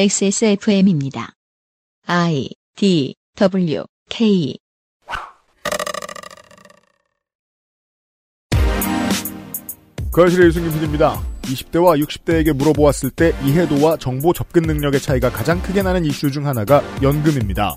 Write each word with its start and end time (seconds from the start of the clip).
XSFM입니다. 0.00 1.32
I 2.06 2.50
D 2.76 3.16
W 3.34 3.82
K 4.08 4.56
거실의 10.12 10.46
유승균 10.46 10.72
PD입니다. 10.74 11.20
20대와 11.42 12.00
60대에게 12.00 12.52
물어보았을 12.52 13.10
때 13.10 13.34
이해도와 13.44 13.96
정보 13.96 14.32
접근 14.32 14.62
능력의 14.62 15.00
차이가 15.00 15.32
가장 15.32 15.60
크게 15.60 15.82
나는 15.82 16.04
이슈 16.04 16.30
중 16.30 16.46
하나가 16.46 16.80
연금입니다. 17.02 17.76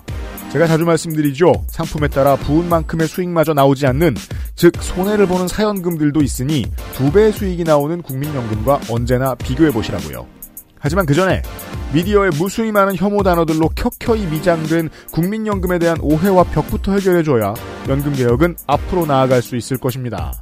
제가 0.52 0.68
자주 0.68 0.84
말씀드리죠. 0.84 1.52
상품에 1.66 2.06
따라 2.06 2.36
부은 2.36 2.68
만큼의 2.68 3.08
수익마저 3.08 3.52
나오지 3.52 3.84
않는, 3.88 4.14
즉 4.54 4.76
손해를 4.80 5.26
보는 5.26 5.48
사연금들도 5.48 6.22
있으니 6.22 6.66
두 6.94 7.10
배의 7.10 7.32
수익이 7.32 7.64
나오는 7.64 8.00
국민연금과 8.00 8.82
언제나 8.90 9.34
비교해 9.34 9.72
보시라고요. 9.72 10.41
하지만 10.82 11.06
그 11.06 11.14
전에 11.14 11.42
미디어에 11.94 12.30
무수히 12.30 12.72
많은 12.72 12.96
혐오 12.96 13.22
단어들로 13.22 13.70
켜켜이 13.76 14.26
미장된 14.26 14.90
국민연금에 15.12 15.78
대한 15.78 15.96
오해와 16.00 16.42
벽부터 16.44 16.92
해결해줘야 16.94 17.54
연금 17.88 18.12
개혁은 18.12 18.56
앞으로 18.66 19.06
나아갈 19.06 19.42
수 19.42 19.56
있을 19.56 19.78
것입니다. 19.78 20.32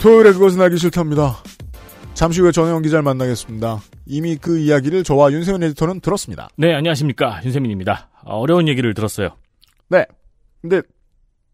토요일에 0.00 0.32
그것은 0.32 0.60
알기 0.60 0.78
싫답니다. 0.78 1.42
잠시 2.22 2.40
후에 2.40 2.52
전혜원 2.52 2.82
기자를 2.82 3.02
만나겠습니다. 3.02 3.80
이미 4.06 4.36
그 4.36 4.56
이야기를 4.56 5.02
저와 5.02 5.32
윤세민 5.32 5.60
에디터는 5.64 5.98
들었습니다. 5.98 6.50
네, 6.56 6.72
안녕하십니까. 6.72 7.40
윤세민입니다. 7.44 8.10
어려운 8.24 8.68
얘기를 8.68 8.94
들었어요. 8.94 9.30
네. 9.88 10.06
근데 10.60 10.82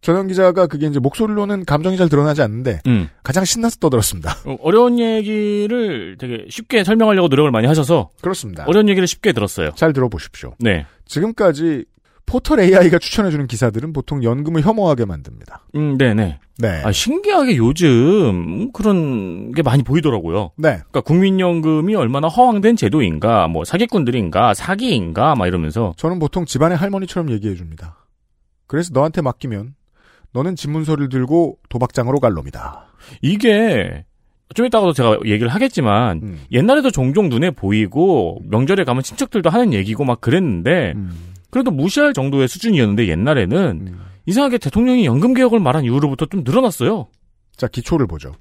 전혜원 0.02 0.28
기자가 0.28 0.66
그게 0.66 0.86
이제 0.86 0.98
목소리로는 1.00 1.64
감정이 1.64 1.97
잘 1.97 2.10
드러나지 2.10 2.42
않는데 2.42 2.80
음. 2.86 3.08
가장 3.22 3.47
신나서 3.47 3.78
떠들었습니다. 3.78 4.30
어, 4.44 4.58
어려운 4.60 4.98
얘기를 4.98 6.19
되게 6.19 6.44
쉽게 6.50 6.84
설명하려고 6.84 7.28
노력을 7.28 7.50
많이 7.50 7.66
하셔서 7.66 8.10
그렇습니다. 8.20 8.66
어려운 8.66 8.91
얘기를 8.91 9.06
쉽게 9.08 9.32
들었어요. 9.32 9.70
잘 9.75 9.94
들어보십시오. 9.94 10.53
네. 10.58 10.84
지금까지 11.06 11.86
포털 12.28 12.60
AI가 12.60 12.98
추천해주는 12.98 13.46
기사들은 13.46 13.94
보통 13.94 14.22
연금을 14.22 14.62
혐오하게 14.62 15.06
만듭니다. 15.06 15.62
음, 15.76 15.96
네네. 15.96 16.40
네. 16.58 16.82
아, 16.84 16.92
신기하게 16.92 17.56
요즘 17.56 18.70
그런 18.72 19.52
게 19.52 19.62
많이 19.62 19.82
보이더라고요. 19.82 20.50
네. 20.56 20.76
그러니까 20.90 21.00
국민연금이 21.00 21.94
얼마나 21.94 22.28
허황된 22.28 22.76
제도인가, 22.76 23.48
뭐 23.48 23.64
사기꾼들인가, 23.64 24.52
사기인가, 24.52 25.34
막 25.36 25.46
이러면서 25.46 25.94
저는 25.96 26.18
보통 26.18 26.44
집안의 26.44 26.76
할머니처럼 26.76 27.30
얘기해 27.30 27.54
줍니다. 27.54 28.06
그래서 28.66 28.90
너한테 28.92 29.22
맡기면 29.22 29.74
너는 30.32 30.54
집문서를 30.54 31.08
들고 31.08 31.58
도박장으로 31.70 32.20
갈 32.20 32.34
놈이다. 32.34 32.88
이게 33.22 34.04
좀 34.54 34.66
이따가도 34.66 34.92
제가 34.92 35.18
얘기를 35.24 35.48
하겠지만 35.48 36.20
음. 36.22 36.40
옛날에도 36.52 36.90
종종 36.90 37.30
눈에 37.30 37.50
보이고 37.52 38.40
명절에 38.44 38.84
가면 38.84 39.02
친척들도 39.02 39.48
하는 39.48 39.72
얘기고 39.72 40.04
막 40.04 40.20
그랬는데 40.20 40.92
음. 40.96 41.10
그래도 41.50 41.70
무시할 41.70 42.12
정도의 42.12 42.48
수준이었는데 42.48 43.08
옛날에는 43.08 43.86
음. 43.86 44.00
이상하게 44.27 44.58
대통령이 44.58 45.06
연금 45.06 45.34
개혁을 45.34 45.60
말한 45.60 45.84
이후로부터 45.84 46.27
좀 46.27 46.44
늘어났어요. 46.44 47.08
자, 47.56 47.66
기초를 47.66 48.06
보죠. 48.06 48.32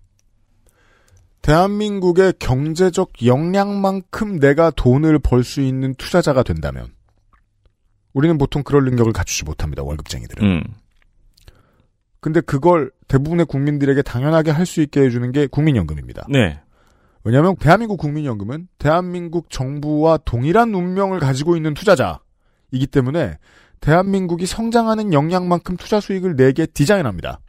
대한민국의 1.41 2.33
경제적 2.39 3.25
역량만큼 3.25 4.39
내가 4.39 4.69
돈을 4.71 5.19
벌 5.19 5.43
수 5.43 5.61
있는 5.61 5.95
투자자가 5.95 6.43
된다면 6.43 6.87
우리는 8.13 8.37
보통 8.37 8.63
그럴 8.63 8.83
능력을 8.83 9.11
갖추지 9.13 9.45
못합니다. 9.45 9.83
월급쟁이들은. 9.83 10.45
음. 10.45 10.63
근데 12.19 12.41
그걸 12.41 12.91
대부분의 13.07 13.45
국민들에게 13.45 14.01
당연하게 14.01 14.51
할 14.51 14.65
수 14.65 14.81
있게 14.81 15.01
해주는 15.01 15.31
게 15.31 15.47
국민연금입니다. 15.47 16.25
네. 16.29 16.59
왜냐하면 17.23 17.55
대한민국 17.55 17.97
국민연금은 17.97 18.67
대한민국 18.79 19.49
정부와 19.49 20.17
동일한 20.25 20.73
운명을 20.73 21.19
가지고 21.19 21.55
있는 21.55 21.73
투자자 21.73 22.19
이기 22.71 22.87
때문에 22.87 23.37
대한민국이 23.79 24.45
성장하는 24.45 25.13
역량만큼 25.13 25.77
투자 25.77 25.99
수익을 25.99 26.35
내게 26.35 26.65
디자인합니다. 26.65 27.39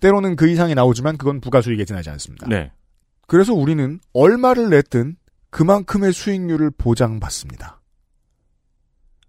때로는 0.00 0.36
그 0.36 0.48
이상이 0.48 0.74
나오지만 0.74 1.16
그건 1.18 1.40
부가 1.40 1.60
수익에 1.60 1.84
지나지 1.84 2.10
않습니다. 2.10 2.46
네. 2.48 2.72
그래서 3.26 3.52
우리는 3.54 4.00
얼마를 4.12 4.70
냈든 4.70 5.16
그만큼의 5.50 6.12
수익률을 6.12 6.70
보장받습니다. 6.70 7.80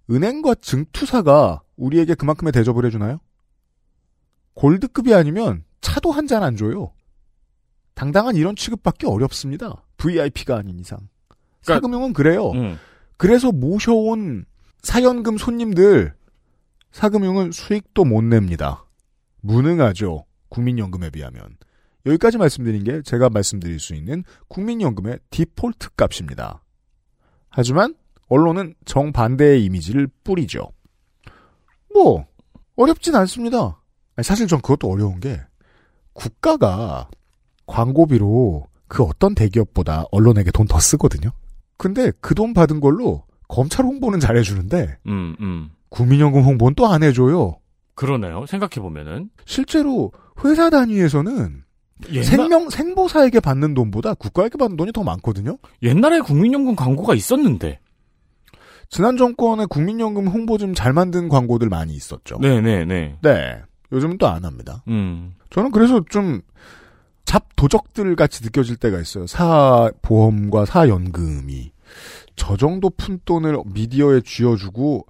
은행과 0.10 0.56
증투사가 0.56 1.62
우리에게 1.78 2.16
그만큼의 2.16 2.52
대접을 2.52 2.86
해주나요? 2.86 3.20
골드급이 4.54 5.14
아니면 5.14 5.64
차도 5.82 6.12
한 6.12 6.28
잔 6.28 6.44
안 6.44 6.56
줘요. 6.58 6.94
당당한 7.94 8.36
이런 8.36 8.56
취급받기 8.56 9.06
어렵습니다. 9.06 9.84
VIP가 9.98 10.58
아닌 10.58 10.80
이상. 10.80 11.00
그러니까- 11.64 11.74
사금융은 11.76 12.14
그래요. 12.14 12.52
음. 12.52 12.78
그래서 13.18 13.52
모셔온 13.52 14.46
사연금 14.82 15.38
손님들 15.38 16.14
사금융은 16.92 17.52
수익도 17.52 18.04
못 18.04 18.24
냅니다. 18.24 18.86
무능하죠. 19.42 20.26
국민연금에 20.50 21.10
비하면. 21.10 21.58
여기까지 22.06 22.38
말씀드린 22.38 22.84
게 22.84 23.02
제가 23.04 23.30
말씀드릴 23.30 23.80
수 23.80 23.94
있는 23.96 24.24
국민연금의 24.48 25.20
디폴트 25.30 25.90
값입니다. 25.96 26.64
하지만 27.50 27.96
언론은 28.28 28.74
정반대의 28.86 29.64
이미지를 29.64 30.08
뿌리죠. 30.24 30.72
뭐 31.94 32.26
어렵진 32.76 33.16
않습니다. 33.16 33.80
사실 34.24 34.48
전 34.48 34.62
그것도 34.62 34.90
어려운 34.92 35.20
게 35.20 35.40
국가가 36.14 37.10
광고비로 37.68 38.68
그 38.88 39.04
어떤 39.04 39.36
대기업보다 39.36 40.06
언론에게 40.12 40.52
돈 40.52 40.68
더 40.68 40.80
쓰거든요. 40.80 41.32
근데 41.78 42.12
그 42.20 42.36
돈 42.36 42.54
받은 42.54 42.80
걸로 42.80 43.24
검찰 43.52 43.86
홍보는 43.86 44.20
잘해주는데 44.20 44.98
음, 45.08 45.36
음. 45.42 45.70
국민연금 45.90 46.42
홍보는 46.42 46.74
또 46.76 46.88
안 46.88 47.04
해줘요. 47.04 47.58
그러네요. 47.96 48.46
생각해 48.48 48.76
보면은. 48.82 49.30
실제로 49.46 50.12
회사 50.44 50.70
단위에서는 50.70 51.64
옛날, 52.14 52.24
생명 52.24 52.70
생보사에게 52.70 53.40
받는 53.42 53.74
돈보다 53.76 54.14
국가에게 54.16 54.58
받는 54.58 54.78
돈이 54.78 54.92
더 54.94 55.04
많거든요. 55.04 55.58
옛날에 55.84 56.20
국민연금 56.22 56.76
광고가 56.76 57.14
있었는데. 57.14 57.80
지난 58.90 59.18
정권의 59.18 59.68
국민연금 59.68 60.28
홍보 60.28 60.58
좀 60.58 60.74
잘 60.74 60.94
만든 60.94 61.30
광고들 61.30 61.70
많이 61.70 61.94
있었죠. 61.94 62.38
네네네. 62.40 63.18
네. 63.22 63.62
요즘은 63.92 64.18
또 64.18 64.28
안 64.28 64.46
합니다. 64.46 64.84
음. 64.88 65.34
저는 65.50 65.72
그래서 65.72 66.02
좀 66.10 66.42
잡도적들 67.26 68.16
같이 68.16 68.44
느껴질 68.44 68.78
때가 68.78 69.00
있어요. 69.00 69.28
사보험과 69.28 70.66
사연금이 70.66 71.72
저 72.36 72.58
정도 72.58 72.90
푼돈을 72.90 73.58
미디어에 73.66 74.22
쥐어주고 74.22 75.06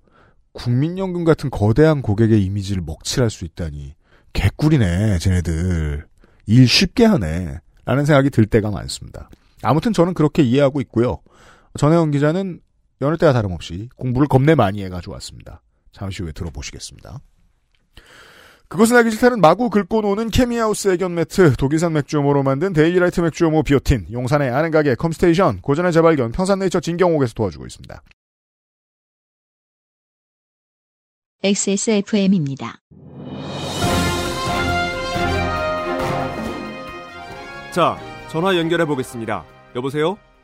국민연금 0.54 1.24
같은 1.24 1.50
거대한 1.50 2.02
고객의 2.02 2.44
이미지를 2.44 2.82
먹칠할 2.86 3.30
수 3.30 3.46
있다니 3.46 3.94
개꿀이네 4.34 5.20
쟤네들 5.20 6.06
일 6.48 6.68
쉽게 6.68 7.06
하네 7.06 7.60
라는 7.86 8.06
생각이 8.06 8.30
들 8.30 8.46
때가 8.46 8.70
많습니다. 8.72 9.30
아무튼 9.64 9.94
저는 9.94 10.14
그렇게 10.14 10.44
이해하고 10.44 10.81
있고요. 10.81 11.20
전혜원 11.78 12.12
기자는 12.12 12.60
여느 13.02 13.18
때와 13.18 13.34
다름없이 13.34 13.90
공부를 13.96 14.28
겁내 14.28 14.56
많이 14.56 14.84
해가지고 14.84 15.14
왔습니다. 15.14 15.62
잠시 15.92 16.24
후에 16.24 16.31
들어보시겠습니다. 16.31 17.20
그것은 18.72 18.96
알기 18.96 19.12
싫다는 19.12 19.42
마구 19.42 19.70
긁고 19.70 20.00
노는 20.00 20.30
케미하우스 20.30 20.88
애견 20.94 21.14
매트, 21.14 21.58
독일산 21.58 21.92
맥주효모로 21.92 22.42
만든 22.42 22.72
데일리라이트 22.72 23.20
맥주효모 23.20 23.64
비오틴, 23.64 24.08
용산의 24.14 24.50
아는 24.50 24.72
가게 24.72 24.96
컴스테이션, 24.96 25.59
고전의 25.59 25.92
재발견, 25.92 26.32
평산네이처 26.32 26.80
진경옥에서 26.80 27.34
도와주고 27.34 27.66
있습니다. 27.66 28.02
XSFM입니다. 31.44 32.80
자, 37.74 37.98
전화 38.30 38.56
연결해 38.56 38.86
보겠습니다. 38.86 39.44
여보세요? 39.75 40.18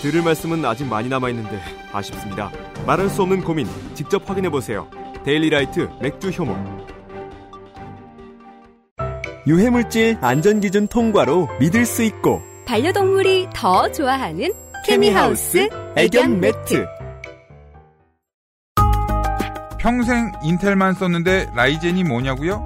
들을 0.00 0.22
말씀은 0.22 0.64
아직 0.64 0.86
많이 0.86 1.08
남아 1.08 1.28
있는데 1.30 1.60
아쉽습니다. 1.92 2.50
말할 2.86 3.10
수 3.10 3.22
없는 3.22 3.42
고민 3.42 3.68
직접 3.94 4.28
확인해 4.28 4.48
보세요. 4.48 4.88
데일리라이트 5.24 5.88
맥주 6.00 6.30
효모. 6.30 6.56
유해물질 9.46 10.18
안전기준 10.20 10.88
통과로 10.88 11.48
믿을 11.60 11.84
수 11.84 12.02
있고 12.02 12.40
반려동물이 12.66 13.48
더 13.54 13.90
좋아하는 13.92 14.52
케미하우스 14.86 15.68
애견 15.96 16.40
매트. 16.40 16.86
평생 19.78 20.32
인텔만 20.42 20.94
썼는데 20.94 21.48
라이젠이 21.54 22.04
뭐냐고요? 22.04 22.64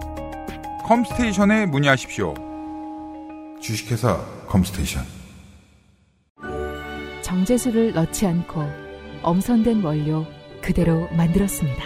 컴스테이션에 0.85 1.67
문의하십시오. 1.67 2.35
주식회사 3.61 4.19
컴스테이션. 4.47 5.13
정제수를 7.35 7.93
넣지 7.95 8.27
않고 8.27 8.63
엄선된 9.23 9.83
원료 9.83 10.25
그대로 10.61 11.09
만들었습니다. 11.17 11.83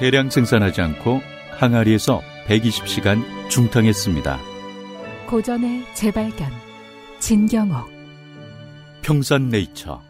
대량 0.00 0.28
생산하지 0.28 0.80
않고 0.80 1.20
항아리에서 1.52 2.20
120시간 2.48 3.22
중탕했습니다. 3.48 4.38
고전의 5.28 5.84
재발견 5.94 6.48
진경옥 7.20 7.88
평산네이처 9.02 10.02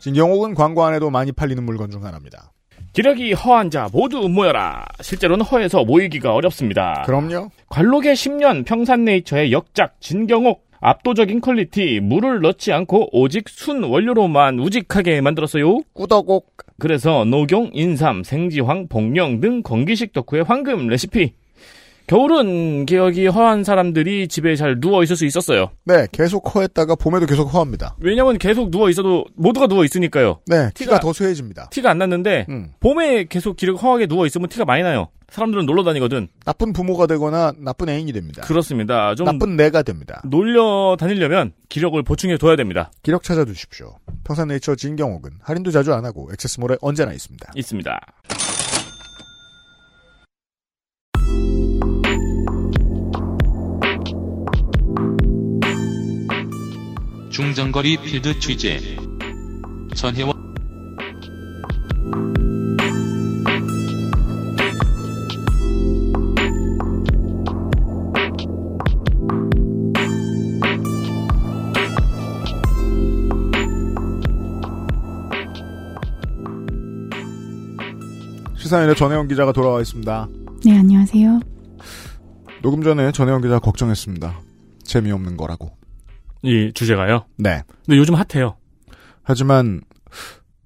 진경옥은 0.00 0.54
광고 0.54 0.84
안 0.84 0.91
해도 0.91 1.10
많이 1.10 1.32
팔리는 1.32 1.64
물건 1.64 1.90
중 1.90 2.04
하나입니다. 2.04 2.52
기력이 2.92 3.32
허한 3.32 3.70
자 3.70 3.88
모두 3.92 4.28
모여라. 4.28 4.86
실제로는 5.00 5.44
허해서 5.44 5.84
모이기가 5.84 6.32
어렵습니다. 6.32 7.02
그럼요. 7.06 7.50
관록의 7.68 8.14
10년 8.14 8.64
평산네이처의 8.64 9.52
역작 9.52 10.00
진경옥 10.00 10.67
압도적인 10.80 11.40
퀄리티 11.40 12.00
물을 12.00 12.40
넣지 12.40 12.72
않고 12.72 13.08
오직 13.12 13.48
순 13.48 13.82
원료로만 13.82 14.58
우직하게 14.58 15.20
만들었어요. 15.20 15.80
꾸덕옥. 15.92 16.56
그래서 16.78 17.24
녹용, 17.24 17.70
인삼, 17.72 18.22
생지황, 18.22 18.88
복령 18.88 19.40
등 19.40 19.62
건기식 19.62 20.12
덕후의 20.12 20.44
황금 20.44 20.86
레시피. 20.86 21.32
겨울은 22.08 22.86
기력이 22.86 23.26
허한 23.26 23.64
사람들이 23.64 24.28
집에 24.28 24.56
잘 24.56 24.80
누워 24.80 25.02
있을 25.02 25.14
수 25.14 25.26
있었어요. 25.26 25.70
네, 25.84 26.06
계속 26.10 26.54
허했다가 26.54 26.94
봄에도 26.94 27.26
계속 27.26 27.52
허합니다. 27.52 27.96
왜냐면 28.00 28.38
계속 28.38 28.70
누워 28.70 28.88
있어도 28.88 29.26
모두가 29.36 29.66
누워 29.66 29.84
있으니까요. 29.84 30.40
네, 30.46 30.70
티가, 30.74 30.96
티가- 30.96 31.00
더 31.02 31.12
쇠해집니다. 31.12 31.68
티가 31.70 31.90
안 31.90 31.98
났는데 31.98 32.46
음. 32.48 32.70
봄에 32.80 33.24
계속 33.24 33.56
기력 33.58 33.82
허하게 33.82 34.06
누워 34.06 34.24
있으면 34.24 34.48
티가 34.48 34.64
많이 34.64 34.82
나요. 34.82 35.08
사람들은 35.28 35.66
놀러 35.66 35.84
다니거든. 35.84 36.28
나쁜 36.46 36.72
부모가 36.72 37.06
되거나 37.06 37.52
나쁜 37.58 37.90
애인이 37.90 38.10
됩니다. 38.14 38.40
그렇습니다. 38.46 39.14
좀 39.14 39.26
나쁜 39.26 39.56
내가 39.56 39.82
됩니다. 39.82 40.22
놀려 40.24 40.96
다니려면 40.98 41.52
기력을 41.68 42.02
보충해 42.02 42.38
둬야 42.38 42.56
됩니다. 42.56 42.90
기력 43.02 43.22
찾아두십시오. 43.22 43.96
평산네이처 44.24 44.76
진경옥은 44.76 45.32
할인도 45.42 45.70
자주 45.70 45.92
안 45.92 46.06
하고 46.06 46.30
액세스몰에 46.32 46.78
언제나 46.80 47.12
있습니다. 47.12 47.52
있습니다. 47.54 48.00
중장거리 57.38 57.98
필드 57.98 58.40
취재 58.40 58.80
전혜원 59.94 60.34
시사인의 78.56 78.96
전혜영 78.96 79.28
기자가 79.28 79.52
돌아와 79.52 79.80
있습니다. 79.80 80.28
네, 80.64 80.76
안녕하세요. 80.76 81.38
녹음 82.62 82.82
전에 82.82 83.12
전혜영 83.12 83.42
기자 83.42 83.60
걱정했습니다. 83.60 84.40
재미없는 84.82 85.36
거라고. 85.36 85.77
이 86.42 86.72
주제가요. 86.74 87.24
네. 87.36 87.62
근데 87.84 87.98
요즘 87.98 88.14
핫해요. 88.14 88.56
하지만 89.22 89.80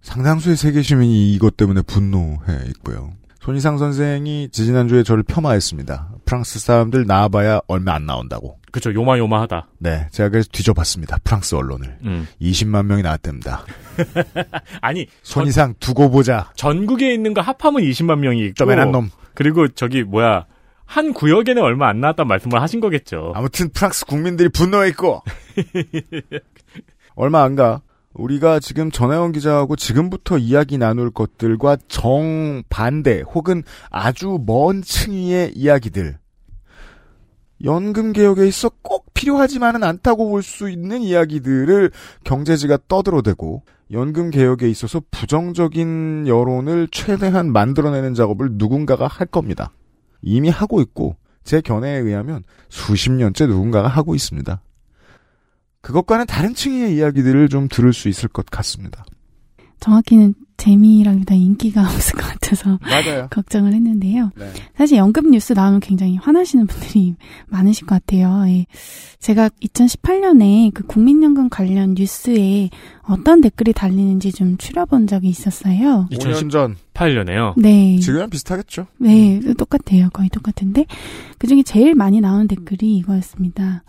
상당수의 0.03 0.57
세계 0.57 0.83
시민이 0.83 1.33
이것 1.35 1.57
때문에 1.57 1.83
분노해 1.83 2.67
있고요. 2.69 3.13
손희상 3.41 3.77
선생이 3.79 4.51
지지난주에 4.53 5.03
저를 5.03 5.25
폄하했습니다. 5.25 6.11
프랑스 6.25 6.61
사람들 6.61 7.07
나와봐야 7.07 7.61
얼마 7.67 7.95
안 7.95 8.07
나온다고. 8.07 8.59
그쵸 8.71 8.95
요마요마하다. 8.95 9.69
네, 9.79 10.07
제가 10.13 10.29
그래서 10.29 10.49
뒤져봤습니다. 10.53 11.19
프랑스 11.25 11.57
언론을. 11.57 11.99
음. 12.05 12.27
20만 12.41 12.87
명이 12.87 13.03
나왔답니다. 13.03 13.65
아니 14.81 15.07
손희상 15.23 15.75
두고 15.81 16.11
보자. 16.11 16.53
전국에 16.55 17.13
있는 17.13 17.35
거 17.35 17.41
합하면 17.41 17.83
20만 17.83 18.19
명이 18.21 18.41
있고 18.47 18.55
쪼매난 18.55 18.93
놈. 18.93 19.11
그리고 19.35 19.67
저기 19.69 20.05
뭐야 20.05 20.47
한 20.93 21.15
구역에는 21.15 21.63
얼마 21.63 21.89
안 21.89 22.01
나왔단 22.01 22.29
말씀을 22.29 22.61
하신 22.61 22.81
거겠죠. 22.81 23.33
아무튼 23.35 23.71
프랑스 23.71 24.05
국민들이 24.05 24.51
분노해 24.51 24.91
있고. 24.91 25.23
얼마 27.17 27.45
안 27.45 27.57
가. 27.57 27.81
우리가 28.13 28.61
지금 28.61 28.91
전혜원 28.91 29.33
기자하고 29.33 29.77
지금부터 29.77 30.37
이야기 30.37 30.77
나눌 30.77 31.11
것들과 31.11 31.79
정반대 31.89 33.23
혹은 33.35 33.63
아주 33.89 34.39
먼 34.45 34.83
층위의 34.83 35.53
이야기들. 35.55 36.19
연금 37.65 38.13
개혁에 38.13 38.47
있어 38.47 38.71
꼭 38.83 39.15
필요하지만은 39.15 39.85
않다고 39.85 40.29
볼 40.29 40.43
수 40.43 40.69
있는 40.69 41.01
이야기들을 41.01 41.91
경제지가 42.25 42.81
떠들어대고 42.89 43.63
연금 43.93 44.29
개혁에 44.29 44.69
있어서 44.69 45.01
부정적인 45.11 46.27
여론을 46.29 46.89
최대한 46.93 47.51
만들어내는 47.51 48.13
작업을 48.13 48.51
누군가가 48.59 49.07
할 49.07 49.27
겁니다. 49.27 49.71
이미 50.23 50.49
하고 50.49 50.81
있고 50.81 51.17
제 51.45 51.61
견해에 51.61 51.99
의하면 51.99 52.45
수십 52.69 53.11
년째 53.11 53.47
누군가가 53.47 53.89
하고 53.89 54.15
있습니다. 54.15 54.63
그것과는 55.81 56.27
다른 56.27 56.55
층의 56.55 56.97
이야기들을 56.97 57.49
좀 57.49 57.69
들을 57.69 57.93
수 57.93 58.09
있을 58.09 58.29
것 58.29 58.47
같습니다. 58.47 59.05
정확히는 59.81 60.35
재미라기보다 60.63 61.35
인기가 61.35 61.83
없을 61.91 62.15
것 62.15 62.27
같아서 62.29 62.79
맞아요. 62.83 63.27
걱정을 63.31 63.73
했는데요. 63.73 64.31
네. 64.37 64.53
사실 64.77 64.97
연금 64.99 65.31
뉴스 65.31 65.53
나오면 65.55 65.81
굉장히 65.81 66.17
화나시는 66.17 66.69
분들이 66.69 67.17
많으실 67.49 67.87
것 67.87 67.97
같아요. 67.97 68.45
예. 68.47 68.67
제가 69.19 69.49
2018년에 69.61 70.73
그 70.73 70.85
국민연금 70.85 71.49
관련 71.49 71.95
뉴스에 71.95 72.71
어떤 73.03 73.41
댓글이 73.41 73.73
달리는지 73.73 74.31
좀 74.33 74.57
추려본 74.57 75.09
적이 75.09 75.29
있었어요. 75.31 76.07
5년 76.13 76.51
전. 76.51 76.77
8년에요. 76.95 77.55
네. 77.57 77.99
지금은 77.99 78.31
비슷하겠죠. 78.31 78.87
네, 78.99 79.41
똑같아요. 79.59 80.11
거의 80.13 80.29
똑같은데 80.29 80.87
그 81.39 81.47
중에 81.49 81.63
제일 81.65 81.95
많이 81.95 82.21
나온 82.21 82.47
댓글이 82.47 82.97
이거였습니다. 82.99 83.83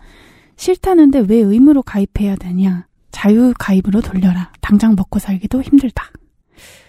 싫다는데 0.56 1.26
왜 1.28 1.38
의무로 1.38 1.84
가입해야 1.84 2.36
되냐? 2.38 2.88
자유 3.12 3.54
가입으로 3.60 4.02
돌려라. 4.02 4.52
당장 4.62 4.96
먹고 4.96 5.20
살기도 5.20 5.62
힘들다. 5.62 6.10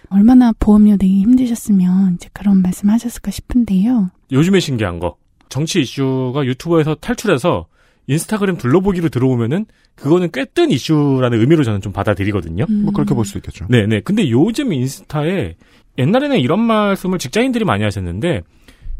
얼마나 0.09 0.51
보험료 0.59 0.91
내기 0.91 1.21
힘드셨으면 1.21 2.15
이제 2.15 2.29
그런 2.33 2.61
말씀 2.61 2.89
하셨을까 2.89 3.31
싶은데요. 3.31 4.11
요즘에 4.31 4.59
신기한 4.59 4.99
거 4.99 5.15
정치 5.49 5.81
이슈가 5.81 6.45
유튜버에서 6.45 6.95
탈출해서 6.95 7.67
인스타그램 8.07 8.57
둘러보기로 8.57 9.09
들어오면은 9.09 9.65
그거는 9.95 10.29
꽤 10.31 10.45
뜬 10.45 10.69
이슈라는 10.71 11.39
의미로 11.39 11.63
저는 11.63 11.81
좀 11.81 11.91
받아들이거든요. 11.93 12.65
음. 12.69 12.83
뭐 12.83 12.93
그렇게 12.93 13.13
볼 13.15 13.25
수 13.25 13.37
있겠죠. 13.39 13.65
네네. 13.69 14.01
근데 14.01 14.29
요즘 14.29 14.73
인스타에 14.73 15.55
옛날에는 15.97 16.39
이런 16.39 16.59
말씀을 16.59 17.17
직장인들이 17.19 17.65
많이 17.65 17.83
하셨는데 17.83 18.41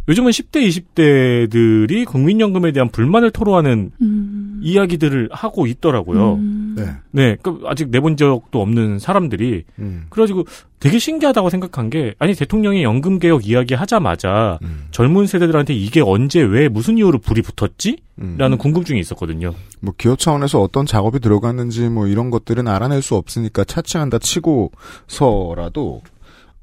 요즘은 0.07 0.31
10대, 0.31 0.95
20대들이 0.95 2.05
국민연금에 2.05 2.71
대한 2.71 2.89
불만을 2.89 3.31
토로하는 3.31 3.91
음. 4.01 4.59
이야기들을 4.61 5.29
하고 5.31 5.65
있더라고요. 5.65 6.35
음. 6.35 6.75
네. 6.77 6.85
네, 7.11 7.37
그 7.41 7.61
아직 7.65 7.89
내본 7.89 8.17
적도 8.17 8.61
없는 8.61 8.99
사람들이 8.99 9.63
음. 9.79 10.05
그래가지고 10.09 10.43
되게 10.79 10.99
신기하다고 10.99 11.49
생각한 11.49 11.89
게 11.89 12.13
아니 12.19 12.35
대통령이 12.35 12.83
연금 12.83 13.17
개혁 13.17 13.47
이야기 13.47 13.73
하자마자 13.73 14.59
음. 14.61 14.85
젊은 14.91 15.25
세대들한테 15.25 15.73
이게 15.73 16.01
언제 16.01 16.41
왜 16.41 16.67
무슨 16.67 16.97
이유로 16.97 17.19
불이 17.19 17.41
붙었지? 17.41 17.97
음. 18.21 18.35
라는 18.37 18.57
궁금증이 18.57 18.99
있었거든요. 18.99 19.53
뭐 19.81 19.93
기업 19.97 20.19
차원에서 20.19 20.61
어떤 20.61 20.85
작업이 20.85 21.19
들어갔는지 21.19 21.89
뭐 21.89 22.07
이런 22.07 22.29
것들은 22.29 22.67
알아낼 22.67 23.01
수 23.01 23.15
없으니까 23.15 23.63
차치한다 23.63 24.19
치고서라도 24.19 26.01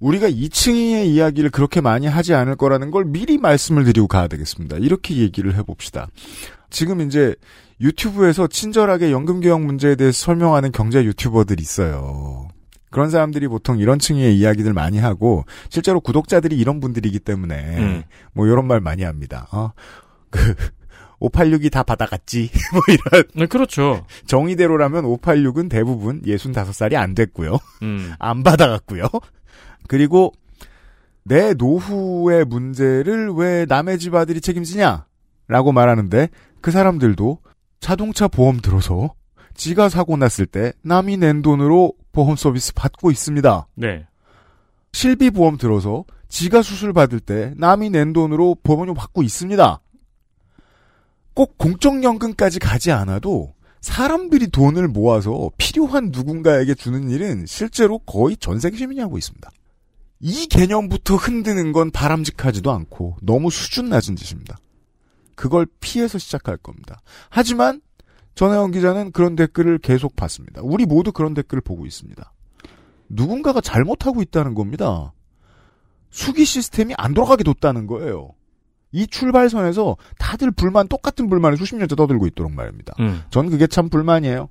우리가 0.02 0.28
2층의 0.28 1.06
이야기를 1.06 1.50
그렇게 1.50 1.80
많이 1.80 2.08
하지 2.08 2.34
않을 2.34 2.56
거라는 2.56 2.90
걸 2.90 3.04
미리 3.04 3.38
말씀을 3.38 3.84
드리고 3.84 4.08
가야 4.08 4.26
되겠습니다. 4.26 4.78
이렇게 4.78 5.16
얘기를 5.16 5.54
해봅시다. 5.54 6.08
지금 6.70 7.00
이제 7.00 7.36
유튜브에서 7.80 8.48
친절하게 8.48 9.12
연금개혁 9.12 9.62
문제에 9.62 9.94
대해서 9.94 10.24
설명하는 10.24 10.72
경제 10.72 11.04
유튜버들이 11.04 11.62
있어요. 11.62 12.48
그런 12.90 13.10
사람들이 13.10 13.46
보통 13.46 13.78
이런 13.78 14.00
층의 14.00 14.36
이야기들 14.36 14.72
많이 14.72 14.98
하고 14.98 15.44
실제로 15.70 16.00
구독자들이 16.00 16.58
이런 16.58 16.80
분들이기 16.80 17.20
때문에 17.20 17.78
음. 17.78 18.02
뭐 18.34 18.46
이런 18.46 18.66
말 18.66 18.80
많이 18.80 19.04
합니다. 19.04 19.46
어, 19.52 19.70
그 20.30 20.54
586이 21.22 21.70
다 21.70 21.84
받아갔지. 21.84 22.50
뭐 22.74 22.82
이런 22.88 23.24
네, 23.34 23.46
그렇죠. 23.46 24.04
정의대로라면 24.26 25.04
586은 25.04 25.70
대부분 25.70 26.20
65살이 26.22 26.96
안 26.96 27.14
됐고요. 27.14 27.58
음. 27.82 28.12
안 28.18 28.42
받아갔고요. 28.42 29.04
그리고 29.88 30.32
내 31.24 31.54
노후의 31.54 32.44
문제를 32.44 33.30
왜 33.30 33.64
남의 33.68 33.98
집 33.98 34.14
아들이 34.14 34.40
책임지냐? 34.40 35.06
라고 35.48 35.72
말하는데 35.72 36.28
그 36.60 36.70
사람들도 36.70 37.38
자동차 37.80 38.28
보험 38.28 38.60
들어서 38.60 39.14
지가 39.54 39.88
사고 39.88 40.16
났을 40.16 40.46
때 40.46 40.72
남이 40.82 41.18
낸 41.18 41.42
돈으로 41.42 41.94
보험 42.12 42.36
서비스 42.36 42.72
받고 42.74 43.10
있습니다. 43.10 43.66
네. 43.74 44.06
실비 44.92 45.30
보험 45.30 45.56
들어서 45.58 46.04
지가 46.28 46.62
수술 46.62 46.92
받을 46.92 47.20
때 47.20 47.52
남이 47.56 47.90
낸 47.90 48.12
돈으로 48.12 48.56
보험료 48.62 48.94
받고 48.94 49.22
있습니다. 49.22 49.80
꼭 51.34 51.58
공적연금까지 51.58 52.58
가지 52.58 52.92
않아도 52.92 53.54
사람들이 53.80 54.48
돈을 54.48 54.88
모아서 54.88 55.50
필요한 55.56 56.10
누군가에게 56.12 56.74
주는 56.74 57.10
일은 57.10 57.46
실제로 57.46 57.98
거의 57.98 58.36
전 58.36 58.60
세계 58.60 58.76
시민이 58.76 59.00
하고 59.00 59.18
있습니다. 59.18 59.50
이 60.22 60.46
개념부터 60.46 61.16
흔드는 61.16 61.72
건 61.72 61.90
바람직하지도 61.90 62.70
않고 62.70 63.16
너무 63.20 63.50
수준 63.50 63.88
낮은 63.88 64.14
짓입니다. 64.14 64.56
그걸 65.34 65.66
피해서 65.80 66.16
시작할 66.16 66.56
겁니다. 66.56 67.02
하지만 67.28 67.80
전혜원 68.36 68.70
기자는 68.70 69.10
그런 69.10 69.34
댓글을 69.34 69.78
계속 69.78 70.14
봤습니다. 70.14 70.62
우리 70.62 70.86
모두 70.86 71.10
그런 71.10 71.34
댓글을 71.34 71.60
보고 71.60 71.84
있습니다. 71.86 72.32
누군가가 73.08 73.60
잘못하고 73.60 74.22
있다는 74.22 74.54
겁니다. 74.54 75.12
수기 76.10 76.44
시스템이 76.44 76.94
안 76.96 77.14
돌아가게 77.14 77.42
뒀다는 77.42 77.88
거예요. 77.88 78.30
이 78.92 79.06
출발선에서 79.06 79.96
다들 80.18 80.52
불만 80.52 80.86
똑같은 80.86 81.28
불만을 81.28 81.56
수십 81.56 81.74
년째 81.74 81.96
떠들고 81.96 82.26
있도록 82.28 82.52
말입니다. 82.52 82.94
음. 83.00 83.22
전 83.30 83.50
그게 83.50 83.66
참 83.66 83.88
불만이에요. 83.88 84.48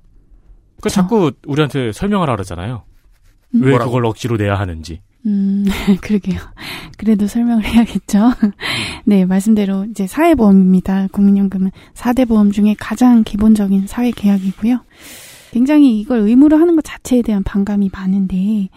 그 0.82 0.90
자꾸 0.90 1.32
우리한테 1.46 1.92
설명을 1.92 2.28
하라잖아요. 2.28 2.84
음. 3.54 3.62
왜 3.62 3.70
뭐라고? 3.70 3.90
그걸 3.90 4.04
억지로 4.06 4.36
내야 4.36 4.56
하는지. 4.56 5.00
음, 5.26 5.64
그러게요. 6.02 6.38
그래도 6.98 7.26
설명을 7.26 7.64
해야겠죠. 7.64 8.32
네, 9.04 9.24
말씀대로 9.24 9.84
이제 9.86 10.06
사회보험입니다. 10.06 11.08
국민연금은 11.12 11.70
4대 11.94 12.26
보험 12.28 12.50
중에 12.50 12.74
가장 12.78 13.22
기본적인 13.24 13.86
사회계약이고요. 13.86 14.80
굉장히 15.52 16.00
이걸 16.00 16.20
의무로 16.20 16.56
하는 16.56 16.76
것 16.76 16.84
자체에 16.84 17.22
대한 17.22 17.42
반감이 17.42 17.90
많은데, 17.92 18.68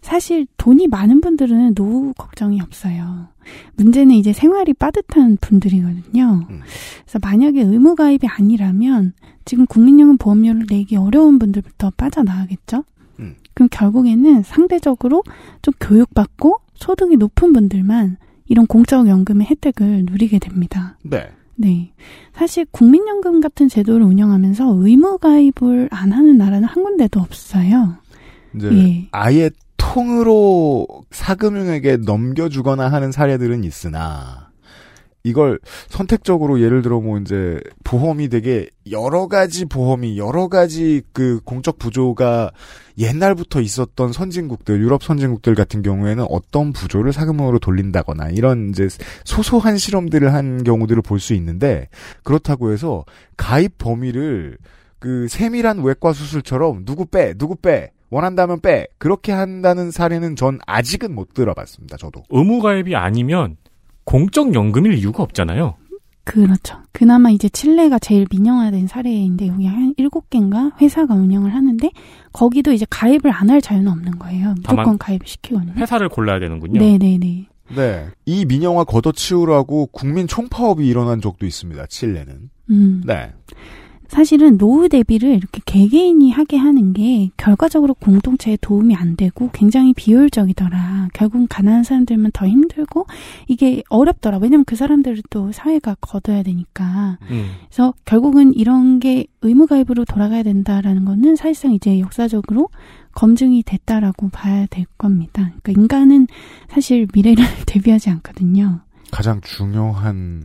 사실 0.00 0.46
돈이 0.56 0.86
많은 0.88 1.20
분들은 1.20 1.74
노후 1.74 2.12
걱정이 2.16 2.60
없어요. 2.60 3.28
문제는 3.76 4.14
이제 4.14 4.32
생활이 4.32 4.74
빠듯한 4.74 5.38
분들이거든요. 5.40 6.46
그래서 6.46 7.18
만약에 7.20 7.62
의무 7.62 7.94
가입이 7.94 8.26
아니라면 8.26 9.12
지금 9.44 9.66
국민연금 9.66 10.18
보험료를 10.18 10.66
내기 10.68 10.96
어려운 10.96 11.38
분들부터 11.38 11.92
빠져나가겠죠. 11.96 12.84
그럼 13.54 13.68
결국에는 13.70 14.42
상대적으로 14.42 15.22
좀 15.62 15.72
교육받고 15.80 16.60
소득이 16.74 17.16
높은 17.16 17.52
분들만 17.52 18.16
이런 18.46 18.66
공적 18.66 19.08
연금의 19.08 19.46
혜택을 19.46 20.04
누리게 20.06 20.38
됩니다. 20.38 20.98
네. 21.02 21.30
네. 21.56 21.92
사실 22.32 22.66
국민연금 22.70 23.40
같은 23.40 23.68
제도를 23.68 24.04
운영하면서 24.04 24.74
의무 24.78 25.18
가입을 25.18 25.88
안 25.90 26.12
하는 26.12 26.36
나라는 26.36 26.64
한 26.64 26.82
군데도 26.82 27.20
없어요. 27.20 27.96
이제 28.56 28.72
예. 28.72 29.08
아예 29.12 29.50
통으로 29.76 30.86
사금융에게 31.10 31.98
넘겨주거나 31.98 32.88
하는 32.88 33.12
사례들은 33.12 33.64
있으나 33.64 34.43
이걸 35.26 35.58
선택적으로 35.88 36.60
예를 36.60 36.82
들어 36.82 37.00
뭐 37.00 37.18
이제 37.18 37.58
보험이 37.82 38.28
되게 38.28 38.68
여러 38.90 39.26
가지 39.26 39.64
보험이 39.64 40.18
여러 40.18 40.48
가지 40.48 41.00
그 41.14 41.40
공적 41.44 41.78
부조가 41.78 42.50
옛날부터 42.98 43.62
있었던 43.62 44.12
선진국들 44.12 44.80
유럽 44.82 45.02
선진국들 45.02 45.54
같은 45.54 45.80
경우에는 45.80 46.26
어떤 46.28 46.74
부조를 46.74 47.14
사금으로 47.14 47.58
돌린다거나 47.58 48.28
이런 48.30 48.68
이제 48.68 48.88
소소한 49.24 49.78
실험들을 49.78 50.32
한 50.32 50.62
경우들을 50.62 51.00
볼 51.02 51.14
수 51.24 51.32
있는데 51.32 51.88
그렇다고 52.22 52.70
해서 52.70 53.04
가입 53.38 53.78
범위를 53.78 54.58
그 54.98 55.26
세밀한 55.28 55.82
외과 55.82 56.12
수술처럼 56.12 56.84
누구 56.84 57.06
빼 57.06 57.32
누구 57.32 57.56
빼 57.56 57.92
원한다면 58.10 58.60
빼 58.60 58.88
그렇게 58.98 59.32
한다는 59.32 59.90
사례는 59.90 60.36
전 60.36 60.58
아직은 60.66 61.14
못 61.14 61.32
들어봤습니다. 61.32 61.96
저도. 61.96 62.24
의무 62.28 62.60
가입이 62.60 62.94
아니면 62.94 63.56
공적 64.04 64.54
연금일 64.54 64.94
이유가 64.94 65.22
없잖아요. 65.22 65.74
그렇죠. 66.24 66.78
그나마 66.92 67.28
이제 67.30 67.50
칠레가 67.50 67.98
제일 67.98 68.26
민영화된 68.30 68.86
사례인데 68.86 69.48
여기 69.48 69.66
한 69.66 69.92
일곱 69.98 70.30
개인가 70.30 70.70
회사가 70.80 71.14
운영을 71.14 71.54
하는데 71.54 71.90
거기도 72.32 72.72
이제 72.72 72.86
가입을 72.88 73.30
안 73.30 73.50
할 73.50 73.60
자유는 73.60 73.88
없는 73.92 74.18
거예요. 74.18 74.54
무조건 74.56 74.76
다만 74.76 74.98
가입을 74.98 75.26
시키거든요. 75.26 75.72
회사를 75.76 76.08
골라야 76.08 76.40
되는군요. 76.40 76.80
네네네. 76.80 77.46
네. 77.76 78.06
이 78.24 78.44
민영화 78.46 78.84
걷어치우라고 78.84 79.86
국민 79.88 80.26
총파업이 80.26 80.86
일어난 80.86 81.20
적도 81.20 81.44
있습니다. 81.46 81.86
칠레는. 81.86 82.50
음. 82.70 83.02
네. 83.04 83.32
사실은 84.08 84.58
노후 84.58 84.88
대비를 84.88 85.30
이렇게 85.30 85.60
개개인이 85.64 86.30
하게 86.30 86.56
하는 86.56 86.92
게 86.92 87.30
결과적으로 87.36 87.94
공동체에 87.94 88.56
도움이 88.60 88.94
안 88.94 89.16
되고 89.16 89.50
굉장히 89.52 89.92
비효율적이더라. 89.94 91.08
결국은 91.14 91.48
가난한 91.48 91.84
사람들만 91.84 92.32
더 92.32 92.46
힘들고 92.46 93.06
이게 93.48 93.82
어렵더라. 93.88 94.38
왜냐면 94.38 94.64
그 94.64 94.76
사람들을 94.76 95.22
또 95.30 95.52
사회가 95.52 95.96
걷어야 96.00 96.42
되니까. 96.42 97.18
음. 97.30 97.50
그래서 97.68 97.94
결국은 98.04 98.54
이런 98.54 99.00
게 99.00 99.26
의무가입으로 99.42 100.04
돌아가야 100.04 100.42
된다라는 100.42 101.04
거는 101.04 101.36
사실상 101.36 101.72
이제 101.72 101.98
역사적으로 101.98 102.68
검증이 103.14 103.62
됐다라고 103.62 104.28
봐야 104.30 104.66
될 104.66 104.86
겁니다. 104.98 105.52
그러니까 105.62 105.80
인간은 105.80 106.26
사실 106.68 107.06
미래를 107.12 107.44
대비하지 107.66 108.10
않거든요. 108.10 108.80
가장 109.10 109.40
중요한 109.40 110.44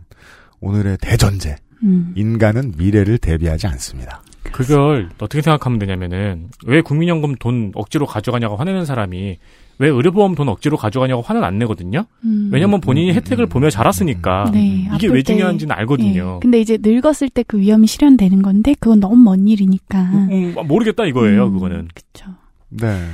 오늘의 0.60 0.98
대전제. 1.00 1.56
음. 1.82 2.12
인간은 2.16 2.74
미래를 2.76 3.18
대비하지 3.18 3.66
않습니다. 3.68 4.22
그걸 4.42 5.08
어떻게 5.18 5.42
생각하면 5.42 5.78
되냐면은 5.78 6.48
왜 6.66 6.80
국민연금 6.80 7.36
돈 7.36 7.72
억지로 7.74 8.06
가져가냐고 8.06 8.56
화내는 8.56 8.84
사람이 8.84 9.38
왜 9.78 9.88
의료보험 9.88 10.34
돈 10.34 10.48
억지로 10.48 10.76
가져가냐고 10.76 11.22
화는 11.22 11.42
안 11.44 11.58
내거든요. 11.58 12.04
음. 12.24 12.50
왜냐면 12.52 12.80
본인이 12.80 13.12
혜택을 13.14 13.46
보며 13.46 13.70
자랐으니까 13.70 14.50
네, 14.52 14.88
이게 14.94 15.06
왜 15.08 15.16
때, 15.22 15.32
중요한지는 15.32 15.74
알거든요. 15.74 16.34
예. 16.36 16.40
근데 16.42 16.60
이제 16.60 16.78
늙었을 16.82 17.28
때 17.30 17.44
그 17.46 17.58
위험이 17.58 17.86
실현되는 17.86 18.42
건데 18.42 18.74
그건 18.78 19.00
너무 19.00 19.16
먼 19.16 19.48
일이니까. 19.48 20.02
음, 20.02 20.54
모르겠다 20.66 21.04
이거예요. 21.06 21.46
음, 21.46 21.52
그거는. 21.54 21.88
그쵸. 21.94 22.26
네. 22.68 23.06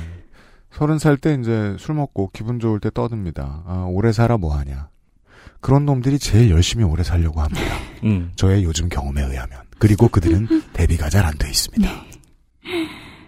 서른 0.71 0.99
살 0.99 1.17
때 1.17 1.35
이제 1.39 1.75
술 1.79 1.95
먹고 1.95 2.29
기분 2.33 2.59
좋을 2.59 2.79
때 2.79 2.89
떠듭니다. 2.93 3.63
아, 3.65 3.85
오래 3.89 4.11
살아 4.11 4.37
뭐하냐. 4.37 4.89
그런 5.67 5.85
놈들이 5.85 6.17
제일 6.17 6.49
열심히 6.49 6.85
오래 6.85 7.03
살려고 7.03 7.41
합니다. 7.41 7.61
음. 8.05 8.31
저의 8.37 8.63
요즘 8.63 8.87
경험에 8.87 9.21
의하면. 9.21 9.59
그리고 9.77 10.07
그들은 10.07 10.47
대비가 10.71 11.09
잘 11.09 11.25
안 11.25 11.37
돼 11.37 11.49
있습니다. 11.49 11.91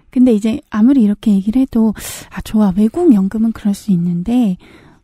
근데 0.10 0.32
이제 0.32 0.62
아무리 0.70 1.04
이렇게 1.04 1.32
얘기를 1.34 1.62
해도 1.62 1.94
아 2.30 2.40
좋아 2.40 2.72
외국 2.78 3.14
연금은 3.14 3.52
그럴 3.52 3.74
수 3.74 3.92
있는데 3.92 4.56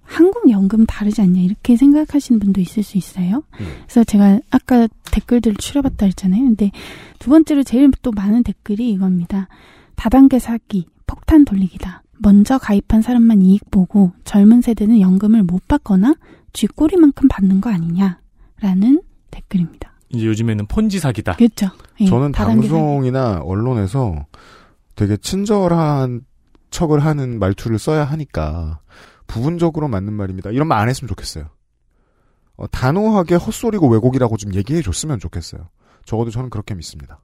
한국 0.02 0.50
연금 0.50 0.86
다르지 0.86 1.22
않냐 1.22 1.42
이렇게 1.42 1.76
생각하시는 1.76 2.40
분도 2.40 2.62
있을 2.62 2.84
수 2.84 2.98
있어요. 2.98 3.44
그래서 3.52 4.06
제가 4.06 4.40
아까 4.50 4.88
댓글들을 5.12 5.58
추려봤다 5.58 6.06
했잖아요. 6.06 6.42
근데 6.42 6.72
두 7.20 7.30
번째로 7.30 7.64
제일 7.64 7.92
또 8.02 8.12
많은 8.14 8.44
댓글이 8.44 8.90
이겁니다. 8.92 9.50
다단계 9.98 10.40
사기, 10.40 10.88
폭탄 11.06 11.44
돌리기다. 11.44 12.02
먼저 12.20 12.58
가입한 12.58 13.02
사람만 13.02 13.42
이익 13.42 13.70
보고 13.72 14.14
젊은 14.24 14.62
세대는 14.62 15.02
연금을 15.02 15.44
못 15.44 15.68
받거나 15.68 16.16
쥐꼬리만큼 16.56 17.28
받는 17.28 17.62
거 17.62 17.70
아니냐라는 17.70 19.02
댓글입니다. 19.32 19.94
이제 20.10 20.26
요즘에는 20.26 20.68
폰지 20.68 21.00
사기다. 21.00 21.34
그렇죠. 21.36 21.68
예, 22.00 22.06
저는 22.06 22.32
다단계 22.32 22.68
사기. 22.68 22.80
방송이나 22.80 23.42
언론에서 23.44 24.26
되게 24.96 25.18
친절한 25.18 26.22
척을 26.72 27.00
하는 27.04 27.38
말투를 27.40 27.78
써야 27.80 28.04
하니까 28.06 28.80
부분적으로 29.28 29.88
맞는 29.88 30.14
말입니다. 30.14 30.52
이런 30.52 30.68
말 30.68 30.80
안 30.80 30.90
했으면 30.90 31.08
좋겠어요. 31.10 31.46
어, 32.58 32.68
단호하게 32.68 33.36
헛소리고 33.36 33.90
왜곡이라고 33.90 34.38
좀 34.38 34.54
얘기해 34.54 34.82
줬으면 34.82 35.20
좋겠어요. 35.20 35.70
적어도 36.06 36.32
저는 36.32 36.50
그렇게 36.50 36.74
믿습니다. 36.76 37.20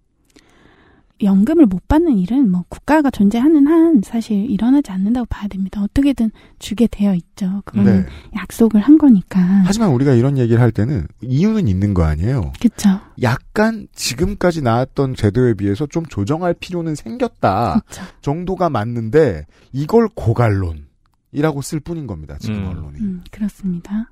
연금을 1.23 1.65
못 1.65 1.87
받는 1.87 2.17
일은 2.17 2.49
뭐 2.49 2.63
국가가 2.69 3.09
존재하는 3.09 3.67
한 3.67 4.01
사실 4.03 4.49
일어나지 4.49 4.91
않는다고 4.91 5.25
봐야 5.29 5.47
됩니다. 5.47 5.81
어떻게든 5.81 6.31
주게 6.59 6.87
되어 6.87 7.13
있죠. 7.15 7.61
그거는 7.65 8.01
네. 8.01 8.05
약속을 8.35 8.81
한 8.81 8.97
거니까. 8.97 9.39
하지만 9.65 9.89
우리가 9.91 10.13
이런 10.13 10.37
얘기를 10.37 10.61
할 10.61 10.71
때는 10.71 11.07
이유는 11.21 11.67
있는 11.67 11.93
거 11.93 12.03
아니에요. 12.03 12.53
그렇죠. 12.59 12.99
약간 13.21 13.87
지금까지 13.93 14.61
나왔던 14.61 15.15
제도에 15.15 15.53
비해서 15.53 15.85
좀 15.85 16.05
조정할 16.05 16.53
필요는 16.53 16.95
생겼다 16.95 17.81
정도가 18.21 18.69
맞는데 18.69 19.45
이걸 19.71 20.07
고갈론이라고 20.13 21.61
쓸 21.61 21.79
뿐인 21.79 22.07
겁니다. 22.07 22.37
지금 22.39 22.65
언론이. 22.65 22.99
음, 22.99 23.23
그렇습니다. 23.31 24.11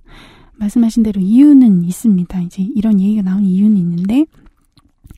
말씀하신 0.58 1.04
대로 1.04 1.22
이유는 1.22 1.84
있습니다. 1.86 2.42
이제 2.42 2.68
이런 2.75 3.00
얘기가 3.00 3.22
나온 3.22 3.46
이유는 3.46 3.78
있는데 3.78 4.25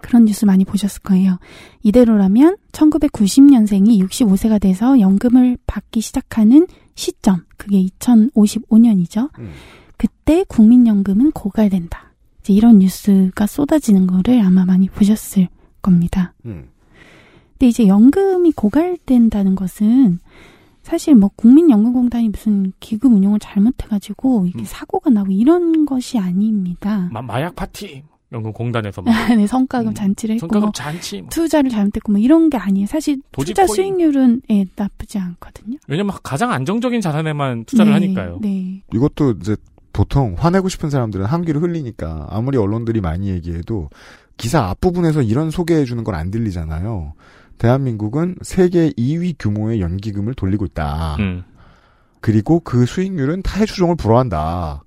그런 0.01 0.25
뉴스 0.25 0.45
많이 0.45 0.65
보셨을 0.65 1.01
거예요. 1.01 1.39
이대로라면 1.83 2.57
1990년생이 2.71 3.99
65세가 4.05 4.59
돼서 4.61 4.99
연금을 4.99 5.57
받기 5.67 6.01
시작하는 6.01 6.67
시점, 6.95 7.43
그게 7.57 7.83
2055년이죠. 7.99 9.29
음. 9.39 9.51
그때 9.97 10.43
국민연금은 10.47 11.31
고갈된다. 11.31 12.11
이제 12.41 12.53
이런 12.53 12.79
뉴스가 12.79 13.45
쏟아지는 13.45 14.07
거를 14.07 14.41
아마 14.41 14.65
많이 14.65 14.89
보셨을 14.89 15.47
겁니다. 15.81 16.33
음. 16.45 16.69
근데 17.53 17.67
이제 17.67 17.87
연금이 17.87 18.51
고갈된다는 18.51 19.55
것은 19.55 20.19
사실 20.81 21.13
뭐 21.15 21.29
국민연금공단이 21.35 22.29
무슨 22.29 22.73
기금 22.79 23.13
운용을 23.13 23.39
잘못해가지고 23.39 24.47
이게 24.47 24.63
사고가 24.65 25.11
나고 25.11 25.31
이런 25.31 25.85
것이 25.85 26.17
아닙니다. 26.17 27.07
마, 27.11 27.21
마약 27.21 27.55
파티 27.55 28.03
연금 28.31 28.53
공단에서 28.53 29.01
막 29.01 29.11
네, 29.35 29.45
성과금 29.45 29.93
잔치를 29.93 30.35
했고 30.35 30.41
성과금 30.47 30.61
뭐 30.61 30.71
잔치 30.71 31.21
뭐. 31.21 31.29
투자를 31.29 31.69
잘못했고 31.69 32.11
뭐 32.13 32.21
이런 32.21 32.49
게 32.49 32.57
아니에요. 32.57 32.87
사실 32.87 33.21
도지 33.31 33.53
투자 33.53 33.65
코인. 33.65 33.75
수익률은 33.75 34.41
예, 34.51 34.65
나쁘지 34.75 35.17
않거든요. 35.17 35.77
왜냐면 35.87 36.15
가장 36.23 36.51
안정적인 36.51 37.01
자산에만 37.01 37.65
투자를 37.65 37.91
네, 37.91 37.99
하니까요. 37.99 38.39
네. 38.41 38.83
이것도 38.93 39.31
이제 39.41 39.55
보통 39.93 40.35
화내고 40.37 40.69
싶은 40.69 40.89
사람들은 40.89 41.25
한귀를 41.25 41.61
흘리니까 41.61 42.27
아무리 42.29 42.57
언론들이 42.57 43.01
많이 43.01 43.27
얘기해도 43.29 43.89
기사 44.37 44.63
앞부분에서 44.69 45.21
이런 45.21 45.51
소개해 45.51 45.83
주는 45.85 46.03
건 46.05 46.15
안 46.15 46.31
들리잖아요. 46.31 47.13
대한민국은 47.57 48.37
세계 48.41 48.89
2위 48.91 49.35
규모의 49.37 49.81
연기금을 49.81 50.33
돌리고 50.33 50.65
있다. 50.65 51.17
음. 51.19 51.43
그리고 52.21 52.59
그 52.61 52.85
수익률은 52.85 53.41
타의 53.43 53.67
추종을 53.67 53.95
불허한다. 53.97 54.83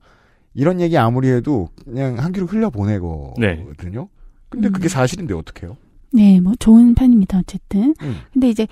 이런 0.54 0.80
얘기 0.80 0.96
아무리 0.96 1.28
해도 1.28 1.68
그냥 1.84 2.18
한귀를 2.18 2.46
흘려 2.49 2.70
보내거든요. 2.70 4.08
근데 4.49 4.68
그게 4.68 4.88
사실인데 4.88 5.34
어떡해요? 5.34 5.76
네, 6.12 6.40
뭐 6.40 6.52
좋은 6.58 6.94
편입니다. 6.94 7.38
어쨌든. 7.40 7.94
음. 8.02 8.14
근데 8.32 8.49
이제 8.49 8.66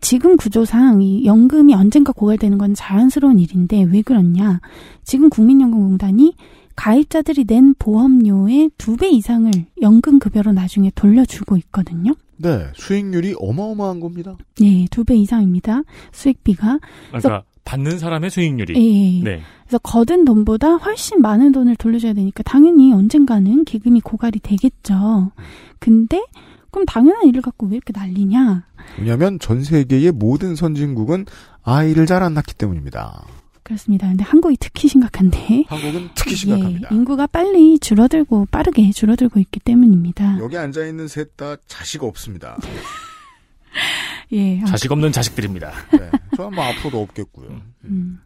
지금 0.00 0.36
구조상 0.36 1.02
이 1.02 1.24
연금이 1.24 1.74
언젠가 1.74 2.12
고갈되는 2.12 2.58
건 2.58 2.74
자연스러운 2.74 3.38
일인데 3.38 3.82
왜 3.84 4.02
그렇냐? 4.02 4.60
지금 5.04 5.28
국민연금공단이 5.30 6.34
가입자들이 6.74 7.44
낸 7.44 7.74
보험료의 7.78 8.70
두 8.78 8.96
배 8.96 9.08
이상을 9.10 9.50
연금 9.82 10.18
급여로 10.18 10.52
나중에 10.52 10.90
돌려주고 10.94 11.56
있거든요. 11.58 12.12
네, 12.38 12.66
수익률이 12.74 13.34
어마어마한 13.38 14.00
겁니다. 14.00 14.36
네, 14.58 14.86
두 14.90 15.04
배 15.04 15.14
이상입니다. 15.16 15.82
수익비가. 16.12 16.78
그러니까 17.08 17.44
받는 17.64 17.98
사람의 17.98 18.30
수익률이. 18.30 18.74
예. 18.74 19.22
네. 19.22 19.40
그래서 19.70 19.78
거둔 19.84 20.24
돈보다 20.24 20.74
훨씬 20.74 21.20
많은 21.20 21.52
돈을 21.52 21.76
돌려줘야 21.76 22.12
되니까 22.12 22.42
당연히 22.42 22.92
언젠가는 22.92 23.64
기금이 23.64 24.00
고갈이 24.00 24.40
되겠죠. 24.40 25.30
근데 25.78 26.24
그럼 26.72 26.84
당연한 26.86 27.28
일을 27.28 27.40
갖고 27.40 27.68
왜 27.68 27.76
이렇게 27.76 27.92
난리냐? 27.94 28.64
왜냐하면 28.98 29.38
전 29.38 29.62
세계의 29.62 30.10
모든 30.10 30.56
선진국은 30.56 31.26
아이를 31.62 32.06
잘 32.06 32.20
안 32.24 32.34
낳기 32.34 32.54
때문입니다. 32.54 33.24
그렇습니다. 33.62 34.08
근데 34.08 34.24
한국이 34.24 34.56
특히 34.58 34.88
심각한데. 34.88 35.66
한국은 35.68 36.08
특히 36.16 36.34
심각합니다. 36.34 36.88
예, 36.90 36.94
인구가 36.96 37.28
빨리 37.28 37.78
줄어들고 37.78 38.48
빠르게 38.50 38.90
줄어들고 38.90 39.38
있기 39.38 39.60
때문입니다. 39.60 40.40
여기 40.40 40.56
앉아 40.58 40.84
있는 40.84 41.06
셋 41.06 41.36
다 41.36 41.54
자식 41.68 42.02
없습니다. 42.02 42.58
예. 44.32 44.60
아, 44.62 44.64
자식 44.64 44.90
없는 44.90 45.12
자식들입니다. 45.12 45.70
네, 45.92 46.10
저는 46.36 46.54
뭐 46.56 46.64
앞으로도 46.64 47.00
없겠고요. 47.02 47.60
음. 47.84 48.18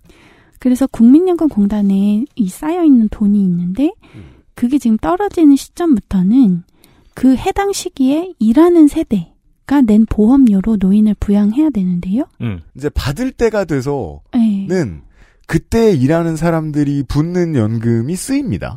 그래서 0.58 0.86
국민연금공단에 0.86 2.24
이 2.34 2.48
쌓여 2.48 2.84
있는 2.84 3.08
돈이 3.08 3.40
있는데 3.40 3.92
그게 4.54 4.78
지금 4.78 4.96
떨어지는 4.96 5.56
시점부터는 5.56 6.62
그 7.14 7.36
해당 7.36 7.72
시기에 7.72 8.32
일하는 8.38 8.88
세대 8.88 9.30
가 9.66 9.80
낸 9.80 10.04
보험료로 10.06 10.76
노인을 10.78 11.14
부양해야 11.18 11.70
되는데요. 11.70 12.24
음. 12.42 12.60
이제 12.76 12.90
받을 12.90 13.32
때가 13.32 13.64
돼서는 13.64 14.20
네. 14.68 15.00
그때 15.46 15.92
일하는 15.92 16.36
사람들이 16.36 17.04
붙는 17.04 17.54
연금이 17.54 18.14
쓰입니다. 18.14 18.76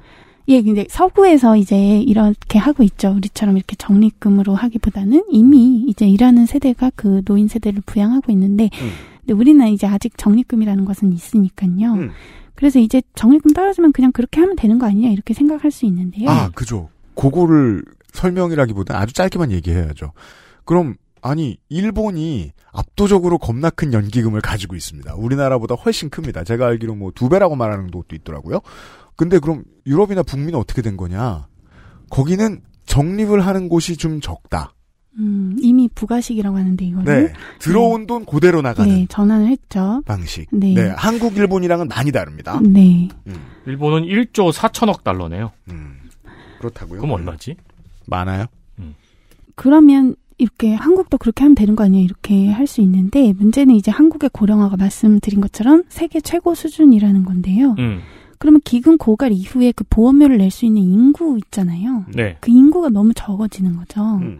예, 0.50 0.62
근데 0.62 0.86
서구에서 0.90 1.58
이제 1.58 2.00
이렇게 2.00 2.58
하고 2.58 2.84
있죠. 2.84 3.12
우리처럼 3.12 3.58
이렇게 3.58 3.76
적립금으로 3.76 4.56
하기보다는 4.56 5.26
이미 5.30 5.84
이제 5.90 6.08
일하는 6.08 6.46
세대가 6.46 6.90
그 6.96 7.22
노인 7.26 7.50
세대를 7.50 7.82
부양하고 7.86 8.32
있는데, 8.32 8.70
근데 9.28 9.38
우리는 9.38 9.68
이제 9.68 9.86
아직 9.86 10.18
적립금이라는 10.18 10.86
것은 10.86 11.12
있으니까요. 11.12 11.94
음. 11.96 12.12
그래서 12.56 12.80
이제 12.80 13.02
적립금 13.14 13.52
떨어지면 13.52 13.92
그냥 13.92 14.14
그렇게 14.14 14.40
하면 14.40 14.56
되는 14.56 14.80
거 14.80 14.88
아니냐 14.88 15.10
이렇게 15.10 15.34
생각할 15.34 15.70
수 15.70 15.86
있는데요. 15.86 16.30
아, 16.30 16.50
그죠. 16.56 16.90
그거를 17.14 17.84
설명이라기보다 18.14 18.98
아주 18.98 19.14
짧게만 19.14 19.52
얘기해야죠. 19.52 20.14
그럼 20.64 20.96
아니 21.22 21.58
일본이 21.68 22.54
압도적으로 22.72 23.38
겁나 23.38 23.70
큰 23.70 23.92
연기금을 23.92 24.40
가지고 24.40 24.76
있습니다. 24.78 25.14
우리나라보다 25.16 25.76
훨씬 25.76 26.10
큽니다. 26.10 26.46
제가 26.46 26.66
알기로 26.68 26.96
뭐 26.96 27.12
두 27.12 27.28
배라고 27.28 27.58
말하는 27.58 27.92
곳도 27.92 28.16
있더라고요. 28.16 28.62
근데 29.18 29.40
그럼 29.40 29.64
유럽이나 29.86 30.24
북미는 30.24 30.56
어떻게 30.58 30.82
된 30.82 30.96
거냐? 30.96 31.48
거기는 32.10 32.62
적립을 32.86 33.46
하는 33.46 33.68
곳이 33.68 33.98
좀 33.98 34.22
적다. 34.22 34.74
음, 35.20 35.56
이미 35.60 35.88
부가식이라고 35.94 36.58
하는데 36.58 36.86
이거는 36.86 37.06
네. 37.28 37.34
들어온 37.60 38.06
돈 38.06 38.26
그대로 38.26 38.62
나가는 38.62 38.94
네, 38.94 39.06
전환을 39.10 39.48
했죠. 39.48 40.02
방식. 40.06 40.48
네. 40.52 40.74
네. 40.74 40.94
한국, 40.96 41.36
일본이랑은 41.38 41.88
많이 41.88 42.12
다릅니다. 42.12 42.60
네. 42.64 43.08
일본은 43.66 44.04
1조 44.04 44.52
4천억 44.54 45.04
달러네요. 45.04 45.52
그렇다고요? 46.60 47.02
그럼 47.02 47.14
얼마지? 47.14 47.56
많아요? 48.06 48.46
그러면 49.56 50.16
이렇게 50.38 50.74
한국도 50.76 51.18
그렇게 51.18 51.44
하면 51.44 51.56
되는 51.56 51.76
거 51.76 51.84
아니야 51.84 52.02
이렇게 52.02 52.50
할 52.52 52.68
수 52.68 52.82
있는데 52.82 53.34
문제는 53.34 53.74
이제 53.74 53.90
한국의 53.90 54.30
고령화가 54.32 54.78
말씀드린 54.78 55.42
것처럼 55.42 55.84
세계 55.90 56.22
최고 56.22 56.54
수준이라는 56.54 57.24
건데요. 57.26 57.76
음. 57.80 58.02
그러면 58.38 58.62
기금 58.64 59.00
고갈 59.00 59.32
이후에 59.32 59.72
그 59.72 59.84
보험료를 59.90 60.38
낼 60.38 60.52
수 60.52 60.66
있는 60.68 60.84
인구 60.84 61.40
있잖아요. 61.40 62.06
네. 62.14 62.38
그 62.40 62.52
인구가 62.52 62.90
너무 62.90 63.14
적어지는 63.16 63.78
거죠. 63.78 64.02
음. 64.18 64.38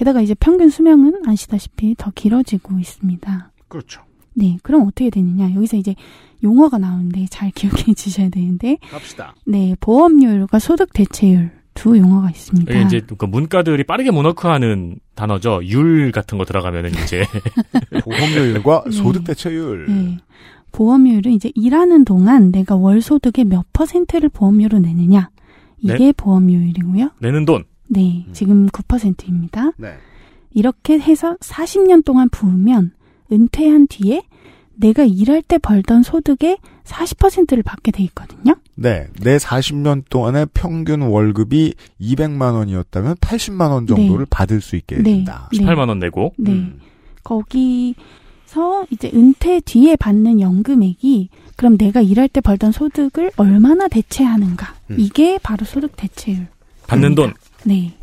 게다가 0.00 0.22
이제 0.22 0.32
평균 0.32 0.70
수명은 0.70 1.28
아시다시피 1.28 1.94
더 1.98 2.10
길어지고 2.14 2.78
있습니다. 2.78 3.52
그렇죠. 3.68 4.00
네, 4.32 4.56
그럼 4.62 4.86
어떻게 4.86 5.10
되느냐? 5.10 5.54
여기서 5.54 5.76
이제 5.76 5.94
용어가 6.42 6.78
나오는데 6.78 7.26
잘 7.28 7.50
기억해 7.54 7.92
주셔야 7.92 8.30
되는데, 8.30 8.78
갑시다. 8.90 9.34
네, 9.44 9.76
보험료율과 9.78 10.58
소득 10.58 10.94
대체율 10.94 11.50
두 11.74 11.98
용어가 11.98 12.30
있습니다. 12.30 12.72
이게 12.72 12.82
이제 12.82 13.02
그 13.18 13.26
문과들이 13.26 13.84
빠르게 13.84 14.10
모너크하는 14.10 15.00
단어죠. 15.14 15.60
율 15.64 16.12
같은 16.12 16.38
거 16.38 16.46
들어가면은 16.46 16.92
이제 17.04 17.22
보험료율과 18.02 18.84
네. 18.86 18.90
소득 18.92 19.24
대체율. 19.24 19.84
네. 19.86 20.16
보험료율은 20.72 21.32
이제 21.32 21.52
일하는 21.54 22.06
동안 22.06 22.50
내가 22.52 22.74
월 22.74 23.02
소득의 23.02 23.44
몇 23.44 23.66
퍼센트를 23.74 24.30
보험료로 24.30 24.78
내느냐. 24.78 25.28
이게 25.76 25.98
네. 25.98 26.12
보험료율이고요. 26.12 27.10
내는 27.18 27.44
돈. 27.44 27.64
네, 27.90 28.24
지금 28.32 28.68
9%입니다. 28.68 29.72
네. 29.76 29.94
이렇게 30.52 30.98
해서 30.98 31.36
40년 31.40 32.04
동안 32.04 32.28
부으면 32.30 32.92
은퇴한 33.32 33.88
뒤에 33.88 34.22
내가 34.74 35.04
일할 35.04 35.42
때 35.42 35.58
벌던 35.58 36.02
소득의 36.02 36.58
40%를 36.84 37.62
받게 37.62 37.90
돼 37.90 38.02
있거든요. 38.04 38.54
네. 38.74 39.08
내 39.20 39.36
40년 39.36 40.04
동안의 40.08 40.46
평균 40.54 41.02
월급이 41.02 41.74
200만 42.00 42.54
원이었다면 42.54 43.16
80만 43.16 43.70
원 43.70 43.86
정도를 43.86 44.24
네. 44.24 44.28
받을 44.30 44.60
수 44.60 44.76
있게 44.76 44.96
네. 44.96 45.02
된다. 45.02 45.48
네. 45.52 45.58
18만 45.58 45.88
원 45.88 45.98
내고. 45.98 46.32
네. 46.38 46.52
음. 46.52 46.80
거기서 47.22 48.86
이제 48.90 49.10
은퇴 49.12 49.60
뒤에 49.60 49.96
받는 49.96 50.40
연금액이 50.40 51.28
그럼 51.56 51.76
내가 51.76 52.00
일할 52.00 52.28
때 52.28 52.40
벌던 52.40 52.72
소득을 52.72 53.32
얼마나 53.36 53.86
대체하는가. 53.88 54.74
음. 54.92 54.96
이게 54.98 55.38
바로 55.42 55.64
소득 55.66 55.94
대체율. 55.96 56.46
받는 56.86 57.14
돈. 57.14 57.34
네. 57.64 57.94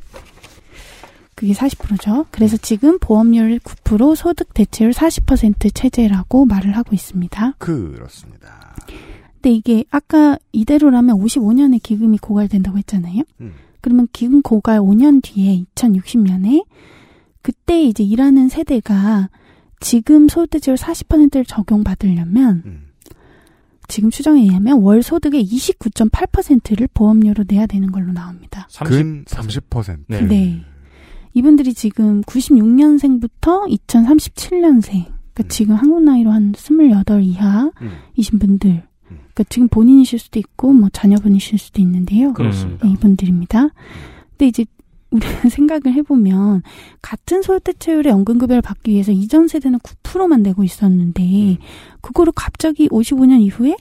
그게 1.35 1.53
40%죠. 1.53 2.25
그래서 2.31 2.57
지금 2.57 2.97
보험료율 2.97 3.59
9%, 3.59 4.15
소득 4.15 4.53
대체율 4.55 4.91
40% 4.91 5.71
체제라고 5.73 6.45
말을 6.45 6.75
하고 6.75 6.95
있습니다. 6.95 7.53
그렇습니다. 7.59 8.75
근데 9.35 9.51
이게 9.51 9.85
아까 9.91 10.37
이대로라면 10.51 11.15
55년에 11.17 11.81
기금이 11.81 12.17
고갈된다고 12.17 12.79
했잖아요. 12.79 13.21
음. 13.41 13.53
그러면 13.81 14.07
기금 14.11 14.41
고갈 14.41 14.79
5년 14.79 15.21
뒤에 15.21 15.63
2060년에 15.75 16.65
그때 17.43 17.83
이제 17.83 18.03
일하는 18.03 18.49
세대가 18.49 19.29
지금 19.79 20.27
소득율 20.27 20.75
40%를 20.75 21.45
적용받으려면 21.45 22.63
음. 22.65 22.86
지금 23.87 24.09
추정에 24.09 24.41
의하면 24.41 24.81
월 24.81 25.01
소득의 25.01 25.45
29.8%를 25.45 26.87
보험료로 26.93 27.45
내야 27.47 27.65
되는 27.65 27.91
걸로 27.91 28.11
나옵니다. 28.11 28.67
30. 28.69 28.97
근 28.97 29.25
30%. 29.25 30.03
네. 30.07 30.21
네. 30.21 30.65
이분들이 31.33 31.73
지금 31.73 32.21
96년생부터 32.23 33.67
2037년생, 33.87 35.05
그러니까 35.33 35.43
지금 35.49 35.75
한국 35.75 36.01
나이로 36.01 36.31
한 36.31 36.51
28 36.51 37.21
이하이신 37.21 38.39
분들, 38.39 38.83
그러니까 39.07 39.43
지금 39.49 39.67
본인이실 39.67 40.17
수도 40.17 40.39
있고 40.39 40.73
뭐 40.73 40.89
자녀분이실 40.91 41.59
수도 41.59 41.81
있는데요. 41.81 42.33
그렇습니다. 42.33 42.87
네, 42.87 42.93
이분들입니다. 42.93 43.69
근데 44.31 44.47
이제 44.47 44.65
우리가 45.11 45.49
생각을 45.49 45.93
해보면 45.93 46.63
같은 47.01 47.41
소요대체율의 47.41 48.11
연금급여를 48.11 48.61
받기 48.61 48.91
위해서 48.91 49.11
이전 49.11 49.47
세대는 49.47 49.79
9%만 49.79 50.43
내고 50.43 50.63
있었는데 50.63 51.23
음. 51.23 51.57
그거를 52.01 52.33
갑자기 52.35 52.89
55년 52.89 53.41
이후에 53.41 53.75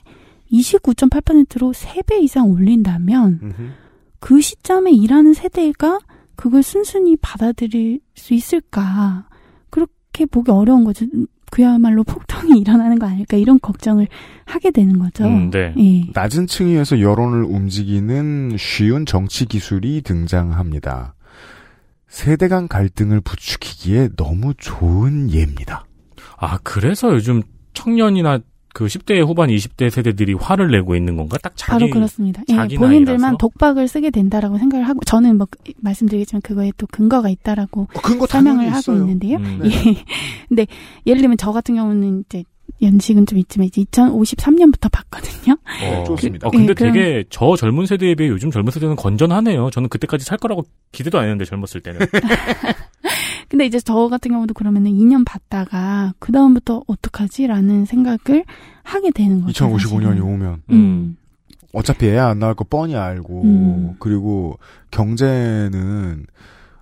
29.8%로 0.51 1.73
3배 1.73 2.21
이상 2.23 2.49
올린다면. 2.49 3.53
그 4.19 4.41
시점에 4.41 4.91
일하는 4.91 5.33
세대가 5.33 5.99
그걸 6.35 6.63
순순히 6.63 7.15
받아들일 7.17 7.99
수 8.15 8.33
있을까 8.33 9.27
그렇게 9.69 10.25
보기 10.25 10.51
어려운 10.51 10.83
거죠. 10.83 11.05
그야말로 11.49 12.03
폭동이 12.03 12.59
일어나는 12.59 12.99
거 12.99 13.07
아닐까 13.07 13.37
이런 13.37 13.59
걱정을 13.59 14.07
하게 14.45 14.71
되는 14.71 14.99
거죠. 14.99 15.25
음, 15.25 15.49
네. 15.49 15.73
예. 15.77 16.11
낮은 16.13 16.47
층위에서 16.47 16.99
여론을 16.99 17.43
움직이는 17.43 18.55
쉬운 18.57 19.05
정치 19.05 19.45
기술이 19.45 20.01
등장합니다. 20.01 21.15
세대 22.07 22.47
간 22.47 22.67
갈등을 22.67 23.21
부추기기에 23.21 24.09
너무 24.15 24.53
좋은 24.55 25.29
예입니다. 25.31 25.85
아, 26.37 26.57
그래서 26.63 27.13
요즘 27.13 27.41
청년이나 27.73 28.39
그 28.73 28.85
10대 28.85 29.25
후반 29.25 29.49
20대 29.49 29.89
세대들이 29.89 30.33
화를 30.35 30.69
내고 30.69 30.95
있는 30.95 31.17
건가? 31.17 31.37
딱 31.41 31.53
자기 31.55 31.71
바로 31.71 31.89
그렇습니다. 31.89 32.43
예, 32.49 32.55
자기 32.55 32.75
본인들만 32.75 33.21
나이라서? 33.21 33.37
독박을 33.37 33.87
쓰게 33.87 34.11
된다라고 34.11 34.59
생각을 34.59 34.87
하고 34.87 34.99
저는 35.03 35.37
뭐 35.37 35.47
말씀드리겠지만 35.77 36.41
그거에 36.41 36.71
또 36.77 36.85
근거가 36.87 37.29
있다라고 37.29 37.87
근거 38.03 38.27
설명을 38.27 38.67
하고 38.67 38.77
있어요. 38.79 38.97
있는데요. 38.97 39.37
음, 39.37 39.61
예. 39.65 39.69
근데 40.47 40.67
예를 41.07 41.21
들면 41.21 41.37
저 41.37 41.51
같은 41.51 41.73
경우는 41.75 42.23
이제 42.27 42.43
연식은 42.81 43.25
좀 43.25 43.39
있지만 43.39 43.67
이제 43.67 43.81
2053년부터 43.83 44.91
봤거든요. 44.91 45.55
어, 45.83 46.03
좋습니다. 46.05 46.47
어, 46.47 46.51
근데 46.51 46.69
예, 46.71 46.73
그럼- 46.73 46.93
되게 46.93 47.23
저 47.29 47.55
젊은 47.55 47.85
세대에 47.85 48.15
비해 48.15 48.29
요즘 48.29 48.51
젊은 48.51 48.71
세대는 48.71 48.95
건전하네요. 48.95 49.69
저는 49.71 49.89
그때까지 49.89 50.23
살 50.25 50.37
거라고 50.37 50.63
기대도 50.91 51.17
안 51.17 51.25
했는데 51.25 51.45
젊었을 51.45 51.81
때는. 51.81 51.99
근데 53.49 53.65
이제 53.65 53.79
저 53.79 54.07
같은 54.09 54.31
경우도 54.31 54.53
그러면은 54.53 54.91
2년 54.91 55.25
봤다가 55.25 56.13
그 56.19 56.31
다음부터 56.31 56.83
어떡하지라는 56.85 57.85
생각을 57.85 58.43
하게 58.83 59.11
되는 59.11 59.41
거죠. 59.41 59.67
2055년이 59.69 59.79
사실은. 60.03 60.21
오면 60.21 60.61
음. 60.71 61.17
어차피 61.73 62.07
애 62.07 62.17
안 62.17 62.39
나올 62.39 62.55
거 62.55 62.63
뻔히 62.63 62.95
알고 62.95 63.43
음. 63.43 63.95
그리고 63.99 64.57
경제는 64.91 66.25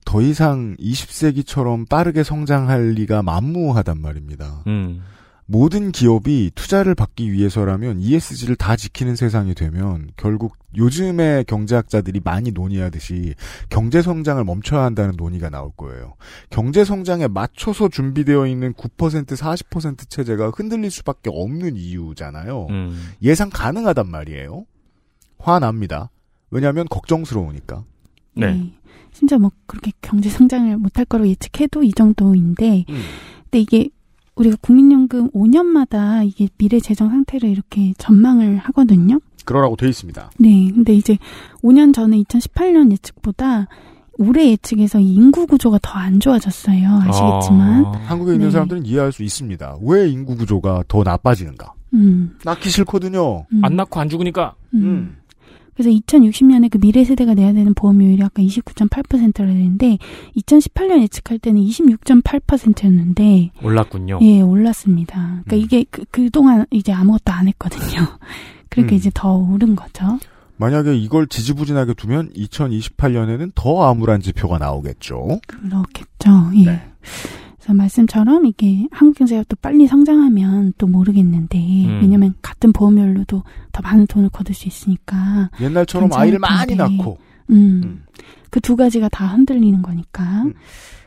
더 0.05 0.21
이상 0.21 0.75
20세기처럼 0.79 1.87
빠르게 1.89 2.23
성장할 2.23 2.91
리가 2.91 3.21
만무하단 3.23 4.01
말입니다. 4.01 4.63
음. 4.67 5.01
모든 5.47 5.91
기업이 5.91 6.51
투자를 6.55 6.95
받기 6.95 7.31
위해서라면 7.31 7.99
ESG를 7.99 8.55
다 8.55 8.75
지키는 8.75 9.15
세상이 9.15 9.53
되면 9.53 10.09
결국 10.17 10.57
요즘의 10.75 11.45
경제학자들이 11.45 12.21
많이 12.23 12.51
논의하듯이 12.51 13.35
경제 13.69 14.01
성장을 14.01 14.43
멈춰야 14.43 14.83
한다는 14.83 15.13
논의가 15.15 15.49
나올 15.49 15.71
거예요. 15.77 16.15
경제 16.49 16.83
성장에 16.83 17.27
맞춰서 17.27 17.89
준비되어 17.89 18.47
있는 18.47 18.73
9% 18.73 19.27
40% 19.27 20.09
체제가 20.09 20.49
흔들릴 20.49 20.89
수밖에 20.89 21.29
없는 21.31 21.75
이유잖아요. 21.75 22.67
음. 22.71 23.11
예상 23.21 23.49
가능하단 23.51 24.09
말이에요. 24.09 24.65
화납니다. 25.37 26.09
왜냐하면 26.49 26.87
걱정스러우니까. 26.89 27.83
네. 28.33 28.51
네. 28.51 28.73
진짜 29.11 29.37
뭐 29.37 29.51
그렇게 29.67 29.91
경제 30.01 30.29
성장을 30.29 30.75
못할 30.77 31.05
거로 31.05 31.27
예측해도 31.27 31.83
이 31.83 31.93
정도인데, 31.93 32.85
음. 32.89 33.01
근데 33.43 33.59
이게 33.59 33.89
우리가 34.35 34.57
국민연금 34.61 35.29
5년마다 35.31 36.25
이게 36.27 36.47
미래 36.57 36.79
재정 36.79 37.09
상태를 37.09 37.49
이렇게 37.49 37.93
전망을 37.97 38.57
하거든요. 38.57 39.19
그러라고 39.45 39.75
돼 39.75 39.87
있습니다. 39.87 40.31
네. 40.39 40.71
근데 40.73 40.93
이제 40.93 41.17
5년 41.63 41.93
전에 41.93 42.17
2018년 42.23 42.91
예측보다 42.91 43.67
올해 44.17 44.49
예측에서 44.51 44.99
이 44.99 45.13
인구 45.13 45.45
구조가 45.45 45.79
더 45.81 45.99
안 45.99 46.19
좋아졌어요. 46.19 46.87
아시겠지만. 47.03 47.85
아. 47.85 47.91
한국에 48.07 48.33
있는 48.33 48.47
네. 48.47 48.51
사람들은 48.51 48.85
이해할 48.85 49.11
수 49.11 49.23
있습니다. 49.23 49.77
왜 49.81 50.09
인구 50.09 50.35
구조가 50.35 50.83
더 50.87 51.03
나빠지는가? 51.03 51.73
음. 51.93 52.37
낳기 52.43 52.69
싫거든요. 52.69 53.45
음. 53.51 53.61
안 53.63 53.75
낳고 53.75 53.99
안 53.99 54.09
죽으니까. 54.09 54.55
음. 54.73 55.17
그래서 55.75 55.89
2060년에 55.89 56.69
그 56.71 56.79
미래 56.79 57.03
세대가 57.03 57.33
내야 57.33 57.53
되는 57.53 57.73
보험료율이 57.73 58.23
아까 58.23 58.41
29.8%라 58.41 59.47
되는데 59.47 59.97
2018년 60.37 61.01
예측할 61.01 61.39
때는 61.39 61.61
26.8%였는데 61.61 63.51
올랐군요. 63.61 64.19
예, 64.21 64.41
올랐습니다. 64.41 65.43
그러니까 65.45 65.55
음. 65.55 65.59
이게 65.59 65.85
그, 65.91 66.05
그동안 66.11 66.65
이제 66.71 66.91
아무것도 66.91 67.31
안 67.31 67.47
했거든요. 67.49 68.07
그러니까 68.69 68.95
음. 68.95 68.97
이제 68.97 69.11
더 69.13 69.33
오른 69.35 69.75
거죠. 69.75 70.19
만약에 70.57 70.95
이걸 70.95 71.27
지지부진하게 71.27 71.95
두면 71.95 72.31
2028년에는 72.31 73.51
더 73.55 73.89
암울한 73.89 74.21
지표가 74.21 74.57
나오겠죠. 74.57 75.41
그렇겠죠. 75.47 76.51
예. 76.55 76.65
네. 76.65 76.81
그래서 77.65 77.73
말씀처럼 77.73 78.45
이게 78.45 78.87
한국 78.91 79.17
경제가 79.17 79.43
또 79.49 79.55
빨리 79.59 79.87
성장하면 79.87 80.73
또 80.77 80.85
모르겠는데 80.85 81.57
음. 81.57 81.99
왜냐면 81.99 82.35
같은 82.43 82.71
보험료로도 82.71 83.41
더 83.71 83.81
많은 83.81 84.05
돈을 84.05 84.29
거둘 84.29 84.53
수 84.53 84.67
있으니까 84.67 85.49
옛날처럼 85.59 86.13
아이를 86.13 86.37
많이. 86.37 86.75
낳고 86.75 87.17
음. 87.49 87.81
음. 87.83 88.03
그 88.51 88.59
두 88.61 88.75
가지가 88.75 89.09
다 89.09 89.25
흔들리는 89.27 89.81
거니까. 89.81 90.43
음. 90.43 90.53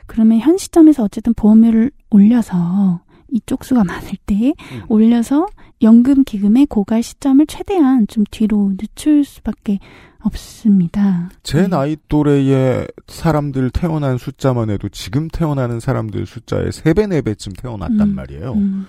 그러면 0.07 0.39
현 0.41 0.59
시점에서 0.59 1.05
어쨌든 1.05 1.33
보험료를 1.35 1.93
올려서 2.11 3.01
이 3.31 3.41
쪽 3.47 3.65
수가 3.65 3.85
많을 3.85 4.11
때 4.27 4.35
음. 4.73 4.83
올려서 4.89 5.47
연금 5.83 6.25
기금의 6.25 6.67
고갈 6.67 7.03
시점을 7.03 7.47
최대한 7.47 8.07
좀 8.09 8.25
뒤로 8.31 8.73
늦출 8.77 9.25
수밖에 9.25 9.79
없습니다. 10.21 11.31
제 11.43 11.63
네. 11.63 11.69
나이 11.69 11.97
또래의 12.09 12.89
사람들 13.07 13.71
태어난 13.71 14.19
숫자만 14.19 14.71
해도 14.71 14.89
지금 14.89 15.29
태어나는 15.29 15.79
사람들 15.81 16.27
숫자의 16.27 16.71
3배, 16.71 17.07
4배쯤 17.23 17.57
태어났단 17.61 18.01
음. 18.01 18.15
말이에요. 18.15 18.53
음. 18.55 18.87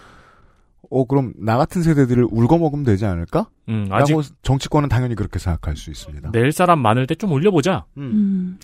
어, 0.90 1.06
그럼 1.06 1.34
나 1.38 1.58
같은 1.58 1.84
세대들을 1.84 2.28
울거먹으면 2.32 2.84
되지 2.84 3.06
않을까? 3.06 3.48
음, 3.70 3.86
아직 3.92 4.14
라고 4.14 4.24
정치권은 4.42 4.90
당연히 4.90 5.14
그렇게 5.14 5.38
생각할 5.38 5.78
수 5.78 5.92
있습니다. 5.92 6.32
낼 6.32 6.52
사람 6.52 6.80
많을 6.80 7.06
때 7.06 7.14
좀 7.14 7.32
올려보자. 7.32 7.86
음. 7.98 8.02
음. 8.02 8.60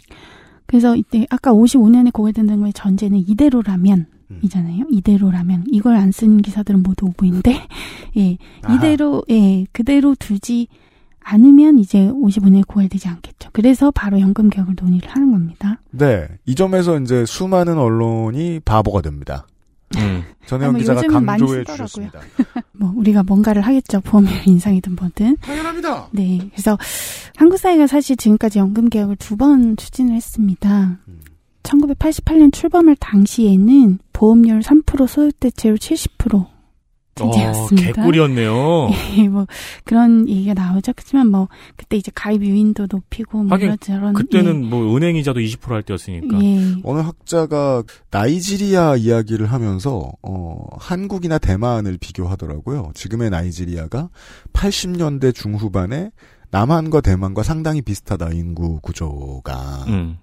그래서 0.65 0.95
이때 0.95 1.27
아까 1.29 1.51
55년에 1.51 2.11
고갈된다는 2.11 2.61
거의 2.61 2.73
전제는 2.73 3.19
이대로라면 3.19 3.99
음. 3.99 4.14
이잖아요. 4.41 4.85
이대로라면 4.91 5.65
이걸 5.71 5.95
안쓴 5.95 6.41
기사들은 6.41 6.83
모두 6.83 7.05
오보인데 7.07 7.61
예 8.17 8.37
아하. 8.63 8.75
이대로 8.75 9.23
예 9.29 9.65
그대로 9.71 10.15
두지 10.15 10.67
않으면 11.19 11.79
이제 11.79 11.99
55년에 12.07 12.67
고갈되지 12.67 13.07
않겠죠. 13.07 13.49
그래서 13.51 13.89
바로 13.91 14.19
연금 14.19 14.49
개혁을 14.49 14.75
논의를 14.79 15.09
하는 15.09 15.31
겁니다. 15.31 15.79
네. 15.91 16.27
이 16.45 16.53
점에서 16.55 16.99
이제 16.99 17.25
수많은 17.25 17.77
언론이 17.79 18.59
바보가 18.63 19.01
됩니다. 19.01 19.47
음. 19.97 20.23
전혜영 20.45 20.69
아, 20.69 20.71
뭐 20.73 20.79
기자가 20.79 20.99
요즘은 21.03 21.25
많이 21.25 21.39
강조해 21.39 21.59
쓰더라고요. 21.61 21.87
주셨습니다. 21.87 22.19
뭐 22.73 22.93
우리가 22.95 23.23
뭔가를 23.23 23.63
하겠죠. 23.63 24.01
보험료 24.01 24.29
인상이든 24.45 24.95
뭐든. 24.95 25.37
당연합니다. 25.37 26.09
네. 26.11 26.39
그래서 26.51 26.77
한국 27.37 27.57
사회가 27.57 27.87
사실 27.87 28.15
지금까지 28.17 28.59
연금 28.59 28.89
개혁을 28.89 29.15
두 29.15 29.35
번 29.35 29.75
추진을 29.77 30.13
했습니다. 30.13 30.99
음. 31.07 31.19
1988년 31.65 32.53
출범할 32.53 32.95
당시에는 32.99 33.99
보험료를 34.13 34.61
3% 34.61 35.07
소득대체율 35.07 35.75
70% 35.77 36.55
어, 37.21 37.31
제재였습니다. 37.31 37.93
개꿀이었네요. 37.93 38.89
예, 39.17 39.27
뭐 39.29 39.47
그런 39.85 40.27
얘기가 40.27 40.53
나오죠. 40.53 40.91
그렇지만 40.93 41.27
뭐 41.27 41.47
그때 41.77 41.95
이제 41.95 42.11
가입 42.13 42.43
유인도 42.43 42.87
높이고 42.91 43.43
뭐 43.43 43.53
하긴 43.53 43.67
이런저런 43.67 44.13
그때는 44.13 44.65
뭐 44.65 44.95
은행 44.95 45.15
이자도 45.15 45.39
20%할 45.39 45.83
때였으니까. 45.83 46.43
예. 46.43 46.57
예. 46.57 46.75
어느 46.83 46.99
학자가 46.99 47.83
나이지리아 48.11 48.97
이야기를 48.97 49.45
하면서 49.47 50.11
어, 50.21 50.65
한국이나 50.77 51.37
대만을 51.37 51.97
비교하더라고요. 51.99 52.91
지금의 52.93 53.29
나이지리아가 53.29 54.09
80년대 54.51 55.33
중후반에 55.33 56.11
남한과 56.51 57.01
대만과 57.01 57.43
상당히 57.43 57.81
비슷하다 57.81 58.31
인구 58.31 58.79
구조가 58.81 59.85
음. 59.87 60.17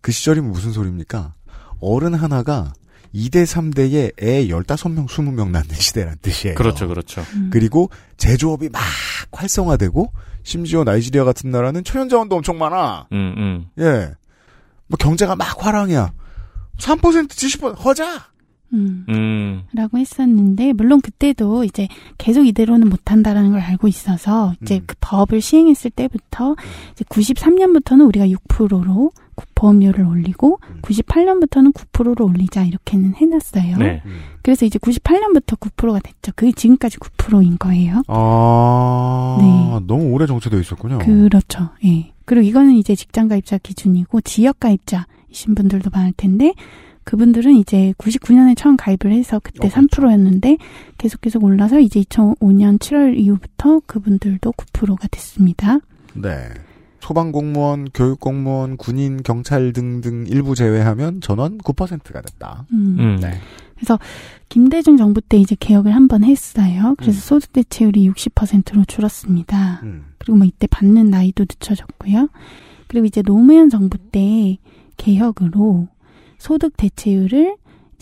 그 0.00 0.12
시절이면 0.12 0.50
무슨 0.50 0.72
소리입니까? 0.72 1.34
어른 1.80 2.14
하나가 2.14 2.72
2대 3.14 3.44
3대에 3.44 4.12
애 4.22 4.46
15명, 4.48 5.06
20명 5.06 5.50
낳는 5.50 5.74
시대란 5.74 6.16
뜻이에요. 6.20 6.54
그렇죠, 6.56 6.88
그렇죠. 6.88 7.22
음. 7.34 7.50
그리고 7.52 7.90
제조업이 8.16 8.68
막 8.70 8.82
활성화되고 9.32 10.12
심지어 10.42 10.84
나이지리아 10.84 11.24
같은 11.24 11.50
나라는 11.50 11.84
초연자원도 11.84 12.36
엄청 12.36 12.58
많아. 12.58 13.08
음, 13.12 13.34
음. 13.36 13.66
예. 13.78 14.14
뭐 14.86 14.96
경제가 14.98 15.36
막 15.36 15.64
화랑이야. 15.64 16.12
3% 16.78 17.28
70% 17.28 17.78
허자. 17.84 18.28
음. 18.74 19.06
음. 19.08 19.62
라고 19.72 19.98
했었는데 19.98 20.74
물론 20.74 21.00
그때도 21.00 21.64
이제 21.64 21.88
계속 22.18 22.46
이대로는 22.46 22.88
못한다라는 22.88 23.52
걸 23.52 23.60
알고 23.60 23.88
있어서 23.88 24.54
이제 24.62 24.76
음. 24.76 24.84
그 24.86 24.94
법을 25.00 25.40
시행했을 25.40 25.90
때부터 25.90 26.54
이제 26.92 27.04
93년부터는 27.06 28.06
우리가 28.06 28.26
6%로 28.26 29.12
보험료를 29.54 30.04
올리고 30.04 30.60
98년부터는 30.82 31.72
9%로 31.72 32.26
올리자 32.26 32.64
이렇게는 32.64 33.14
해놨어요. 33.14 33.76
네. 33.78 34.02
그래서 34.42 34.64
이제 34.64 34.78
98년부터 34.78 35.58
9%가 35.58 36.00
됐죠. 36.00 36.32
그게 36.34 36.52
지금까지 36.52 36.98
9%인 36.98 37.58
거예요. 37.58 38.02
아, 38.08 39.38
네. 39.40 39.86
너무 39.86 40.10
오래 40.10 40.26
정체되어 40.26 40.60
있었군요. 40.60 40.98
그렇죠. 40.98 41.70
예. 41.84 42.12
그리고 42.24 42.46
이거는 42.46 42.74
이제 42.74 42.94
직장 42.94 43.28
가입자 43.28 43.58
기준이고 43.58 44.20
지역 44.20 44.60
가입자이신 44.60 45.54
분들도 45.54 45.90
많을 45.92 46.12
텐데 46.16 46.52
그분들은 47.04 47.54
이제 47.54 47.94
99년에 47.96 48.54
처음 48.54 48.76
가입을 48.76 49.12
해서 49.16 49.40
그때 49.42 49.66
어, 49.66 49.70
그렇죠. 49.70 50.02
3%였는데 50.02 50.58
계속 50.98 51.22
계속 51.22 51.42
올라서 51.42 51.80
이제 51.80 52.02
2005년 52.02 52.78
7월 52.78 53.16
이후부터 53.16 53.80
그분들도 53.86 54.52
9%가 54.52 55.08
됐습니다. 55.08 55.78
네. 56.12 56.48
소방공무원, 57.00 57.88
교육공무원, 57.94 58.76
군인, 58.76 59.22
경찰 59.22 59.72
등등 59.72 60.26
일부 60.28 60.54
제외하면 60.54 61.20
전원 61.20 61.58
9%가 61.58 62.20
됐다. 62.20 62.66
음. 62.72 62.96
음. 62.98 63.18
네. 63.20 63.32
그래서 63.76 63.98
김대중 64.48 64.96
정부 64.96 65.20
때 65.20 65.36
이제 65.36 65.56
개혁을 65.58 65.94
한 65.94 66.08
번 66.08 66.24
했어요. 66.24 66.94
그래서 66.98 67.18
음. 67.18 67.40
소득 67.40 67.52
대체율이 67.52 68.10
60%로 68.10 68.84
줄었습니다. 68.86 69.80
음. 69.84 70.06
그리고 70.18 70.36
뭐 70.38 70.46
이때 70.46 70.66
받는 70.66 71.10
나이도 71.10 71.44
늦춰졌고요. 71.44 72.28
그리고 72.88 73.06
이제 73.06 73.22
노무현 73.22 73.68
정부 73.70 73.98
때 73.98 74.58
개혁으로 74.96 75.88
소득 76.38 76.76
대체율을 76.76 77.56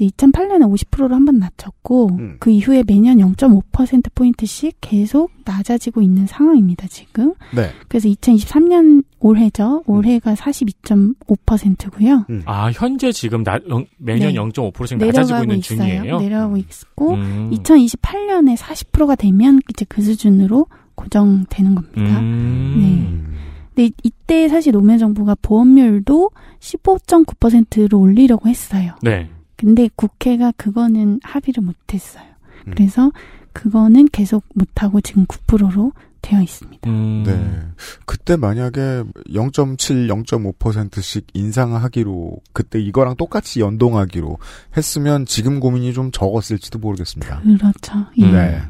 2008년에 0.04 0.70
50%로 0.70 1.14
한 1.14 1.24
번 1.24 1.38
낮췄고 1.38 2.10
음. 2.18 2.36
그 2.38 2.50
이후에 2.50 2.82
매년 2.86 3.16
0.5% 3.18 4.14
포인트씩 4.14 4.76
계속 4.80 5.30
낮아지고 5.44 6.02
있는 6.02 6.26
상황입니다, 6.26 6.86
지금. 6.88 7.32
네. 7.54 7.70
그래서 7.88 8.08
2023년 8.08 9.02
올해죠. 9.20 9.82
올해가 9.86 10.34
42.5%고요. 10.34 12.24
음. 12.30 12.42
아, 12.44 12.70
현재 12.72 13.12
지금 13.12 13.42
나, 13.42 13.58
영- 13.68 13.86
매년 13.98 14.28
네. 14.28 14.34
0.5%씩 14.34 14.98
낮아지고 14.98 15.40
있는 15.42 15.58
있어요. 15.58 15.78
중이에요. 15.78 16.18
내려가고 16.20 16.56
있고 16.58 17.14
음. 17.14 17.50
2028년에 17.52 18.56
40%가 18.56 19.14
되면 19.14 19.60
이제 19.70 19.84
그 19.88 20.02
수준으로 20.02 20.66
고정되는 20.94 21.74
겁니다. 21.74 22.20
음. 22.20 23.34
근데 23.74 23.90
이때 24.02 24.48
사실 24.48 24.72
노무현 24.72 24.98
정부가 24.98 25.36
보험료율도 25.42 26.30
15.9%로 26.60 28.00
올리려고 28.00 28.48
했어요. 28.48 28.94
네. 29.02 29.28
근데 29.56 29.88
국회가 29.96 30.52
그거는 30.56 31.20
합의를 31.22 31.62
못했어요. 31.62 32.24
음. 32.66 32.72
그래서 32.76 33.10
그거는 33.52 34.08
계속 34.12 34.44
못하고 34.54 35.00
지금 35.00 35.24
9%로 35.26 35.92
되어 36.20 36.42
있습니다. 36.42 36.90
음. 36.90 37.22
네. 37.24 37.60
그때 38.04 38.36
만약에 38.36 39.04
0.7, 39.30 40.08
0.5%씩 40.24 41.26
인상하기로 41.32 42.38
그때 42.52 42.80
이거랑 42.80 43.16
똑같이 43.16 43.60
연동하기로 43.60 44.38
했으면 44.76 45.24
지금 45.24 45.60
고민이 45.60 45.94
좀 45.94 46.10
적었을지도 46.10 46.78
모르겠습니다. 46.80 47.40
그렇죠. 47.40 48.06
예. 48.18 48.26
네. 48.30 48.62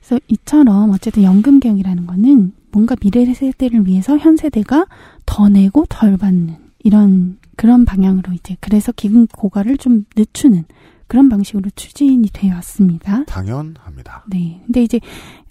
그래서 0.00 0.20
이처럼 0.28 0.90
어쨌든 0.90 1.24
연금 1.24 1.60
개혁이라는 1.60 2.06
거는 2.06 2.52
뭔가 2.70 2.94
미래 2.96 3.24
세대를 3.32 3.86
위해서 3.86 4.16
현 4.16 4.36
세대가 4.36 4.86
더 5.26 5.48
내고 5.48 5.84
덜 5.88 6.16
받는 6.16 6.56
이런 6.84 7.38
그런 7.58 7.84
방향으로 7.84 8.32
이제 8.34 8.56
그래서 8.60 8.92
기금 8.92 9.26
고갈을 9.26 9.78
좀 9.78 10.04
늦추는 10.16 10.64
그런 11.08 11.28
방식으로 11.28 11.70
추진이 11.74 12.28
되어 12.32 12.54
왔습니다. 12.54 13.24
당연합니다. 13.24 14.26
네. 14.28 14.62
근데 14.64 14.84
이제 14.84 15.00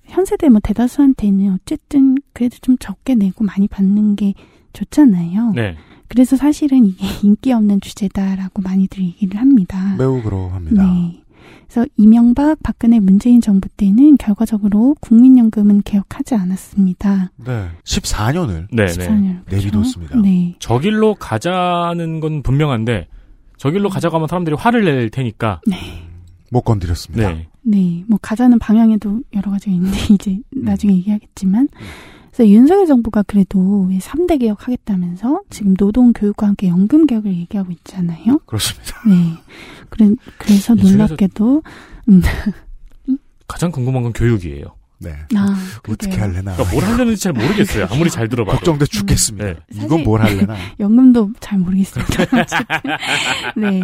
현 0.06 0.24
세대 0.24 0.48
뭐 0.48 0.62
대다수한테는 0.64 1.54
어쨌든 1.54 2.16
그래도 2.32 2.56
좀 2.62 2.78
적게 2.80 3.14
내고 3.14 3.44
많이 3.44 3.68
받는 3.68 4.16
게 4.16 4.36
좋잖아요. 4.72 5.52
네. 5.52 5.76
그래서 6.08 6.38
사실은 6.38 6.86
이게 6.86 7.06
인기 7.28 7.52
없는 7.52 7.82
주제다라고 7.82 8.62
많이들 8.62 9.04
얘기를 9.04 9.38
합니다. 9.38 9.98
매우 9.98 10.24
그러합니다. 10.24 10.82
네. 10.82 11.24
그래서 11.68 11.86
이명박, 11.98 12.58
박근혜, 12.64 13.00
문재인 13.00 13.42
정부 13.42 13.68
때는 13.70 14.18
결과적으로 14.18 14.96
국민연금은 15.02 15.82
개혁하지 15.84 16.36
않았습니다. 16.36 17.32
네. 17.38 17.70
14년을 17.84 18.68
네, 18.72 18.86
네. 18.86 18.94
14년 18.94 19.42
내비뒀습니다. 19.50 20.22
네. 20.22 20.56
저 20.60 20.80
길로 20.80 21.16
가자는 21.16 22.20
건 22.20 22.42
분명한데 22.42 23.08
저 23.58 23.70
길로 23.70 23.90
가자고 23.90 24.16
하면 24.16 24.28
사람들이 24.28 24.56
화를 24.56 24.86
낼 24.86 25.10
테니까. 25.10 25.62
못 26.50 26.62
건드렸습니다. 26.62 27.34
네. 27.34 27.48
네, 27.62 28.04
뭐 28.08 28.18
가자는 28.22 28.60
방향에도 28.60 29.20
여러 29.36 29.52
가지가 29.52 29.72
있는데 29.74 29.98
이제 30.14 30.38
나중에 30.52 30.94
얘기하겠지만 30.96 31.68
그래서 32.38 32.52
윤석열 32.52 32.86
정부가 32.86 33.24
그래도 33.24 33.90
3대 34.00 34.40
개혁 34.40 34.68
하겠다면서 34.68 35.42
지금 35.50 35.76
노동 35.76 36.14
교육과 36.14 36.46
함께 36.46 36.68
연금 36.68 37.08
개혁을 37.08 37.34
얘기하고 37.36 37.72
있잖아요. 37.72 38.38
그렇습니다. 38.46 38.94
네. 39.08 39.16
그래, 39.90 40.10
중에서- 40.46 40.76
놀랍게도 40.80 41.64
음. 42.10 42.22
가장 43.48 43.72
궁금한 43.72 44.04
건 44.04 44.14
교육이에요. 44.14 44.66
네. 45.00 45.12
아, 45.36 45.56
어떻게 45.88 46.10
그래요. 46.10 46.24
할래나. 46.24 46.54
그러니까 46.56 46.74
뭘 46.74 46.84
하려는지 46.86 47.22
잘 47.22 47.34
모르겠어요. 47.34 47.88
아무리 47.92 48.10
잘 48.10 48.28
들어봐도. 48.28 48.58
걱정돼 48.58 48.86
죽겠습니다. 48.86 49.46
네. 49.46 49.56
이건 49.74 50.04
뭘 50.04 50.22
할래나. 50.22 50.56
연금도 50.80 51.32
잘 51.40 51.60
모르겠습니다. 51.60 52.26
네. 53.58 53.82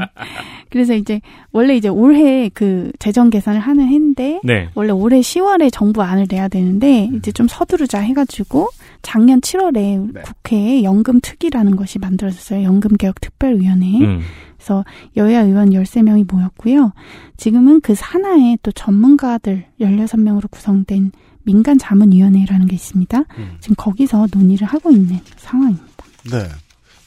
그래서 0.69 0.93
이제 0.95 1.21
원래 1.51 1.75
이제 1.75 1.87
올해 1.87 2.49
그 2.49 2.91
재정 2.99 3.29
계산을 3.29 3.59
하는 3.59 3.87
해인데 3.87 4.41
네. 4.43 4.69
원래 4.73 4.91
올해 4.91 5.19
10월에 5.19 5.69
정부 5.71 6.01
안을 6.01 6.25
내야 6.29 6.47
되는데 6.47 7.09
이제 7.15 7.31
좀 7.31 7.47
서두르자 7.47 7.99
해가지고 7.99 8.69
작년 9.01 9.39
7월에 9.41 10.23
국회에 10.23 10.83
연금 10.83 11.19
특위라는 11.21 11.75
것이 11.75 11.99
만들어졌어요. 11.99 12.63
연금개혁 12.63 13.21
특별위원회. 13.21 13.85
음. 13.99 14.21
그래서 14.63 14.85
여야 15.17 15.41
의원 15.41 15.71
13명이 15.71 16.31
모였고요. 16.31 16.93
지금은 17.35 17.81
그 17.81 17.95
산하에 17.95 18.57
또 18.63 18.71
전문가들 18.71 19.65
16명으로 19.81 20.49
구성된 20.49 21.11
민간 21.43 21.77
자문위원회라는 21.77 22.67
게 22.67 22.75
있습니다. 22.75 23.23
지금 23.59 23.75
거기서 23.75 24.27
논의를 24.33 24.65
하고 24.65 24.91
있는 24.91 25.19
상황입니다. 25.35 25.85
네. 26.31 26.47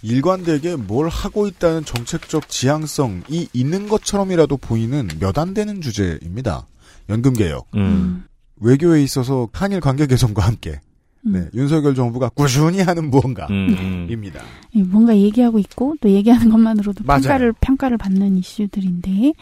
일관되게 0.02 0.76
뭘 0.76 1.08
하고 1.08 1.48
있다는 1.48 1.84
정책적 1.86 2.48
지향성이 2.50 3.48
있는 3.54 3.88
것처럼이라도 3.88 4.58
보이는 4.58 5.08
몇 5.18 5.38
안 5.38 5.54
되는 5.54 5.80
주제입니다. 5.80 6.66
연금개혁. 7.08 7.68
음. 7.76 8.24
외교에 8.60 9.02
있어서 9.02 9.48
한일 9.52 9.80
관계 9.80 10.06
개선과 10.06 10.42
함께 10.46 10.72
음. 10.72 10.85
네, 11.26 11.48
윤석열 11.54 11.94
정부가 11.94 12.28
꾸준히 12.30 12.80
하는 12.80 13.10
무언가입니다. 13.10 14.40
음. 14.40 14.46
예, 14.74 14.82
뭔가 14.82 15.16
얘기하고 15.16 15.58
있고 15.58 15.96
또 16.00 16.10
얘기하는 16.10 16.50
것만으로도 16.50 17.04
맞아요. 17.04 17.22
평가를 17.22 17.52
평가를 17.60 17.98
받는 17.98 18.36
이슈들인데, 18.38 19.32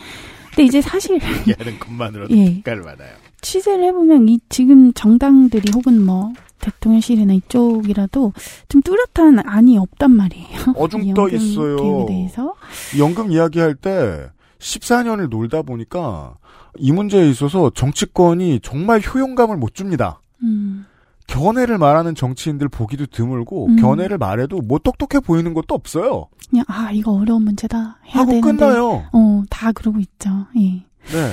근데 0.51 0.65
이제 0.65 0.81
사실 0.81 1.19
얘기하는 1.49 1.79
것만으로도 1.79 2.35
예. 2.37 2.55
평가를 2.55 2.83
받아요. 2.83 3.11
취재를 3.41 3.85
해보면 3.85 4.29
이 4.29 4.41
지금 4.49 4.93
정당들이 4.95 5.71
혹은 5.75 6.05
뭐 6.05 6.33
대통령실이나 6.61 7.35
이쪽이라도 7.35 8.33
좀 8.69 8.83
뚜렷한 8.83 9.41
안이 9.47 9.77
없단 9.77 10.11
말이에요. 10.11 10.73
어중떠 10.77 11.29
있어요. 11.29 12.07
대해서. 12.07 12.55
연금 12.99 13.31
이야기할 13.31 13.75
때 13.75 14.29
14년을 14.59 15.29
놀다 15.29 15.61
보니까 15.61 16.35
이 16.79 16.91
문제에 16.93 17.29
있어서 17.29 17.71
정치권이 17.75 18.61
정말 18.63 19.01
효용감을 19.01 19.59
못 19.59 19.75
줍니다. 19.75 20.21
음, 20.43 20.87
견해를 21.27 21.79
말하는 21.79 22.15
정치인들 22.15 22.69
보기도 22.69 23.07
드물고 23.07 23.67
음. 23.67 23.77
견해를 23.77 24.19
말해도 24.19 24.59
뭐 24.59 24.79
똑똑해 24.79 25.21
보이는 25.21 25.55
것도 25.55 25.75
없어요. 25.75 26.27
그냥 26.51 26.65
아 26.69 26.91
이거 26.93 27.13
어려운 27.13 27.43
문제다 27.45 27.99
하고 28.03 28.31
되는데 28.31 28.41
끝나요. 28.41 29.05
어, 29.13 29.43
다 29.51 29.73
그러고 29.73 29.99
있죠. 30.01 30.31
예. 30.57 30.85
네. 31.13 31.33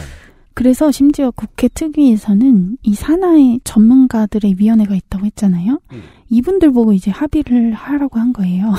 그래서 0.53 0.91
심지어 0.91 1.31
국회 1.31 1.67
특위에서는 1.67 2.77
이 2.83 2.93
산하의 2.93 3.61
전문가들의 3.63 4.55
위원회가 4.57 4.95
있다고 4.95 5.25
했잖아요. 5.25 5.79
음. 5.91 6.03
이분들 6.31 6.71
보고 6.71 6.93
이제 6.93 7.11
합의를 7.11 7.73
하라고 7.73 8.17
한 8.17 8.31
거예요. 8.31 8.73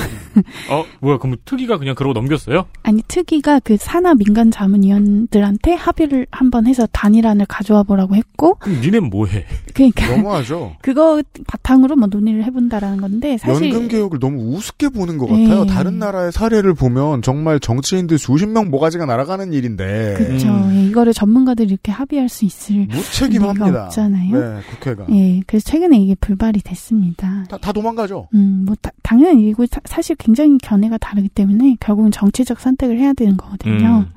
어, 0.71 0.83
뭐야, 1.01 1.19
그럼 1.19 1.37
특위가 1.45 1.77
그냥 1.77 1.93
그러고 1.93 2.13
넘겼어요? 2.13 2.65
아니 2.81 3.03
특위가 3.07 3.59
그 3.59 3.77
산하 3.77 4.15
민간 4.15 4.49
자문위원들한테 4.49 5.73
합의를 5.73 6.25
한번 6.31 6.65
해서 6.65 6.87
단일안을 6.91 7.45
가져와 7.45 7.83
보라고 7.83 8.15
했고 8.15 8.55
그럼 8.55 8.81
니넨 8.81 9.03
뭐해? 9.05 9.45
그러니까 9.75 10.07
너무하죠. 10.15 10.75
그거 10.81 11.21
바탕으로 11.45 11.95
뭐 11.95 12.07
논의를 12.07 12.43
해본다라는 12.43 12.99
건데 12.99 13.37
사실 13.37 13.71
연금 13.71 13.87
개혁을 13.87 14.19
너무 14.19 14.55
우습게 14.55 14.89
보는 14.89 15.19
것 15.19 15.27
같아요. 15.27 15.61
예. 15.61 15.65
다른 15.67 15.99
나라의 15.99 16.31
사례를 16.31 16.73
보면 16.73 17.21
정말 17.21 17.59
정치인들 17.59 18.17
수십 18.17 18.47
명 18.47 18.71
모가지가 18.71 19.05
날아가는 19.05 19.53
일인데 19.53 20.15
그렇죠. 20.17 20.47
예, 20.73 20.85
이거를 20.85 21.13
전문가들이 21.13 21.69
이렇게 21.69 21.91
합의할 21.91 22.29
수 22.29 22.45
있을 22.45 22.87
무책임합니다. 22.87 23.85
없잖아요. 23.85 24.31
네, 24.39 24.61
국회가 24.71 25.05
예, 25.11 25.41
그래서 25.45 25.69
최근에 25.69 25.99
이게 25.99 26.15
불발이 26.15 26.61
됐습니다. 26.61 27.42
다, 27.49 27.57
다 27.57 27.71
도망가죠. 27.71 28.27
음, 28.33 28.63
뭐 28.65 28.75
다- 28.81 28.91
당연히 29.03 29.49
이거 29.49 29.65
사- 29.65 29.81
사실 29.85 30.15
굉장히 30.17 30.57
견해가 30.57 30.97
다르기 30.97 31.29
때문에 31.29 31.77
결국은 31.79 32.11
정치적 32.11 32.59
선택을 32.59 32.97
해야 32.99 33.13
되는 33.13 33.37
거거든요. 33.37 34.05
음. 34.07 34.11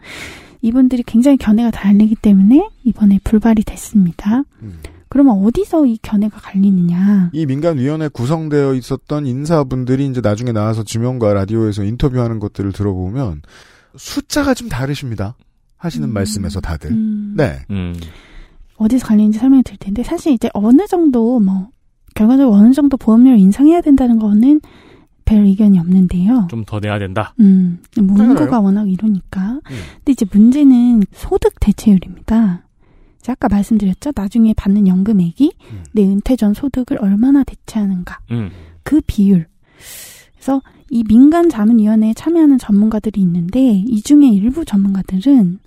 이분들이 0.63 1.03
굉장히 1.05 1.37
견해가 1.37 1.71
다르기 1.71 2.15
때문에 2.17 2.69
이번에 2.85 3.21
불발이 3.25 3.63
됐습니다. 3.65 4.43
음. 4.63 4.79
그러면 5.09 5.39
어디서 5.45 5.87
이 5.87 5.99
견해가 6.03 6.39
갈리느냐. 6.41 7.31
이 7.33 7.47
민간위원회 7.47 8.09
구성되어 8.09 8.75
있었던 8.75 9.27
인사분들이 9.27 10.07
이제 10.07 10.21
나중에 10.21 10.53
나와서 10.53 10.83
지명과 10.83 11.33
라디오에서 11.35 11.85
인터뷰하는 11.85 12.41
것들을 12.41 12.73
들어보면 12.73 13.43
숫자가 13.97 14.55
좀 14.55 14.69
다르십니다. 14.69 15.37
하시는 15.77 16.09
말씀에서 16.13 16.61
다들. 16.61 16.91
음. 16.91 17.35
네. 17.37 17.61
어디서 18.77 19.07
갈리는지 19.07 19.39
설명해 19.39 19.63
드릴 19.63 19.79
텐데 19.79 20.03
사실 20.03 20.33
이제 20.33 20.51
어느 20.53 20.87
정도 20.87 21.39
뭐 21.41 21.69
결과적으로 22.17 22.57
어느 22.57 22.73
정도 22.73 22.97
보험료를 22.97 23.39
인상해야 23.39 23.81
된다는 23.81 24.19
거는 24.19 24.61
별 25.25 25.45
의견이 25.45 25.79
없는데요. 25.79 26.47
좀 26.51 26.65
더 26.65 26.79
내야 26.81 26.99
된다. 26.99 27.35
음, 27.41 27.79
뭐. 28.01 28.17
인구가 28.23 28.61
워낙 28.61 28.89
이러니까. 28.91 29.61
근데 29.65 30.13
이제 30.13 30.25
문제는 30.33 31.03
소득 31.13 31.59
대체율입니다. 31.61 32.63
이제 33.21 33.33
아까 33.33 33.49
말씀드렸죠. 33.49 34.13
나중에 34.15 34.55
받는 34.55 34.87
연금액이 34.87 35.53
내 35.93 36.05
은퇴 36.05 36.37
전 36.37 36.55
소득을 36.55 36.99
얼마나 37.01 37.43
대체하는가. 37.45 38.19
음. 38.31 38.51
그 38.85 39.01
비율. 39.07 39.47
그래서 40.35 40.63
이 40.91 41.03
민간 41.09 41.49
자문위원회에 41.49 42.15
참여하는 42.15 42.59
전문가들이 42.59 43.21
있는데 43.21 43.83
이 43.85 44.01
중에 44.03 44.29
일부 44.29 44.65
전문가들은 44.65 45.59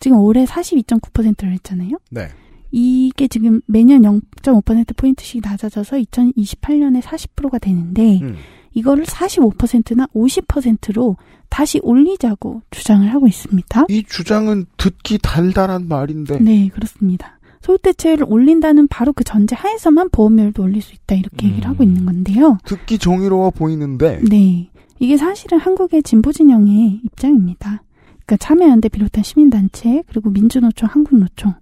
지금 0.00 0.18
올해 0.18 0.44
42.9%를 0.44 1.52
했잖아요. 1.52 1.90
네. 2.10 2.28
이게 2.70 3.28
지금 3.28 3.60
매년 3.66 4.02
0.5%포인트씩 4.02 5.42
낮아져서 5.42 5.96
2028년에 5.96 7.00
40%가 7.00 7.58
되는데 7.58 8.20
음. 8.22 8.36
이거를 8.74 9.04
45%나 9.04 10.06
50%로 10.14 11.16
다시 11.48 11.80
올리자고 11.82 12.62
주장을 12.70 13.08
하고 13.12 13.26
있습니다. 13.26 13.86
이 13.88 14.02
주장은 14.04 14.66
듣기 14.76 15.18
달달한 15.18 15.88
말인데. 15.88 16.38
네, 16.40 16.68
그렇습니다. 16.68 17.38
소득대체율을 17.62 18.26
올린다는 18.28 18.86
바로 18.88 19.12
그 19.12 19.24
전제 19.24 19.56
하에서만 19.56 20.10
보험료를 20.10 20.52
올릴 20.58 20.82
수 20.82 20.94
있다 20.94 21.16
이렇게 21.16 21.48
얘기를 21.48 21.68
하고 21.68 21.82
있는 21.82 22.04
건데요. 22.04 22.58
듣기 22.64 22.98
정의로워 22.98 23.50
보이는데. 23.50 24.20
네. 24.28 24.70
이게 24.98 25.16
사실은 25.16 25.58
한국의 25.58 26.02
진보 26.02 26.32
진영의 26.32 27.00
입장입니다. 27.04 27.82
그러니까 28.24 28.36
참여연대 28.38 28.88
비롯한 28.88 29.22
시민단체 29.24 30.02
그리고 30.08 30.30
민주노총, 30.30 30.88
한국노총 30.90 31.54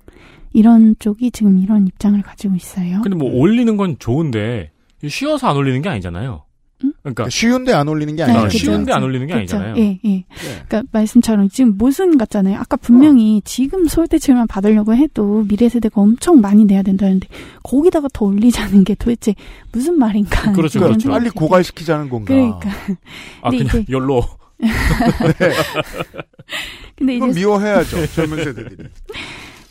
이런 0.54 0.94
쪽이 0.98 1.30
지금 1.32 1.58
이런 1.58 1.86
입장을 1.86 2.20
가지고 2.22 2.54
있어요. 2.54 3.02
근데 3.02 3.16
뭐 3.18 3.30
올리는 3.30 3.76
건 3.76 3.96
좋은데 3.98 4.70
쉬어서 5.06 5.48
안 5.50 5.56
올리는 5.56 5.82
게 5.82 5.88
아니잖아요. 5.90 6.44
그러니까 7.02 7.28
쉬운데 7.30 7.72
안 7.72 7.88
올리는 7.88 8.14
게 8.14 8.24
네, 8.24 8.30
아니라 8.30 8.44
그죠. 8.44 8.58
쉬운데 8.58 8.92
안 8.92 9.02
올리는 9.02 9.26
게 9.26 9.32
그렇죠. 9.32 9.56
아니잖아요. 9.56 9.82
예, 9.82 9.98
예. 10.04 10.24
그러니까 10.68 10.82
말씀처럼 10.92 11.48
지금 11.48 11.76
모순 11.78 12.18
같잖아요. 12.18 12.58
아까 12.58 12.76
분명히 12.76 13.40
지금 13.44 13.86
소득대체율만 13.86 14.46
받으려고 14.48 14.94
해도 14.94 15.44
미래 15.48 15.68
세대가 15.68 16.00
엄청 16.00 16.40
많이 16.40 16.64
내야 16.66 16.82
된다는데 16.82 17.26
거기다가 17.62 18.08
더 18.12 18.26
올리자는 18.26 18.84
게 18.84 18.94
도대체 18.96 19.34
무슨 19.72 19.98
말인가? 19.98 20.52
그렇죠, 20.52 20.78
그렇죠. 20.80 21.08
빨리 21.10 21.30
고갈시키자는 21.30 22.10
건가. 22.10 22.26
그러니까. 22.34 22.70
아 23.40 23.50
근데 23.50 23.64
그냥 23.64 23.82
이제- 23.82 23.92
열로 23.92 24.22
근데 26.96 27.16
이건 27.16 27.30
이제 27.30 27.40
미워해야죠. 27.40 28.06
젊은 28.08 28.44
세대들이. 28.44 28.76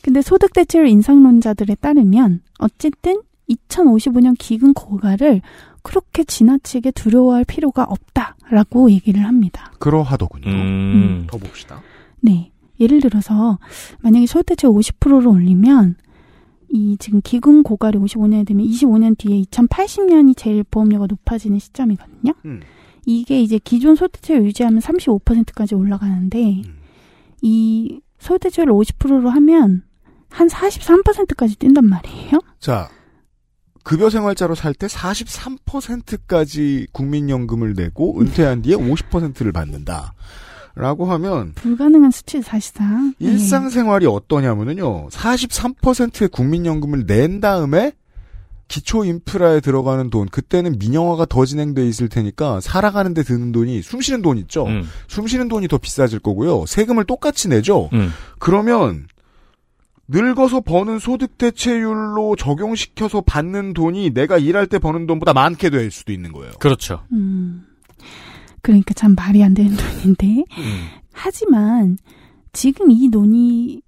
근데 0.04 0.22
소득대체율 0.22 0.88
인상론자들에 0.90 1.76
따르면 1.76 2.42
어쨌든 2.60 3.22
2055년 3.50 4.36
기금 4.38 4.74
고갈을 4.74 5.42
그렇게 5.82 6.26
지나치게 6.26 6.92
두려워할 6.92 7.46
필요가 7.46 7.84
없다라고 7.84 8.92
얘기를 8.92 9.26
합니다. 9.26 9.72
그러하더군요. 9.80 10.50
음. 10.50 11.28
더 11.28 11.38
봅시다. 11.38 11.82
네. 12.20 12.52
예를 12.82 13.00
들어서 13.00 13.60
만약에 14.02 14.26
소득대체율 14.26 14.74
50%를 14.74 15.28
올리면 15.28 15.96
이 16.70 16.98
지금 17.00 17.22
기금 17.24 17.64
고갈이 17.64 17.98
55년이 17.98 18.46
되면 18.46 18.66
25년 18.66 19.18
뒤에 19.18 19.42
2080년이 19.44 20.36
제일 20.36 20.64
보험료가 20.64 21.08
높아지는 21.08 21.60
시점이거든요. 21.60 22.34
음. 22.44 22.60
이게 23.06 23.42
이제 23.42 23.58
기존 23.58 23.96
소득대체율 23.96 24.46
유지하면 24.46 24.80
35%까지 24.80 25.76
올라가는데 25.76 26.62
이 27.42 28.02
소득대체율을 28.20 28.74
50%로 28.74 29.30
하면 29.30 29.84
한 30.34 30.48
43%까지 30.48 31.58
뛴단 31.60 31.86
말이에요. 31.86 32.40
자, 32.60 32.90
급여 33.84 34.10
생활자로 34.10 34.56
살 34.56 34.74
때 34.74 34.88
43%까지 34.88 36.88
국민연금을 36.92 37.74
내고 37.74 38.20
은퇴한 38.20 38.64
뒤에 38.64 38.76
50%를 38.76 39.52
받는다. 39.52 40.14
라고 40.76 41.06
하면 41.06 41.54
불가능한 41.54 42.10
수치 42.10 42.42
사실상. 42.42 43.14
네. 43.20 43.28
일상생활이 43.28 44.08
어떠냐면은요. 44.08 45.10
43%의 45.10 46.30
국민연금을 46.30 47.06
낸 47.06 47.40
다음에 47.40 47.92
기초 48.68 49.06
인프라에 49.06 49.60
들어가는 49.60 50.10
돈, 50.10 50.28
그때는 50.28 50.80
민영화가 50.80 51.26
더 51.26 51.46
진행돼 51.46 51.88
있을 51.88 52.10
테니까 52.10 52.60
살아가는 52.60 53.14
데 53.14 53.22
드는 53.22 53.52
돈이 53.52 53.84
숨 53.84 54.02
쉬는 54.02 54.24
돈 54.24 54.40
있죠. 54.40 54.66
음. 54.66 54.90
숨 55.08 55.28
쉬는 55.28 55.48
돈이 55.48 55.68
더 55.68 55.78
비싸질 55.78 56.18
거고요. 56.20 56.66
세금을 56.66 57.04
똑같이 57.04 57.50
내죠. 57.50 57.90
음. 57.94 58.10
그러면 58.40 59.06
늙어서 60.14 60.62
버는 60.62 61.00
소득 61.00 61.38
대체율로 61.38 62.36
적용시켜서 62.36 63.22
받는 63.22 63.74
돈이 63.74 64.12
내가 64.14 64.38
일할 64.38 64.68
때 64.68 64.78
버는 64.78 65.08
돈보다 65.08 65.34
많게 65.34 65.72
될 65.72 65.90
수도 65.90 66.14
있는 66.14 66.32
거예요. 66.32 66.52
그렇죠. 66.60 67.02
음. 67.12 67.66
그러니까 68.62 68.94
참 68.94 69.16
말이 69.16 69.44
안 69.44 69.54
되는 69.54 69.76
돈인데. 69.76 70.46
하지만 71.12 71.98
지금 72.54 72.92
이 72.92 73.10
논의 73.10 73.82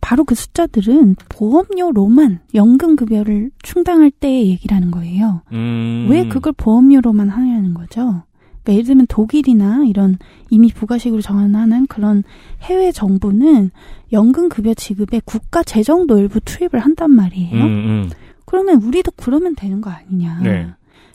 바로 0.00 0.24
그 0.24 0.34
숫자들은 0.34 1.16
보험료로만 1.28 2.40
연금 2.54 2.96
급여를 2.96 3.50
충당할 3.62 4.10
때의 4.10 4.48
얘기라는 4.48 4.90
거예요. 4.90 5.42
음. 5.52 6.06
왜 6.10 6.26
그걸 6.28 6.52
보험료로만 6.56 7.28
하냐는 7.28 7.74
거죠. 7.74 8.22
그러니까 8.62 8.72
예를 8.74 8.84
들면 8.84 9.06
독일이나 9.08 9.84
이런 9.86 10.18
이미 10.50 10.68
부가식으로 10.72 11.22
정하는 11.22 11.86
그런 11.86 12.22
해외 12.62 12.92
정부는 12.92 13.70
연금급여 14.12 14.74
지급에 14.74 15.20
국가 15.24 15.62
재정도 15.62 16.18
일부 16.18 16.40
투입을 16.40 16.78
한단 16.78 17.10
말이에요. 17.10 17.54
음, 17.54 17.66
음. 17.66 18.10
그러면 18.44 18.82
우리도 18.82 19.12
그러면 19.16 19.54
되는 19.54 19.80
거 19.80 19.90
아니냐. 19.90 20.40
네. 20.42 20.66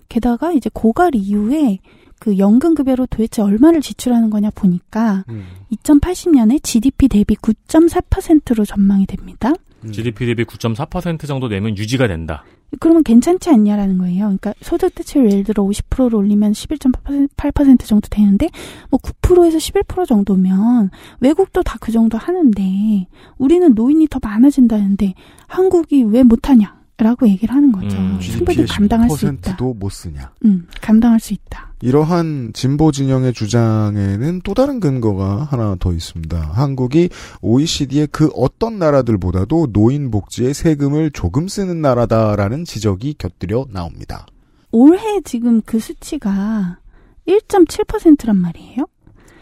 게다가 0.09 0.51
이제 0.51 0.69
고갈 0.73 1.15
이후에 1.15 1.79
그 2.19 2.37
연금급여로 2.37 3.07
도대체 3.07 3.41
얼마를 3.41 3.81
지출하는 3.81 4.29
거냐 4.29 4.49
보니까 4.55 5.25
2080년에 5.71 6.63
GDP 6.63 7.09
대비 7.09 7.35
9.4%로 7.35 8.63
전망이 8.63 9.05
됩니다. 9.05 9.51
GDP 9.91 10.27
대비 10.27 10.43
9.4% 10.45 11.27
정도 11.27 11.47
내면 11.47 11.77
유지가 11.77 12.07
된다. 12.07 12.43
그러면 12.79 13.03
괜찮지 13.03 13.49
않냐라는 13.49 13.97
거예요. 13.97 14.25
그러니까 14.25 14.53
소득 14.61 14.93
대체율 14.95 15.31
예를 15.31 15.43
들어 15.43 15.63
50%로 15.63 16.17
올리면 16.17 16.51
11.8% 16.53 17.85
정도 17.85 18.07
되는데 18.09 18.49
뭐 18.89 18.99
9%에서 18.99 19.57
11% 19.57 20.07
정도면 20.07 20.89
외국도 21.19 21.63
다 21.63 21.75
그 21.85 21.91
정도 21.91 22.17
하는데 22.17 23.07
우리는 23.37 23.73
노인이 23.75 24.07
더 24.07 24.19
많아진다는데 24.23 25.13
한국이 25.47 26.03
왜 26.03 26.23
못하냐? 26.23 26.73
라고 26.97 27.27
얘기를 27.27 27.53
하는 27.53 27.71
거죠. 27.73 27.89
충분히 28.19 28.19
GDP의 28.55 28.67
감당할 28.67 29.09
수 29.09 29.25
있다. 29.27 29.51
10%도 29.55 29.73
못 29.73 29.89
쓰냐. 29.91 30.31
음, 30.45 30.65
감당할 30.81 31.19
수 31.19 31.33
있다. 31.33 31.73
이러한 31.85 32.49
진보 32.55 32.91
진영의 32.91 33.33
주장에는 33.33 34.41
또 34.43 34.55
다른 34.55 34.79
근거가 34.79 35.43
하나 35.43 35.75
더 35.79 35.93
있습니다. 35.93 36.35
한국이 36.35 37.09
OECD의 37.43 38.07
그 38.11 38.31
어떤 38.33 38.79
나라들보다도 38.79 39.67
노인 39.71 40.09
복지에 40.09 40.53
세금을 40.53 41.11
조금 41.11 41.47
쓰는 41.47 41.81
나라다라는 41.81 42.65
지적이 42.65 43.13
곁들여 43.19 43.67
나옵니다. 43.69 44.25
올해 44.71 45.21
지금 45.21 45.61
그 45.61 45.77
수치가 45.77 46.79
1.7%란 47.27 48.35
말이에요. 48.35 48.87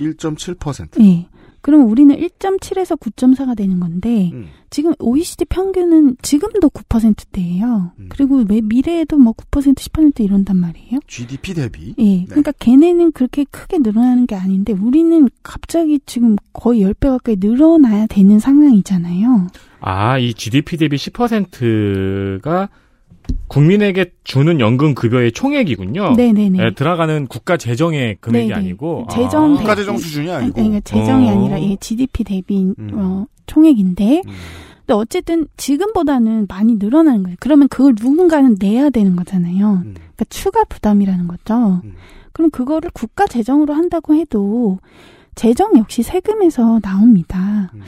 1.7%. 0.01 1.01
예. 1.01 1.29
그럼 1.63 1.89
우리는 1.89 2.13
1.7에서 2.13 2.99
9.4가 2.99 3.55
되는 3.55 3.79
건데 3.79 4.31
음. 4.33 4.47
지금 4.69 4.93
OECD 4.99 5.45
평균은 5.45 6.17
지금도 6.21 6.69
9%대예요. 6.69 7.93
음. 7.97 8.09
그리고 8.09 8.43
왜 8.49 8.59
미래에도 8.59 9.17
뭐 9.17 9.31
9% 9.31 9.73
10% 9.73 10.19
이런단 10.19 10.57
말이에요. 10.57 10.99
GDP 11.07 11.53
대비. 11.53 11.95
예. 11.97 12.25
그러니까 12.25 12.51
걔네는 12.59 13.13
그렇게 13.13 13.45
크게 13.45 13.77
늘어나는 13.77 14.27
게 14.27 14.35
아닌데 14.35 14.73
우리는 14.73 15.29
갑자기 15.41 16.01
지금 16.05 16.35
거의 16.51 16.81
10배 16.81 17.07
가까이 17.07 17.37
늘어나야 17.39 18.07
되는 18.07 18.39
상황이잖아요. 18.39 19.47
아, 19.79 20.17
이 20.17 20.33
GDP 20.33 20.75
대비 20.75 20.97
10%가 20.97 22.69
국민에게 23.47 24.11
주는 24.23 24.59
연금 24.59 24.95
급여의 24.95 25.31
총액이군요. 25.31 26.15
네네네. 26.15 26.59
예, 26.59 26.71
들어가는 26.73 27.27
국가 27.27 27.57
재정의 27.57 28.17
금액이 28.19 28.49
네네. 28.49 28.59
아니고 28.59 29.07
재정 29.11 29.53
아. 29.53 29.57
국가 29.57 29.75
재정 29.75 29.97
수준이 29.97 30.31
아니, 30.31 30.45
아니고. 30.45 30.59
아니, 30.59 30.69
그러니까 30.69 30.79
재정이 30.81 31.29
어. 31.29 31.31
아니라 31.31 31.57
이 31.57 31.77
GDP 31.79 32.23
대비 32.23 32.73
음. 32.77 32.89
어, 32.93 33.25
총액인데 33.45 34.23
근데 34.25 34.93
어쨌든 34.93 35.47
지금보다는 35.55 36.47
많이 36.49 36.75
늘어나는 36.75 37.23
거예요. 37.23 37.35
그러면 37.39 37.67
그걸 37.67 37.93
누군가는 37.99 38.57
내야 38.59 38.89
되는 38.89 39.15
거잖아요. 39.15 39.81
음. 39.85 39.93
그러니까 39.93 40.25
추가 40.29 40.63
부담이라는 40.63 41.27
거죠. 41.27 41.81
그럼 42.33 42.49
그거를 42.49 42.89
국가 42.93 43.27
재정으로 43.27 43.73
한다고 43.73 44.15
해도 44.15 44.79
재정 45.35 45.77
역시 45.77 46.03
세금에서 46.03 46.79
나옵니다. 46.81 47.71
음. 47.73 47.81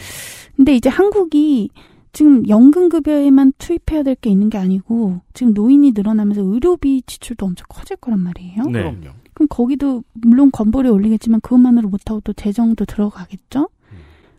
근데 0.55 0.75
이제 0.75 0.89
한국이 0.89 1.69
지금 2.15 2.47
연금급여에만 2.47 3.53
투입해야 3.57 4.03
될 4.03 4.15
게 4.15 4.29
있는 4.29 4.49
게 4.49 4.57
아니고 4.57 5.19
지금 5.33 5.53
노인이 5.53 5.91
늘어나면서 5.91 6.41
의료비 6.41 7.03
지출도 7.05 7.45
엄청 7.45 7.65
커질 7.67 7.97
거란 7.97 8.21
말이에요. 8.21 8.63
네. 8.63 8.71
그럼요. 8.71 9.09
그럼 9.33 9.47
거기도 9.49 10.03
물론 10.13 10.49
건보료 10.49 10.93
올리겠지만 10.93 11.41
그것만으로 11.41 11.89
못하고 11.89 12.21
또 12.21 12.31
재정도 12.31 12.85
들어가겠죠. 12.85 13.67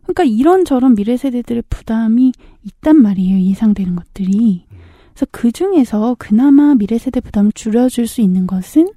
그러니까 0.04 0.24
이런저런 0.24 0.94
미래 0.94 1.18
세대들의 1.18 1.64
부담이 1.68 2.32
있단 2.64 2.96
말이에요. 2.96 3.40
예상되는 3.50 3.94
것들이. 3.94 4.64
그래서 5.12 5.26
그 5.30 5.52
중에서 5.52 6.16
그나마 6.18 6.74
미래 6.74 6.96
세대 6.96 7.20
부담을 7.20 7.52
줄여줄 7.52 8.06
수 8.06 8.22
있는 8.22 8.46
것은 8.46 8.88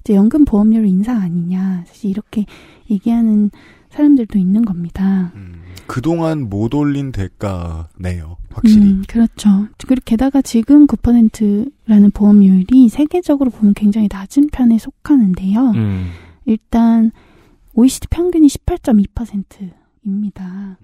이제 0.00 0.14
연금 0.14 0.44
보험료 0.44 0.84
인상 0.84 1.20
아니냐. 1.20 1.84
사실 1.86 2.10
이렇게 2.10 2.46
얘기하는 2.90 3.50
사람들도 3.90 4.38
있는 4.38 4.64
겁니다. 4.64 5.32
그동안 5.86 6.48
못 6.48 6.74
올린 6.74 7.12
대가네요. 7.12 8.36
확실히. 8.50 8.86
음, 8.86 9.02
그렇죠. 9.08 9.68
그리고 9.86 10.02
게다가 10.04 10.42
지금 10.42 10.86
9%라는 10.86 12.10
보험료율이 12.10 12.88
세계적으로 12.88 13.50
보면 13.50 13.74
굉장히 13.74 14.08
낮은 14.10 14.48
편에 14.52 14.78
속하는데요. 14.78 15.70
음. 15.72 16.10
일단 16.46 17.10
OECD 17.74 18.06
평균이 18.08 18.46
18.2%입니다. 18.48 20.78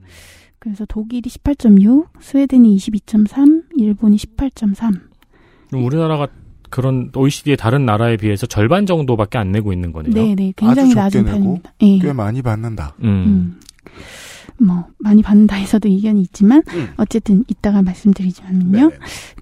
그래서 0.58 0.84
독일이 0.84 1.22
18.6, 1.22 2.06
스웨덴이 2.20 2.76
22.3, 2.76 3.64
일본이 3.78 4.16
18.3. 4.16 5.00
그럼 5.68 5.84
우리나라가 5.84 6.28
그런 6.68 7.10
OECD의 7.16 7.56
다른 7.56 7.84
나라에 7.84 8.16
비해서 8.16 8.46
절반 8.46 8.86
정도밖에 8.86 9.38
안 9.38 9.52
내고 9.52 9.72
있는 9.72 9.92
거네요. 9.92 10.14
네, 10.14 10.34
네, 10.34 10.52
굉장히 10.56 10.92
아주 10.92 10.94
적게 10.94 11.00
낮은 11.00 11.24
편입니다. 11.24 11.72
예. 11.82 11.98
꽤 11.98 12.12
많이 12.12 12.42
받는다. 12.42 12.94
음. 13.02 13.08
음. 13.08 13.60
뭐 14.60 14.86
많이 14.98 15.22
받는다 15.22 15.56
해서도 15.56 15.88
이견이 15.88 16.20
있지만 16.22 16.62
음. 16.74 16.88
어쨌든 16.96 17.44
이따가 17.48 17.82
말씀드리지만요. 17.82 18.90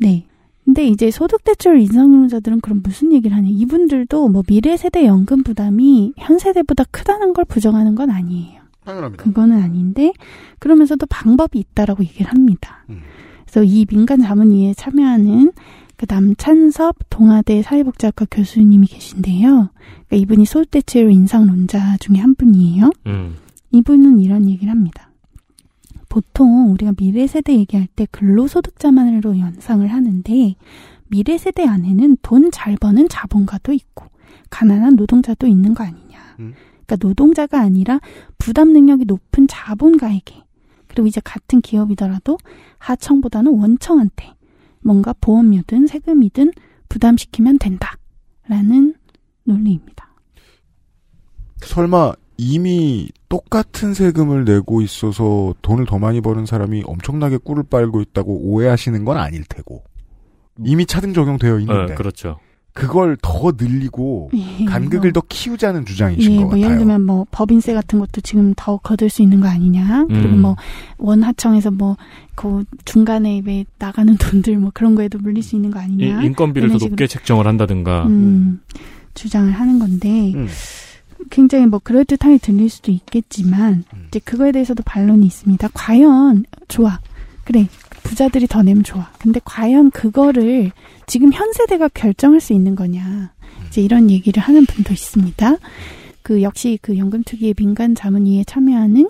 네. 0.00 0.24
근데 0.64 0.86
이제 0.86 1.10
소득대출 1.10 1.80
인상자들은 1.80 2.60
그럼 2.60 2.82
무슨 2.82 3.12
얘기를 3.12 3.34
하냐? 3.36 3.48
이분들도 3.50 4.28
뭐 4.28 4.42
미래 4.46 4.76
세대 4.76 5.06
연금 5.06 5.42
부담이 5.42 6.12
현 6.18 6.38
세대보다 6.38 6.84
크다는 6.90 7.32
걸 7.32 7.46
부정하는 7.46 7.94
건 7.94 8.10
아니에요. 8.10 8.60
당연합니다. 8.84 9.24
그거는 9.24 9.62
아닌데 9.62 10.12
그러면서도 10.58 11.06
방법이 11.06 11.58
있다라고 11.58 12.04
얘기를 12.04 12.30
합니다. 12.30 12.84
음. 12.90 13.00
그래서 13.44 13.64
이 13.64 13.86
민간 13.86 14.20
자문위에 14.20 14.74
참여하는 14.74 15.52
그 15.96 16.06
남찬섭 16.08 16.96
동아대 17.10 17.62
사회복지학과 17.62 18.26
교수님이 18.30 18.86
계신데요. 18.86 19.48
그러니까 19.48 20.16
이분이 20.16 20.44
소득대출 20.44 21.10
인상론자 21.10 21.96
중에 21.98 22.18
한 22.18 22.34
분이에요. 22.34 22.90
음. 23.06 23.34
이분은 23.72 24.20
이런 24.20 24.48
얘기를 24.48 24.70
합니다. 24.70 25.07
보통 26.08 26.70
우리가 26.72 26.92
미래 26.96 27.26
세대 27.26 27.54
얘기할 27.54 27.86
때 27.86 28.06
근로소득자만으로 28.10 29.38
연상을 29.38 29.86
하는데 29.86 30.56
미래 31.08 31.38
세대 31.38 31.66
안에는 31.66 32.18
돈 32.22 32.50
잘 32.50 32.76
버는 32.76 33.08
자본가도 33.08 33.72
있고 33.72 34.06
가난한 34.50 34.96
노동자도 34.96 35.46
있는 35.46 35.74
거 35.74 35.84
아니냐. 35.84 36.18
음. 36.40 36.54
그러니까 36.86 36.96
노동자가 37.06 37.60
아니라 37.60 38.00
부담 38.38 38.72
능력이 38.72 39.04
높은 39.04 39.46
자본가에게 39.46 40.44
그리고 40.86 41.06
이제 41.06 41.20
같은 41.22 41.60
기업이더라도 41.60 42.38
하청보다는 42.78 43.52
원청한테 43.58 44.34
뭔가 44.80 45.12
보험료든 45.20 45.86
세금이든 45.86 46.52
부담시키면 46.88 47.58
된다라는 47.58 48.94
논리입니다. 49.44 50.08
설마 51.58 52.14
이미 52.38 53.08
똑같은 53.28 53.94
세금을 53.94 54.44
내고 54.44 54.80
있어서 54.80 55.54
돈을 55.60 55.86
더 55.86 55.98
많이 55.98 56.20
버는 56.20 56.46
사람이 56.46 56.84
엄청나게 56.86 57.38
꿀을 57.38 57.64
빨고 57.68 58.00
있다고 58.00 58.32
오해하시는 58.32 59.04
건 59.04 59.16
아닐 59.18 59.44
테고. 59.44 59.82
이미 60.64 60.86
차등 60.86 61.12
적용되어 61.14 61.58
있는데. 61.60 61.86
네, 61.86 61.94
그렇죠. 61.94 62.38
그걸 62.74 63.16
더 63.20 63.52
늘리고 63.58 64.30
예, 64.34 64.64
간극을 64.64 65.10
뭐. 65.10 65.20
더 65.20 65.26
키우자는 65.28 65.84
주장이신 65.84 66.30
예, 66.32 66.36
것 66.36 66.42
뭐 66.42 66.50
같아요. 66.50 66.64
예를 66.64 66.78
들면 66.78 67.02
뭐 67.02 67.26
법인세 67.32 67.74
같은 67.74 67.98
것도 67.98 68.20
지금 68.20 68.54
더 68.56 68.76
거둘 68.76 69.10
수 69.10 69.20
있는 69.22 69.40
거 69.40 69.48
아니냐. 69.48 70.04
그리고 70.06 70.28
음. 70.28 70.40
뭐 70.42 70.56
원하청에서 70.98 71.72
뭐 71.72 71.96
그 72.36 72.62
중간에 72.84 73.42
왜 73.44 73.64
나가는 73.80 74.14
돈들 74.16 74.58
뭐 74.58 74.70
그런 74.72 74.94
거에도 74.94 75.18
물릴 75.18 75.42
수 75.42 75.56
있는 75.56 75.72
거 75.72 75.80
아니냐. 75.80 76.22
이- 76.22 76.26
인건비를 76.26 76.68
더 76.68 76.72
이런 76.74 76.78
식으로, 76.78 76.90
높게 76.90 77.08
책정을 77.08 77.48
한다든가. 77.48 78.06
음, 78.06 78.60
주장을 79.14 79.50
하는 79.50 79.80
건데 79.80 80.32
음. 80.36 80.46
굉장히 81.30 81.66
뭐 81.66 81.78
그럴듯하게 81.78 82.38
들릴 82.38 82.70
수도 82.70 82.90
있겠지만 82.92 83.84
음. 83.94 84.04
이제 84.08 84.18
그거에 84.20 84.52
대해서도 84.52 84.82
반론이 84.84 85.26
있습니다. 85.26 85.68
과연 85.74 86.44
좋아. 86.68 87.00
그래. 87.44 87.66
부자들이 88.02 88.46
더 88.46 88.62
내면 88.62 88.84
좋아. 88.84 89.10
근데 89.18 89.40
과연 89.44 89.90
그거를 89.90 90.70
지금 91.06 91.32
현 91.32 91.52
세대가 91.52 91.88
결정할 91.88 92.40
수 92.40 92.52
있는 92.52 92.74
거냐. 92.74 93.32
이제 93.68 93.82
이런 93.82 94.10
얘기를 94.10 94.42
하는 94.42 94.64
분도 94.66 94.92
있습니다. 94.92 95.56
그 96.22 96.42
역시 96.42 96.78
그 96.80 96.96
연금 96.96 97.22
특위의 97.24 97.54
민간 97.54 97.94
자문위에 97.94 98.44
참여하는 98.44 99.08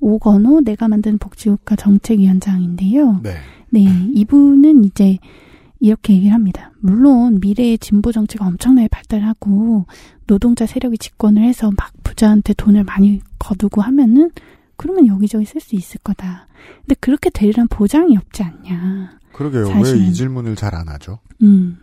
오건호 0.00 0.60
내가 0.62 0.88
만든 0.88 1.18
복지국가 1.18 1.76
정책위원장인데요. 1.76 3.20
네. 3.22 3.34
네, 3.70 3.86
이분은 4.14 4.84
이제 4.84 5.18
이렇게 5.80 6.14
얘기를 6.14 6.34
합니다. 6.34 6.72
물론 6.80 7.38
미래의 7.40 7.78
진보 7.78 8.12
정치가 8.12 8.46
엄청나게 8.46 8.88
발달하고 8.88 9.86
노동자 10.26 10.66
세력이 10.66 10.98
집권을 10.98 11.42
해서 11.42 11.70
막 11.76 11.92
부자한테 12.02 12.54
돈을 12.54 12.84
많이 12.84 13.20
거두고 13.38 13.80
하면은 13.82 14.30
그러면 14.76 15.06
여기저기 15.06 15.44
쓸 15.44 15.60
수 15.60 15.74
있을 15.76 15.98
거다. 16.04 16.46
근데 16.80 16.94
그렇게 17.00 17.30
되리란 17.30 17.68
보장이 17.68 18.16
없지 18.16 18.42
않냐. 18.42 19.18
그러게요. 19.32 19.68
왜. 19.82 19.98
이 19.98 20.12
질문을 20.12 20.56
잘 20.56 20.74
안 20.74 20.88
하죠? 20.88 21.18
음. 21.42 21.78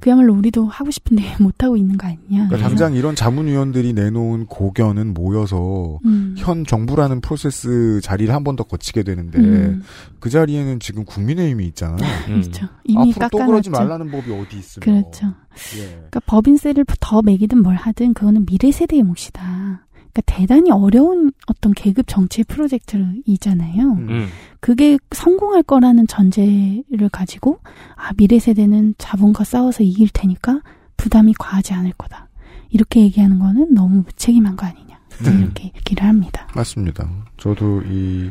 그야말로 0.00 0.34
우리도 0.34 0.66
하고 0.66 0.90
싶은데 0.90 1.22
못 1.40 1.62
하고 1.62 1.76
있는 1.76 1.96
거 1.96 2.06
아니냐. 2.06 2.48
그러니까 2.48 2.56
당장 2.58 2.94
이런 2.94 3.14
자문위원들이 3.14 3.92
내놓은 3.92 4.46
고견은 4.46 5.14
모여서 5.14 5.98
음. 6.04 6.34
현 6.38 6.64
정부라는 6.64 7.20
프로세스 7.20 8.00
자리를 8.02 8.32
한 8.34 8.44
번 8.44 8.56
더 8.56 8.62
거치게 8.64 9.02
되는데 9.02 9.38
음. 9.38 9.82
그 10.20 10.30
자리에는 10.30 10.80
지금 10.80 11.04
국민의힘이 11.04 11.66
있잖아요. 11.68 11.98
그렇죠. 12.26 12.66
이미 12.84 13.10
앞으로 13.12 13.28
또 13.30 13.38
그러지. 13.46 13.70
말라는 13.70 14.10
법이 14.10 14.32
어디 14.32 14.58
있으며. 14.58 14.84
그렇죠. 14.84 15.26
예. 15.78 15.86
그러니까 15.86 16.20
법인세를 16.26 16.84
더 17.00 17.22
매기든 17.22 17.62
뭘 17.62 17.76
하든 17.76 18.14
그거는 18.14 18.46
미래 18.46 18.70
세대의 18.70 19.02
몫이다. 19.02 19.85
그러니까 20.16 20.22
대단히 20.24 20.70
어려운 20.70 21.30
어떤 21.46 21.72
계급 21.72 22.06
정치 22.08 22.42
프로젝트이잖아요. 22.44 23.92
음. 23.92 24.28
그게 24.60 24.98
성공할 25.10 25.62
거라는 25.62 26.06
전제를 26.06 27.10
가지고 27.12 27.58
아 27.96 28.12
미래 28.16 28.38
세대는 28.38 28.94
자본과 28.96 29.44
싸워서 29.44 29.82
이길 29.82 30.08
테니까 30.12 30.62
부담이 30.96 31.34
과하지 31.38 31.74
않을 31.74 31.92
거다. 31.98 32.28
이렇게 32.70 33.00
얘기하는 33.02 33.38
거는 33.38 33.74
너무 33.74 34.04
무책임한 34.06 34.56
거 34.56 34.66
아니냐. 34.66 34.98
음. 35.26 35.40
이렇게 35.42 35.64
얘기를 35.76 36.04
합니다. 36.04 36.48
맞습니다. 36.54 37.08
저도 37.36 37.82
이 37.82 38.30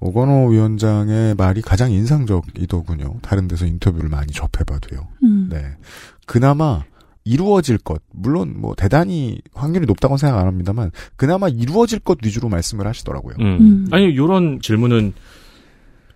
오건호 0.00 0.48
위원장의 0.48 1.36
말이 1.36 1.62
가장 1.62 1.92
인상적이더군요. 1.92 3.18
다른 3.22 3.46
데서 3.46 3.66
인터뷰를 3.66 4.08
많이 4.08 4.32
접해봐도요. 4.32 5.06
음. 5.22 5.48
네. 5.50 5.76
그나마 6.26 6.82
이루어질 7.30 7.78
것, 7.78 8.02
물론 8.10 8.60
뭐 8.60 8.74
대단히 8.74 9.40
확률이 9.54 9.86
높다고 9.86 10.16
생각 10.16 10.40
안 10.40 10.48
합니다만, 10.48 10.90
그나마 11.14 11.48
이루어질 11.48 12.00
것 12.00 12.18
위주로 12.24 12.48
말씀을 12.48 12.88
하시더라고요. 12.88 13.36
음. 13.38 13.44
음. 13.60 13.86
아니, 13.92 14.16
요런 14.16 14.60
질문은 14.60 15.12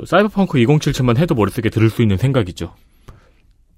사이버펑크 0.04 0.58
2077만 0.58 1.16
해도 1.18 1.36
머릿속에 1.36 1.70
들을 1.70 1.88
수 1.88 2.02
있는 2.02 2.16
생각이죠. 2.16 2.74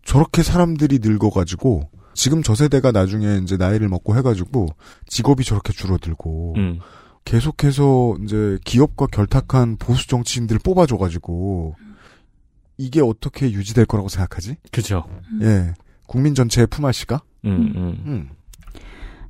저렇게 0.02 0.42
사람들이 0.42 1.00
늙어가지고, 1.02 1.90
지금 2.14 2.42
저 2.42 2.54
세대가 2.54 2.90
나중에 2.90 3.40
이제 3.42 3.58
나이를 3.58 3.90
먹고 3.90 4.16
해가지고, 4.16 4.68
직업이 5.06 5.44
저렇게 5.44 5.74
줄어들고, 5.74 6.54
음. 6.56 6.78
계속해서 7.26 8.16
이제 8.24 8.58
기업과 8.64 9.08
결탁한 9.08 9.76
보수 9.76 10.08
정치인들을 10.08 10.60
뽑아줘가지고, 10.64 11.74
이게 12.78 13.02
어떻게 13.02 13.50
유지될 13.52 13.84
거라고 13.84 14.08
생각하지? 14.08 14.56
그죠. 14.72 15.04
예. 15.42 15.74
국민 16.06 16.34
전체의 16.34 16.66
품앗이가? 16.68 17.20
음, 17.44 17.72
음. 17.76 18.02
음. 18.06 18.28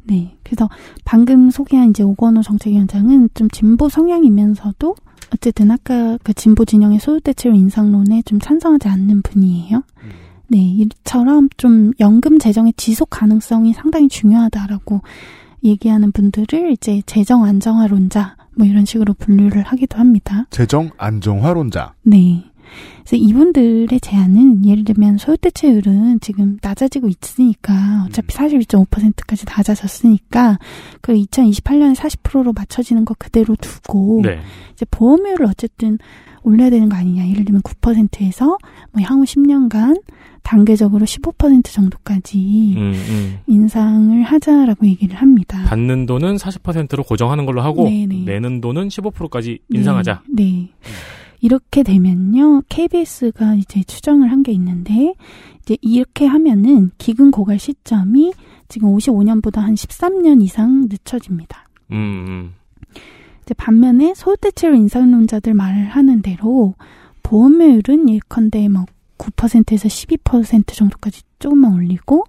네. 0.04 0.36
그래서 0.44 0.68
방금 1.04 1.50
소개한 1.50 1.90
이제 1.90 2.02
오건호 2.02 2.42
정책위원장은 2.42 3.30
좀 3.34 3.48
진보 3.50 3.88
성향이면서도 3.88 4.94
어쨌든 5.34 5.70
아까 5.72 6.16
그 6.22 6.32
진보 6.32 6.64
진영의 6.64 7.00
소득대출 7.00 7.54
인상론에 7.54 8.22
좀 8.22 8.38
찬성하지 8.38 8.88
않는 8.88 9.22
분이에요. 9.22 9.82
네. 10.48 10.58
이처럼 10.58 11.48
좀 11.56 11.92
연금 11.98 12.38
재정의 12.38 12.72
지속 12.76 13.10
가능성이 13.10 13.72
상당히 13.72 14.08
중요하다라고 14.08 15.00
얘기하는 15.64 16.12
분들을 16.12 16.70
이제 16.70 17.02
재정 17.06 17.44
안정화론자 17.44 18.36
뭐 18.56 18.66
이런 18.66 18.84
식으로 18.84 19.14
분류를 19.14 19.62
하기도 19.64 19.98
합니다. 19.98 20.46
재정 20.50 20.90
안정화론자. 20.96 21.94
네. 22.04 22.44
그래서 23.00 23.16
이분들의 23.16 24.00
제안은 24.00 24.64
예를 24.66 24.84
들면 24.84 25.18
소유대체율은 25.18 26.20
지금 26.20 26.58
낮아지고 26.62 27.08
있으니까 27.08 28.06
어차피 28.06 28.34
41.5%까지 28.34 29.44
낮아졌으니까 29.46 30.58
그 31.00 31.14
2028년에 31.14 31.94
40%로 31.94 32.52
맞춰지는 32.52 33.04
거 33.04 33.14
그대로 33.18 33.54
두고 33.56 34.20
네. 34.22 34.40
이제 34.72 34.84
보험료를 34.90 35.46
어쨌든 35.46 35.98
올려야 36.42 36.70
되는 36.70 36.88
거 36.88 36.96
아니냐. 36.96 37.28
예를 37.28 37.44
들면 37.44 37.62
9%에서 37.62 38.56
뭐 38.92 39.02
향후 39.02 39.24
10년간 39.24 40.00
단계적으로 40.44 41.04
15% 41.04 41.64
정도까지 41.64 42.74
음, 42.76 42.92
음. 42.94 43.38
인상을 43.48 44.22
하자라고 44.22 44.86
얘기를 44.86 45.16
합니다. 45.16 45.64
받는 45.64 46.06
돈은 46.06 46.36
40%로 46.36 47.02
고정하는 47.02 47.46
걸로 47.46 47.62
하고 47.62 47.84
네네. 47.84 48.22
내는 48.24 48.60
돈은 48.60 48.88
15%까지 48.88 49.58
인상하자. 49.70 50.22
네. 50.28 50.44
네. 50.44 50.68
이렇게 51.46 51.82
되면요, 51.82 52.62
KBS가 52.68 53.54
이제 53.54 53.82
추정을 53.84 54.30
한 54.30 54.42
게 54.42 54.52
있는데, 54.52 55.14
이제 55.62 55.76
이렇게 55.80 56.26
하면은 56.26 56.90
기금 56.98 57.30
고갈 57.30 57.58
시점이 57.58 58.32
지금 58.68 58.94
55년보다 58.96 59.56
한 59.60 59.74
13년 59.74 60.42
이상 60.42 60.88
늦춰집니다. 60.90 61.68
음, 61.92 61.96
음. 62.28 62.54
이제 63.42 63.54
반면에 63.54 64.12
소득대체율 64.14 64.74
인상론자들 64.76 65.54
말하는 65.54 66.20
대로 66.22 66.74
보험료율은 67.22 68.08
예컨대 68.10 68.68
뭐 68.68 68.84
9%에서 69.18 69.88
12% 69.88 70.74
정도까지 70.74 71.22
조금만 71.38 71.74
올리고 71.74 72.24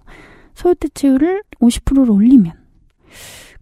소득대체율을 0.54 1.42
50%로 1.60 2.14
올리면 2.14 2.52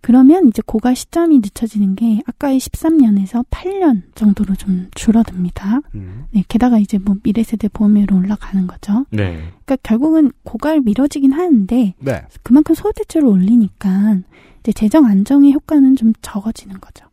그러면 0.07 0.46
이제 0.46 0.62
고갈 0.64 0.94
시점이 0.94 1.38
늦춰지는 1.38 1.96
게 1.96 2.20
아까의 2.26 2.61
13년에서 2.61 3.44
8년 3.50 4.02
정도로 4.14 4.54
좀 4.54 4.86
줄어듭니다. 4.94 5.80
음. 5.96 6.26
네, 6.30 6.44
게다가 6.46 6.78
이제 6.78 6.96
뭐 6.96 7.16
미래 7.24 7.42
세대 7.42 7.66
보험료로 7.66 8.16
올라가는 8.16 8.68
거죠. 8.68 9.04
네. 9.11 9.32
그러니까 9.64 9.76
결국은 9.82 10.30
고갈 10.44 10.80
미뤄지긴 10.80 11.32
하는데 11.32 11.94
네. 11.98 12.22
그만큼 12.44 12.76
소득대체율을 12.76 13.28
올리니까 13.28 14.18
이제 14.61 14.70
재정 14.70 15.07
안정의 15.07 15.52
효과는 15.54 15.96
좀 15.96 16.12
적어지는 16.22 16.80
거죠. 16.80 17.04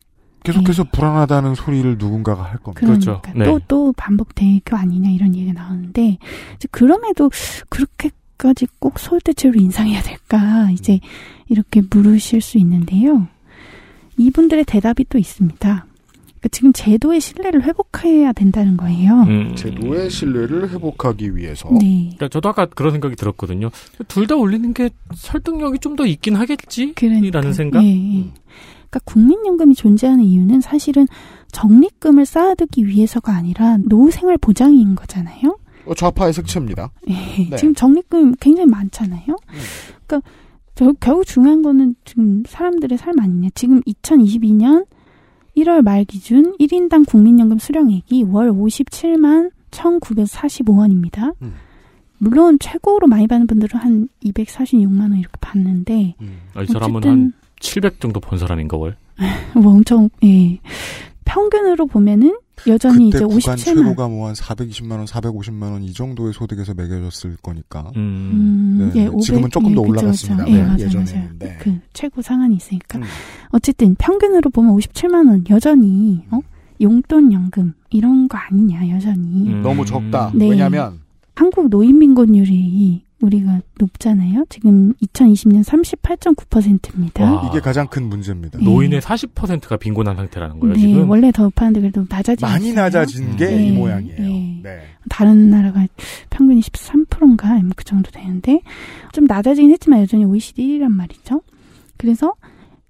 계속해서 0.43 0.83
불안하다는 0.91 1.55
소리를 1.55 1.97
누군가가 1.97 2.43
할 2.43 2.59
겁니다. 2.59 2.85
그러니까 2.85 3.33
네. 3.33 3.45
또, 3.45 3.59
또 3.67 3.93
반복되고 3.93 4.77
아니냐 4.77 5.09
이런 5.09 5.33
얘기가 5.33 5.53
나오는데 5.53 6.19
이제 6.57 6.67
그럼에도 6.69 7.31
그렇게까지 7.69 8.67
꼭 8.77 8.99
소득대체율을 8.99 9.59
인상해야 9.59 10.03
될까 10.03 10.69
이제 10.69 10.99
이렇게 11.49 11.81
물으실 11.89 12.41
수 12.41 12.57
있는데요. 12.57 13.27
이분들의 14.17 14.63
대답이 14.65 15.05
또 15.09 15.17
있습니다. 15.17 15.57
그러니까 15.59 16.47
지금 16.51 16.73
제도의 16.73 17.21
신뢰를 17.21 17.63
회복해야 17.63 18.33
된다는 18.33 18.75
거예요. 18.77 19.21
음. 19.23 19.55
제도의 19.55 20.09
신뢰를 20.09 20.69
회복하기 20.71 21.35
위해서 21.37 21.69
네. 21.71 22.11
그러니까 22.15 22.27
저도 22.27 22.49
아까 22.49 22.65
그런 22.65 22.91
생각이 22.91 23.15
들었거든요. 23.15 23.69
둘 24.07 24.27
다 24.27 24.35
올리는 24.35 24.73
게 24.73 24.89
설득력이 25.15 25.79
좀 25.79 25.95
더 25.95 26.05
있긴 26.05 26.35
하겠지? 26.35 26.93
라는 27.31 27.53
생각? 27.53 27.83
예, 27.83 27.87
예. 27.89 28.23
그러니까 28.89 28.99
국민연금이 29.05 29.73
존재하는 29.75 30.23
이유는 30.23 30.59
사실은 30.61 31.07
적립금을 31.51 32.25
쌓아두기 32.25 32.87
위해서가 32.87 33.33
아니라 33.33 33.77
노후 33.85 34.11
생활 34.11 34.37
보장인 34.37 34.95
거잖아요. 34.95 35.57
어, 35.85 35.93
좌파의 35.93 36.33
색채입니다. 36.33 36.91
예, 37.09 37.13
네. 37.49 37.55
지금 37.57 37.73
적립금 37.75 38.35
굉장히 38.39 38.69
많잖아요. 38.69 39.23
그러니까 40.07 40.29
저- 40.75 40.93
결국 40.99 41.25
중요한 41.25 41.61
거는 41.61 41.95
지금 42.05 42.43
사람들의 42.47 42.97
삶 42.97 43.19
아니냐. 43.19 43.49
지금 43.55 43.81
2022년 43.81 44.85
1월 45.55 45.81
말 45.83 46.03
기준 46.05 46.55
1인당 46.57 47.07
국민연금 47.07 47.59
수령액이 47.59 48.23
월 48.23 48.51
57만 48.51 49.51
1,945원입니다. 49.71 51.33
음. 51.41 51.53
물론 52.17 52.57
최고로 52.59 53.07
많이 53.07 53.27
받는 53.27 53.47
분들은 53.47 53.79
한 53.79 54.07
246만 54.23 55.01
원 55.01 55.15
이렇게 55.19 55.35
받는데 55.41 56.15
아, 56.53 56.61
이 56.61 56.65
사람은 56.67 57.03
한 57.03 57.33
700 57.59 57.99
정도 57.99 58.19
번 58.19 58.39
사람인가 58.39 58.77
월. 58.77 58.95
뭐 59.55 59.73
엄청 59.73 60.09
예 60.23 60.59
평균으로 61.25 61.85
보면은 61.87 62.37
여전히 62.67 63.09
그때 63.09 63.17
이제 63.17 63.25
구간 63.25 63.55
57만 63.57 63.63
최고가 63.63 64.07
뭐 64.07 64.27
한 64.27 64.33
420만 64.35 64.91
원, 64.91 65.05
450만 65.05 65.71
원 65.71 65.83
이 65.83 65.91
정도의 65.93 66.33
소득에서 66.33 66.73
매겨졌을 66.73 67.35
거니까. 67.41 67.91
음, 67.97 68.91
네, 68.93 69.01
예, 69.03 69.07
500, 69.07 69.21
지금은 69.21 69.49
조금 69.49 69.73
더 69.75 69.81
예, 69.83 69.89
올라갔습니다. 69.89 70.45
그쵸. 70.45 70.55
예, 70.55 70.61
네, 70.61 70.63
맞아요, 70.67 70.79
예전에는. 70.79 71.13
맞아요. 71.13 71.29
네. 71.39 71.57
그 71.59 71.79
최고 71.93 72.21
상한이 72.21 72.55
있으니까. 72.55 72.99
음. 72.99 73.03
어쨌든 73.49 73.95
평균으로 73.95 74.49
보면 74.49 74.75
57만 74.77 75.27
원 75.29 75.43
여전히 75.49 76.23
어? 76.31 76.39
용돈 76.81 77.31
연금 77.33 77.73
이런 77.89 78.27
거 78.27 78.37
아니냐 78.37 78.89
여전히. 78.89 79.49
음. 79.49 79.61
너무 79.61 79.85
적다. 79.85 80.31
네. 80.33 80.49
왜냐하면 80.49 80.99
한국 81.35 81.69
노인 81.69 81.99
빈곤율이 81.99 83.02
우리가 83.23 83.61
높잖아요. 83.79 84.45
지금 84.49 84.93
2020년 84.95 85.63
38.9%입니다. 85.63 87.23
와. 87.23 87.49
이게 87.49 87.59
가장 87.59 87.87
큰 87.87 88.03
문제입니다. 88.09 88.59
노인의 88.59 89.01
40%가 89.01 89.77
빈곤한 89.77 90.15
상태라는 90.15 90.59
거예요, 90.59 90.75
네, 90.75 90.81
지금. 90.81 91.09
원래 91.09 91.31
더 91.31 91.43
높았는데 91.43 91.81
그래도 91.81 92.05
낮아지고 92.09 92.47
많이 92.47 92.69
있어요. 92.69 92.81
낮아진 92.81 93.35
게 93.35 93.47
네, 93.47 93.67
이 93.67 93.71
모양이에요. 93.71 94.17
네. 94.17 94.59
네. 94.63 94.79
다른 95.09 95.49
나라가 95.49 95.85
평균이 96.29 96.61
13%인가 96.61 97.53
뭐그 97.55 97.83
정도 97.83 98.11
되는데 98.11 98.61
좀 99.11 99.25
낮아지긴 99.25 99.71
했지만 99.71 100.01
여전히 100.01 100.25
OECD 100.25 100.79
1위란 100.79 100.89
말이죠. 100.89 101.41
그래서 101.97 102.33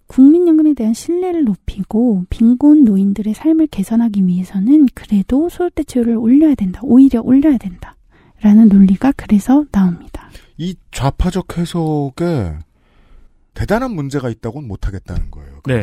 국민연금에 0.07 0.73
대한 0.73 0.93
신뢰를 0.93 1.43
높이고 1.43 2.25
빈곤 2.29 2.84
노인들의 2.84 3.34
삶을 3.34 3.67
개선하기 3.67 4.27
위해서는 4.27 4.88
그래도 4.93 5.49
소득대체율을 5.49 6.17
올려야 6.17 6.55
된다. 6.55 6.81
오히려 6.84 7.21
올려야 7.21 7.57
된다. 7.57 7.95
라는 8.41 8.67
논리가 8.67 9.13
그래서 9.15 9.65
나옵니다. 9.71 10.22
이 10.64 10.76
좌파적 10.91 11.57
해석에 11.57 12.53
대단한 13.53 13.91
문제가 13.91 14.30
있다고는 14.30 14.68
못하겠다는 14.68 15.30
거예요. 15.32 15.59
네. 15.66 15.82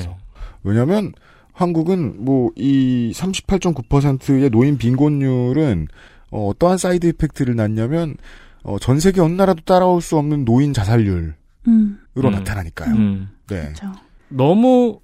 왜냐하면 0.62 1.12
한국은 1.52 2.24
뭐 2.24 2.50
이 2.56 3.12
38.9%의 3.14 4.50
노인 4.50 4.78
빈곤율은 4.78 5.88
어, 6.30 6.48
어떠한 6.48 6.78
side 6.78 7.06
effect를 7.08 7.56
낳냐면 7.56 8.16
어, 8.62 8.78
전 8.78 9.00
세계 9.00 9.20
어느 9.20 9.34
나라도 9.34 9.62
따라올 9.64 10.00
수 10.00 10.16
없는 10.16 10.44
노인 10.44 10.72
자살률로 10.72 11.32
음, 11.68 11.98
나타나니까요. 12.16 12.94
음. 12.94 13.28
네. 13.48 13.62
그렇죠. 13.62 13.92
너무 14.28 15.00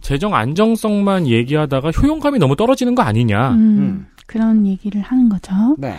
재정 0.00 0.34
안정성만 0.34 1.26
얘기하다가 1.26 1.90
효용감이 1.90 2.38
너무 2.38 2.54
떨어지는 2.54 2.94
거 2.94 3.02
아니냐. 3.02 3.50
음, 3.52 4.06
그런 4.26 4.66
얘기를 4.66 5.00
하는 5.00 5.28
거죠. 5.28 5.52
네. 5.78 5.96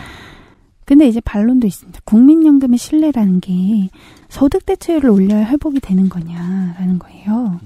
근데 0.90 1.06
이제 1.06 1.20
반론도 1.20 1.68
있습니다. 1.68 2.00
국민연금의 2.04 2.76
신뢰라는 2.76 3.38
게 3.38 3.90
소득 4.28 4.66
대체율을 4.66 5.08
올려야 5.08 5.44
회복이 5.46 5.78
되는 5.78 6.08
거냐라는 6.08 6.98
거예요. 6.98 7.60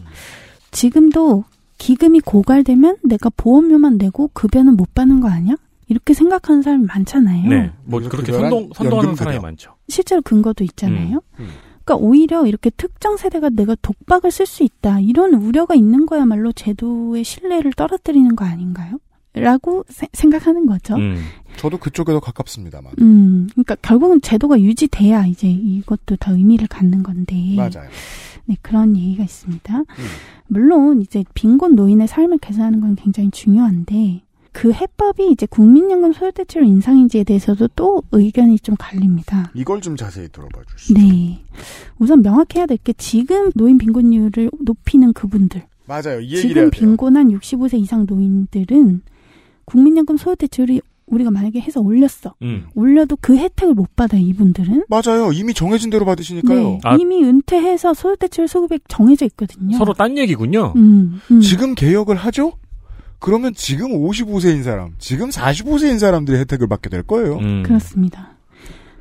지금도 0.70 1.44
기금이 1.78 2.20
고갈되면 2.20 2.98
내가 3.02 3.30
보험료만 3.34 3.96
내고 3.96 4.28
급여는 4.34 4.76
못 4.76 4.92
받는 4.92 5.20
거 5.20 5.30
아니야? 5.30 5.54
이렇게 5.88 6.12
생각하는 6.12 6.60
사람이 6.60 6.84
많잖아요. 6.84 7.48
네. 7.48 7.72
뭐 7.84 7.98
그렇게 8.00 8.30
선동, 8.30 8.68
선동하는 8.74 9.14
사람이. 9.14 9.38
많죠. 9.38 9.72
실제로 9.88 10.20
근거도 10.20 10.62
있잖아요. 10.62 11.22
음. 11.40 11.48
그러니까 11.82 12.06
오히려 12.06 12.46
이렇게 12.46 12.68
특정 12.68 13.16
세대가 13.16 13.48
내가 13.48 13.74
독박을 13.80 14.32
쓸 14.32 14.44
수 14.44 14.64
있다 14.64 15.00
이런 15.00 15.32
우려가 15.32 15.74
있는 15.74 16.04
거야말로 16.04 16.52
제도의 16.52 17.24
신뢰를 17.24 17.72
떨어뜨리는 17.72 18.36
거 18.36 18.44
아닌가요? 18.44 18.98
라고 19.34 19.84
세- 19.88 20.06
생각하는 20.12 20.66
거죠. 20.66 20.94
음. 20.96 21.18
저도 21.56 21.78
그쪽에 21.78 22.12
더 22.12 22.20
가깝습니다만. 22.20 22.92
음, 23.00 23.48
그러니까 23.52 23.74
결국은 23.82 24.20
제도가 24.20 24.60
유지돼야 24.60 25.26
이제 25.26 25.48
이것도 25.50 26.16
더 26.20 26.32
의미를 26.36 26.66
갖는 26.68 27.02
건데. 27.02 27.34
맞아요. 27.56 27.88
네, 28.46 28.56
그런 28.62 28.96
얘기가 28.96 29.24
있습니다. 29.24 29.78
음. 29.78 29.84
물론 30.46 31.00
이제 31.02 31.24
빈곤 31.34 31.74
노인의 31.74 32.06
삶을 32.06 32.38
개선하는 32.38 32.80
건 32.80 32.94
굉장히 32.96 33.30
중요한데 33.30 34.22
그 34.52 34.72
해법이 34.72 35.30
이제 35.32 35.46
국민연금 35.46 36.12
소득대체율 36.12 36.66
인상인지에 36.66 37.24
대해서도 37.24 37.68
또 37.74 38.02
의견이 38.12 38.58
좀 38.60 38.76
갈립니다. 38.78 39.50
이걸 39.54 39.80
좀 39.80 39.96
자세히 39.96 40.28
들어봐 40.28 40.60
주시죠. 40.76 41.00
네. 41.00 41.42
우선 41.98 42.22
명확해야 42.22 42.66
될 42.66 42.78
게 42.84 42.92
지금 42.92 43.50
노인 43.56 43.78
빈곤율을 43.78 44.50
높이는 44.60 45.12
그분들. 45.12 45.64
맞아요. 45.86 46.24
지금. 46.24 46.70
빈곤한 46.70 47.28
65세 47.30 47.80
이상 47.80 48.06
노인들은 48.08 49.02
국민연금 49.64 50.16
소득대체율이 50.16 50.80
우리가 51.06 51.30
만약에 51.30 51.60
해서 51.60 51.80
올렸어. 51.80 52.34
음. 52.42 52.66
올려도 52.74 53.18
그 53.20 53.36
혜택을 53.36 53.74
못 53.74 53.94
받아요, 53.94 54.20
이분들은. 54.22 54.84
맞아요. 54.88 55.32
이미 55.32 55.52
정해진 55.52 55.90
대로 55.90 56.04
받으시니까요. 56.04 56.58
네, 56.58 56.80
아. 56.82 56.96
이미 56.98 57.22
은퇴해서 57.22 57.94
소득대출 57.94 58.48
소급액 58.48 58.84
정해져 58.88 59.26
있거든요. 59.26 59.76
서로 59.76 59.92
딴 59.92 60.16
얘기군요. 60.16 60.72
음, 60.76 61.20
음. 61.30 61.40
지금 61.40 61.74
개혁을 61.74 62.16
하죠? 62.16 62.54
그러면 63.18 63.52
지금 63.54 63.90
55세인 63.92 64.62
사람, 64.62 64.92
지금 64.98 65.30
45세인 65.30 65.98
사람들이 65.98 66.38
혜택을 66.38 66.68
받게 66.68 66.90
될 66.90 67.02
거예요. 67.02 67.38
음. 67.38 67.62
그렇습니다. 67.64 68.34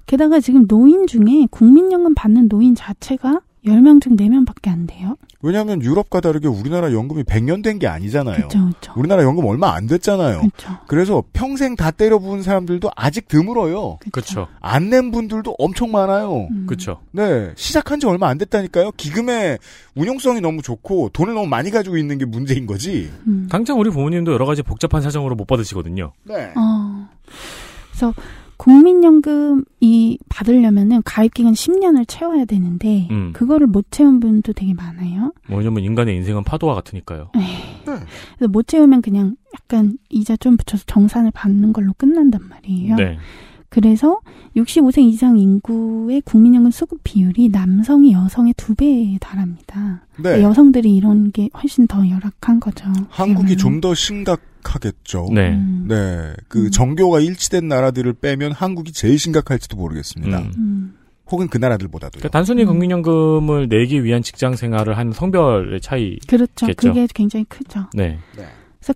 게다가 0.06 0.40
지금 0.40 0.68
노인 0.68 1.08
중에 1.08 1.48
국민연금 1.50 2.14
받는 2.16 2.50
노인 2.50 2.76
자체가 2.76 3.42
10명 3.66 4.02
중 4.02 4.16
4명밖에 4.18 4.70
안 4.70 4.86
돼요. 4.88 5.16
왜냐하면 5.42 5.82
유럽과 5.82 6.22
다르게 6.22 6.48
우리나라 6.48 6.92
연금이 6.94 7.24
100년 7.24 7.64
된 7.64 7.80
게 7.80 7.88
아니잖아요. 7.88 8.48
그쵸, 8.48 8.70
그쵸. 8.80 8.94
우리나라 8.96 9.24
연금 9.24 9.46
얼마 9.46 9.74
안 9.74 9.88
됐잖아요. 9.88 10.42
그쵸. 10.42 10.70
그래서 10.88 11.24
평생 11.34 11.76
다 11.76 11.92
때려 11.92 12.20
부은 12.20 12.42
사람들도 12.44 12.90
아직 12.96 13.28
드물어요. 13.28 14.00
그렇죠. 14.12 14.48
안 14.62 14.90
낸 14.90 15.12
분들도 15.12 15.56
엄청 15.60 15.92
많아요. 15.92 16.48
음. 16.52 16.66
그렇죠. 16.68 17.00
네, 17.12 17.52
시작한 17.56 18.00
지 18.00 18.06
얼마 18.06 18.28
안 18.28 18.38
됐다니까요. 18.38 18.92
기금의 18.98 19.60
운용성이 19.96 20.40
너무 20.42 20.62
좋고 20.62 21.10
돈을 21.14 21.34
너무 21.34 21.48
많이 21.48 21.72
가지고 21.72 21.98
있는 21.98 22.18
게 22.18 22.26
문제인 22.26 22.66
거지. 22.66 23.12
음. 23.28 23.48
당장 23.50 23.80
우리 23.80 23.90
부모님도 23.90 24.32
여러 24.34 24.46
가지 24.46 24.62
복잡한 24.62 25.02
사정으로 25.02 25.36
못 25.36 25.46
받으시거든요. 25.48 26.12
네. 26.24 26.52
어. 26.56 27.10
그래서 27.92 28.14
국민연금이 28.64 30.18
받으려면은 30.30 31.02
가입 31.04 31.34
기간 31.34 31.54
10년을 31.54 32.06
채워야 32.08 32.46
되는데 32.46 33.08
음. 33.12 33.34
그거를 33.34 33.68
못 33.68 33.86
채운 33.92 34.20
분도 34.22 34.54
되게 34.54 34.74
많아요. 34.74 35.34
뭐 35.50 35.58
왜냐면 35.58 35.84
인간의 35.84 36.16
인생은 36.16 36.44
파도와 36.46 36.74
같으니까요. 36.76 37.30
그래서 37.84 38.48
못 38.50 38.68
채우면 38.68 39.02
그냥 39.02 39.36
약간 39.54 39.98
이자 40.10 40.38
좀 40.38 40.56
붙여서 40.56 40.86
정산을 40.88 41.32
받는 41.32 41.74
걸로 41.74 41.94
끝난단 41.98 42.42
말이에요. 42.48 42.96
네. 42.96 43.18
그래서 43.68 44.20
65세 44.56 45.02
이상 45.02 45.38
인구의 45.38 46.22
국민연금 46.22 46.72
수급 46.72 47.00
비율이 47.04 47.50
남성이 47.50 48.14
여성의 48.14 48.54
두 48.56 48.76
배에 48.76 49.18
달합니다. 49.20 50.06
네. 50.24 50.42
여성들이 50.42 50.96
이런 50.96 51.32
게 51.32 51.50
훨씬 51.54 51.88
더 51.88 52.08
열악한 52.08 52.60
거죠. 52.62 52.86
한국이 53.10 53.58
좀 53.58 53.82
더 53.82 53.94
심각 53.94 54.40
하겠죠. 54.66 55.28
네. 55.32 55.60
네. 55.88 56.34
그 56.48 56.70
정교가 56.70 57.20
일치된 57.20 57.68
나라들을 57.68 58.14
빼면 58.14 58.52
한국이 58.52 58.92
제일 58.92 59.18
심각할지도 59.20 59.78
모르겠습니다. 59.78 60.40
음. 60.58 60.96
혹은 61.32 61.48
그 61.48 61.58
나라들보다도요. 61.58 62.20
그러니까 62.20 62.30
단순히 62.30 62.66
국민연금을 62.66 63.68
내기 63.70 64.04
위한 64.04 64.22
직장 64.22 64.56
생활을 64.56 64.98
한 64.98 65.12
성별의 65.14 65.82
차이. 65.82 66.18
그렇죠. 66.28 66.68
겠죠. 66.68 66.90
그게 66.90 67.08
굉장히 67.14 67.46
크죠. 67.46 67.86
네. 67.94 68.20
그래서 68.34 68.94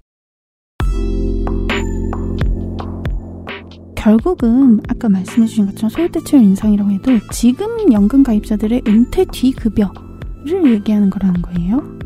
결국은 3.95 4.81
아까 4.87 5.09
말씀해주신 5.09 5.67
것처럼 5.67 5.89
소요대출 5.89 6.41
인상이라고 6.41 6.91
해도 6.91 7.11
지금 7.31 7.91
연금 7.91 8.23
가입자들의 8.23 8.83
은퇴 8.87 9.25
뒤 9.31 9.51
급여를 9.53 10.73
얘기하는 10.73 11.09
거라는 11.09 11.41
거예요. 11.41 11.97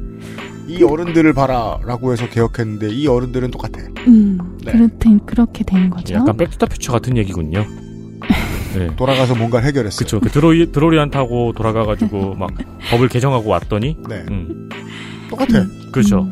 이 0.68 0.84
어른들을 0.84 1.34
봐라라고 1.34 2.14
해서 2.14 2.28
개혁했는데 2.30 2.90
이 2.90 3.08
어른들은 3.08 3.52
똑같아. 3.52 3.82
음, 4.08 4.58
네. 4.64 4.72
그렇대, 4.72 5.10
그렇게 5.26 5.64
되는 5.64 5.90
거죠. 5.90 6.14
약간 6.16 6.38
백투더퓨처 6.38 6.92
같은 6.92 7.18
얘기군요. 7.18 7.66
네. 8.76 8.88
돌아가서 8.96 9.36
뭔가를 9.36 9.68
해결했어요. 9.68 9.98
그쵸. 10.00 10.20
그 10.20 10.30
드로이, 10.30 10.72
드로리안 10.72 11.10
타고 11.10 11.52
돌아가가지고 11.54 12.36
막 12.36 12.52
법을 12.90 13.10
개정하고 13.10 13.50
왔더니. 13.50 13.98
네. 14.08 14.24
음. 14.30 14.70
똑같아. 15.30 15.66
그렇죠. 15.92 16.30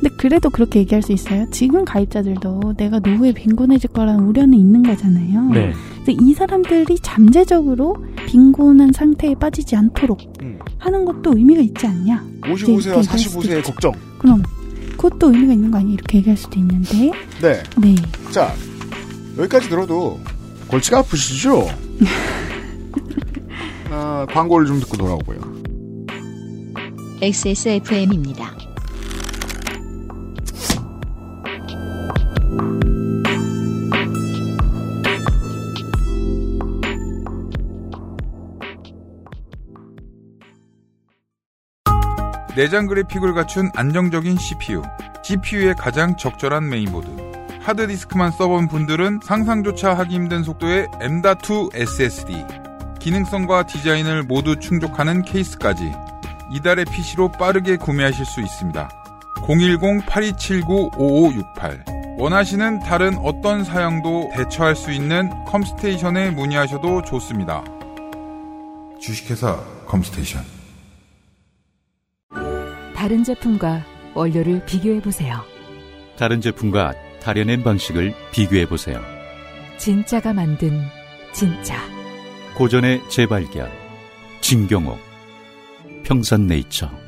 근데 0.00 0.14
그래도 0.16 0.48
그렇게 0.50 0.80
얘기할 0.80 1.02
수 1.02 1.12
있어요. 1.12 1.46
지금 1.50 1.84
가입자들도 1.84 2.74
내가 2.76 3.00
노후에 3.00 3.32
빈곤해질 3.32 3.90
거라는 3.90 4.24
우려는 4.24 4.54
있는 4.56 4.82
거잖아요. 4.82 5.50
네. 5.50 5.72
근데 6.04 6.16
이 6.20 6.32
사람들이 6.34 6.98
잠재적으로 7.00 7.96
빈곤한 8.26 8.92
상태에 8.92 9.34
빠지지 9.34 9.74
않도록 9.76 10.20
음. 10.42 10.58
하는 10.78 11.04
것도 11.04 11.36
의미가 11.36 11.60
있지 11.62 11.86
않냐. 11.86 12.24
55세와 12.42 12.58
이렇게 12.58 12.72
얘기할 12.72 13.04
수도 13.04 13.40
45세의 13.40 13.58
있죠. 13.58 13.72
걱정. 13.72 13.92
그럼 14.18 14.42
그것도 14.92 15.32
의미가 15.32 15.52
있는 15.52 15.70
거 15.70 15.78
아니에요? 15.78 15.94
이렇게 15.94 16.18
얘기할 16.18 16.36
수도 16.36 16.58
있는데. 16.60 17.10
네. 17.42 17.62
네. 17.80 17.94
자, 18.30 18.52
여기까지 19.36 19.68
들어도 19.68 20.18
골치가 20.68 20.98
아프시죠? 20.98 21.66
아, 23.90 24.26
광고를 24.30 24.66
좀 24.66 24.78
듣고 24.80 24.96
돌아오고요. 24.96 25.38
XSFM입니다. 27.20 28.67
내장 42.58 42.86
그래픽을 42.88 43.32
갖춘 43.34 43.70
안정적인 43.76 44.36
CPU, 44.36 44.82
GPU의 45.22 45.76
가장 45.76 46.16
적절한 46.16 46.68
메인보드. 46.68 47.06
하드디스크만 47.60 48.32
써본 48.32 48.66
분들은 48.66 49.20
상상조차 49.22 49.94
하기 49.94 50.16
힘든 50.16 50.42
속도의 50.42 50.88
M.2 51.00 51.70
SSD. 51.72 52.44
기능성과 52.98 53.66
디자인을 53.66 54.24
모두 54.24 54.58
충족하는 54.58 55.22
케이스까지 55.22 55.92
이달의 56.52 56.86
PC로 56.86 57.30
빠르게 57.30 57.76
구매하실 57.76 58.26
수 58.26 58.40
있습니다. 58.40 58.88
010-8279-5568 59.36 61.97
원하시는 62.20 62.80
다른 62.80 63.16
어떤 63.18 63.62
사양도 63.62 64.30
대처할 64.34 64.74
수 64.74 64.90
있는 64.90 65.30
컴스테이션에 65.44 66.32
문의하셔도 66.32 67.02
좋습니다. 67.02 67.62
주식회사 69.00 69.56
컴스테이션 69.86 70.42
다른 72.96 73.22
제품과 73.22 73.84
원료를 74.14 74.64
비교해 74.66 75.00
보세요. 75.00 75.36
다른 76.16 76.40
제품과 76.40 76.94
다려낸 77.22 77.62
방식을 77.62 78.12
비교해 78.32 78.66
보세요. 78.66 79.00
진짜가 79.76 80.32
만든 80.32 80.82
진짜. 81.32 81.76
고전의 82.56 83.00
재발견. 83.08 83.70
진경옥. 84.40 84.98
평산네이처. 86.02 87.07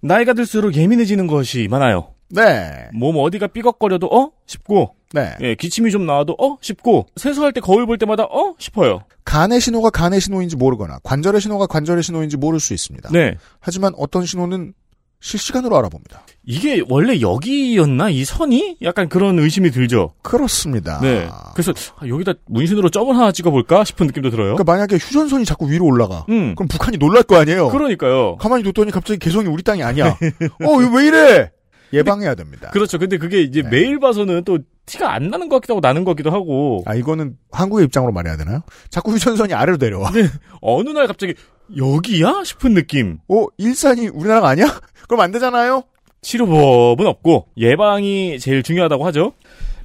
나이가 0.00 0.32
들수록 0.32 0.74
예민해지는 0.74 1.26
것이 1.26 1.68
많아요. 1.70 2.12
네. 2.28 2.88
몸 2.92 3.16
어디가 3.16 3.48
삐걱거려도 3.48 4.06
어? 4.06 4.32
싶고. 4.46 4.94
네. 5.12 5.34
예, 5.40 5.54
기침이 5.54 5.90
좀 5.90 6.06
나와도 6.06 6.36
어? 6.38 6.58
싶고. 6.60 7.06
세수할 7.16 7.52
때 7.52 7.60
거울 7.60 7.86
볼 7.86 7.98
때마다 7.98 8.24
어? 8.24 8.54
싶어요. 8.58 9.02
간의 9.24 9.60
신호가 9.60 9.90
간의 9.90 10.20
신호인지 10.20 10.56
모르거나 10.56 10.98
관절의 11.02 11.40
신호가 11.40 11.66
관절의 11.66 12.02
신호인지 12.02 12.36
모를 12.36 12.60
수 12.60 12.74
있습니다. 12.74 13.10
네. 13.12 13.36
하지만 13.60 13.92
어떤 13.96 14.24
신호는 14.24 14.74
실시간으로 15.20 15.76
알아봅니다. 15.78 16.22
이게 16.44 16.82
원래 16.88 17.20
여기였나? 17.20 18.10
이 18.10 18.24
선이? 18.24 18.78
약간 18.82 19.08
그런 19.08 19.38
의심이 19.38 19.70
들죠. 19.70 20.14
그렇습니다. 20.22 21.00
네. 21.00 21.28
그래서 21.54 21.72
아, 21.98 22.06
여기다 22.06 22.34
문신으로 22.46 22.90
점을 22.90 23.14
하나 23.16 23.32
찍어볼까 23.32 23.84
싶은 23.84 24.06
느낌도 24.06 24.30
들어요. 24.30 24.54
그러니까 24.54 24.64
만약에 24.64 24.96
휴전선이 24.96 25.44
자꾸 25.44 25.68
위로 25.70 25.86
올라가. 25.86 26.24
음. 26.28 26.54
그럼 26.54 26.68
북한이 26.68 26.98
놀랄 26.98 27.22
거 27.24 27.36
아니에요. 27.36 27.68
그러니까요. 27.70 28.36
가만히 28.36 28.62
뒀더니 28.62 28.92
갑자기 28.92 29.18
개성이 29.18 29.48
우리 29.48 29.62
땅이 29.62 29.82
아니야. 29.82 30.16
어, 30.64 30.82
이거 30.82 30.96
왜 30.96 31.06
이래? 31.06 31.50
예방해야 31.92 32.34
됩니다. 32.34 32.70
그렇죠. 32.72 32.98
근데 32.98 33.16
그게 33.16 33.42
이제 33.42 33.62
매일 33.62 33.98
봐서는 33.98 34.44
또 34.44 34.58
티가 34.86 35.12
안 35.12 35.28
나는 35.30 35.48
것 35.48 35.56
같기도 35.56 35.74
하고 35.74 35.80
나는 35.80 36.04
것 36.04 36.12
같기도 36.12 36.30
하고. 36.30 36.82
아, 36.86 36.94
이거는 36.94 37.36
한국의 37.50 37.86
입장으로 37.86 38.12
말해야 38.12 38.36
되나요? 38.36 38.62
자꾸 38.90 39.12
휴전선이 39.12 39.54
아래로 39.54 39.78
내려와. 39.78 40.10
네. 40.12 40.28
어느 40.60 40.90
날 40.90 41.06
갑자기 41.06 41.34
여기야? 41.76 42.42
싶은 42.44 42.74
느낌. 42.74 43.18
어, 43.28 43.46
일산이 43.56 44.08
우리나라가 44.08 44.48
아니야? 44.48 44.66
그럼 45.08 45.20
안 45.20 45.32
되잖아요? 45.32 45.84
치료법은 46.22 47.06
없고 47.06 47.46
예방이 47.56 48.38
제일 48.40 48.62
중요하다고 48.62 49.06
하죠. 49.06 49.32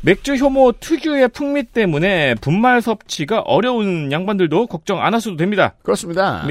맥주 0.02 0.34
효모 0.34 0.74
특유의 0.80 1.28
풍미 1.30 1.64
때문에 1.64 2.36
분말 2.36 2.82
섭취가 2.82 3.42
어려운 3.42 4.12
양반들도 4.12 4.66
걱정 4.68 5.04
안 5.04 5.14
하셔도 5.14 5.36
됩니다. 5.38 5.76
그렇습니다. 5.84 6.44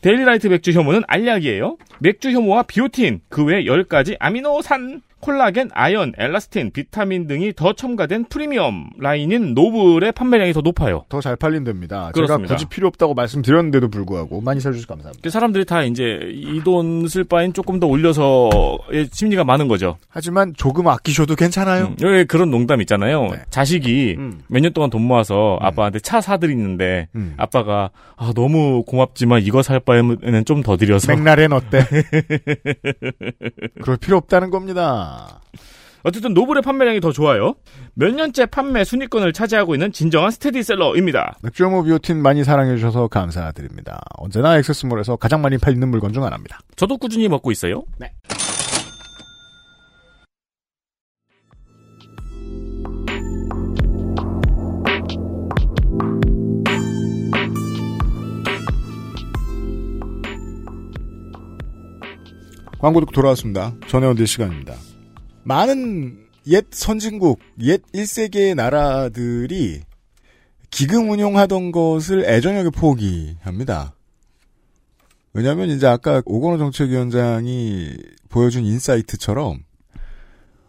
데일리라이트 0.00 0.48
맥주 0.48 0.72
효모는 0.72 1.02
알약이에요. 1.06 1.76
맥주 2.00 2.30
효모와 2.30 2.64
비오틴, 2.64 3.20
그 3.28 3.44
외 3.44 3.64
10가지 3.64 4.16
아미노산, 4.18 5.02
콜라겐, 5.20 5.70
아연, 5.74 6.12
엘라스틴, 6.18 6.70
비타민 6.72 7.26
등이 7.26 7.52
더 7.54 7.72
첨가된 7.74 8.24
프리미엄 8.30 8.90
라인인 8.98 9.54
노블의 9.54 10.12
판매량이 10.12 10.52
더 10.52 10.60
높아요. 10.62 11.04
더 11.08 11.20
잘 11.20 11.36
팔린답니다. 11.36 12.12
그렇습니다. 12.12 12.48
제가 12.48 12.56
굳이 12.56 12.66
필요 12.68 12.88
없다고 12.88 13.14
말씀드렸는데도 13.14 13.88
불구하고 13.88 14.40
많이 14.40 14.60
사주셔서 14.60 14.86
감사합니다. 14.86 15.20
그 15.22 15.30
사람들이 15.30 15.64
다 15.66 15.82
이제 15.82 16.18
이 16.32 16.60
돈 16.64 17.06
쓸 17.08 17.24
바엔 17.24 17.52
조금 17.52 17.80
더 17.80 17.86
올려서의 17.86 19.08
심리가 19.12 19.44
많은 19.44 19.68
거죠. 19.68 19.96
하지만 20.08 20.54
조금 20.56 20.88
아끼셔도 20.88 21.34
괜찮아요. 21.36 21.86
음, 21.86 21.96
왜 22.02 22.24
그런 22.24 22.50
농담 22.50 22.80
있잖아요. 22.80 23.28
네. 23.28 23.38
자식이 23.50 24.14
음. 24.18 24.40
몇년 24.48 24.72
동안 24.72 24.90
돈 24.90 25.02
모아서 25.02 25.58
아빠한테 25.60 25.98
차 26.00 26.20
사드리는데 26.20 27.08
음. 27.14 27.34
아빠가 27.36 27.90
아, 28.16 28.32
너무 28.34 28.82
고맙지만 28.84 29.42
이거 29.42 29.62
살 29.62 29.80
바에는 29.80 30.44
좀 30.46 30.60
더 30.62 30.76
드려서 30.76 31.10
맥날엔 31.14 31.52
어때? 31.52 31.86
그럴 33.82 33.96
필요 33.96 34.16
없다는 34.18 34.50
겁니다. 34.50 35.09
어쨌든 36.02 36.32
노블의 36.34 36.62
판매량이 36.62 37.00
더 37.00 37.12
좋아요. 37.12 37.54
몇 37.94 38.14
년째 38.14 38.46
판매 38.46 38.84
순위권을 38.84 39.32
차지하고 39.32 39.74
있는 39.74 39.92
진정한 39.92 40.30
스테디셀러입니다. 40.30 41.36
맥주모 41.42 41.82
비오틴 41.84 42.22
많이 42.22 42.44
사랑해주셔서 42.44 43.08
감사드립니다. 43.08 44.00
언제나 44.16 44.56
액세스몰에서 44.56 45.16
가장 45.16 45.42
많이 45.42 45.58
팔리는 45.58 45.86
물건 45.88 46.12
중 46.12 46.24
하나입니다. 46.24 46.58
저도 46.76 46.96
꾸준히 46.96 47.28
먹고 47.28 47.50
있어요. 47.50 47.84
네. 47.98 48.12
광고 62.78 63.00
듣고 63.00 63.12
돌아왔습니다. 63.12 63.74
전해원들 63.88 64.26
시간입니다. 64.26 64.74
많은 65.42 66.26
옛 66.46 66.66
선진국, 66.70 67.40
옛 67.60 67.82
1세기의 67.92 68.54
나라들이 68.54 69.82
기금 70.70 71.10
운용하던 71.10 71.72
것을 71.72 72.24
애저녁에 72.24 72.70
포기합니다. 72.70 73.94
왜냐하면 75.32 75.68
이제 75.68 75.86
아까 75.86 76.22
오건호 76.24 76.58
정책위원장이 76.58 77.96
보여준 78.28 78.64
인사이트처럼 78.64 79.62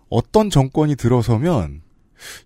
어떤 0.09 0.49
정권이 0.49 0.95
들어서면 0.95 1.81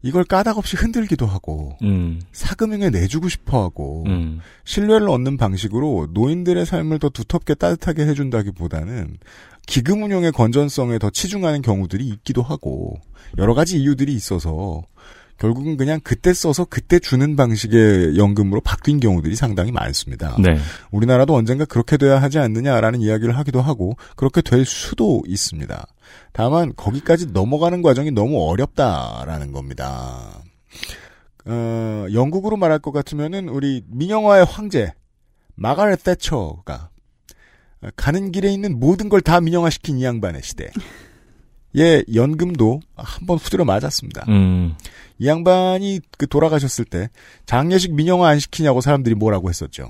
이걸 0.01 0.23
까닭 0.23 0.57
없이 0.57 0.75
흔들기도 0.75 1.25
하고 1.25 1.77
음. 1.81 2.21
사금융에 2.31 2.89
내주고 2.89 3.29
싶어하고 3.29 4.03
음. 4.07 4.39
신뢰를 4.63 5.09
얻는 5.09 5.37
방식으로 5.37 6.09
노인들의 6.11 6.65
삶을 6.65 6.99
더 6.99 7.09
두텁게 7.09 7.55
따뜻하게 7.55 8.05
해준다기보다는 8.05 9.17
기금 9.65 10.03
운용의 10.03 10.31
건전성에 10.31 10.99
더 10.99 11.09
치중하는 11.09 11.61
경우들이 11.61 12.07
있기도 12.07 12.41
하고 12.43 12.99
여러 13.37 13.53
가지 13.53 13.79
이유들이 13.79 14.13
있어서 14.13 14.83
결국은 15.37 15.75
그냥 15.77 15.99
그때 16.03 16.33
써서 16.33 16.65
그때 16.65 16.99
주는 16.99 17.35
방식의 17.35 18.17
연금으로 18.17 18.61
바뀐 18.61 18.99
경우들이 18.99 19.35
상당히 19.35 19.71
많습니다. 19.71 20.35
네. 20.39 20.57
우리나라도 20.91 21.35
언젠가 21.35 21.65
그렇게 21.65 21.97
돼야 21.97 22.21
하지 22.21 22.39
않느냐라는 22.39 23.01
이야기를 23.01 23.37
하기도 23.37 23.61
하고 23.61 23.97
그렇게 24.15 24.41
될 24.41 24.65
수도 24.65 25.21
있습니다. 25.27 25.85
다만 26.31 26.73
거기까지 26.75 27.27
넘어가는 27.27 27.81
과정이 27.81 28.11
너무 28.11 28.49
어렵다라는 28.49 29.51
겁니다. 29.51 30.41
어, 31.45 32.05
영국으로 32.13 32.57
말할 32.57 32.79
것 32.79 32.91
같으면은 32.91 33.49
우리 33.49 33.83
민영화의 33.87 34.45
황제 34.45 34.93
마가렛 35.55 36.03
태처가 36.03 36.89
가는 37.95 38.31
길에 38.31 38.51
있는 38.51 38.79
모든 38.79 39.09
걸 39.09 39.21
다 39.21 39.39
민영화시킨 39.41 39.99
이 39.99 40.03
양반의 40.05 40.41
시대. 40.43 40.69
예, 41.77 42.03
연금도 42.13 42.79
한 42.95 43.25
번 43.27 43.37
후드려 43.37 43.65
맞았습니다. 43.65 44.25
음. 44.29 44.75
이 45.19 45.27
양반이 45.27 45.99
그 46.17 46.27
돌아가셨을 46.27 46.85
때 46.85 47.09
장례식 47.45 47.93
민영화 47.93 48.29
안 48.29 48.39
시키냐고 48.39 48.81
사람들이 48.81 49.15
뭐라고 49.15 49.49
했었죠. 49.49 49.89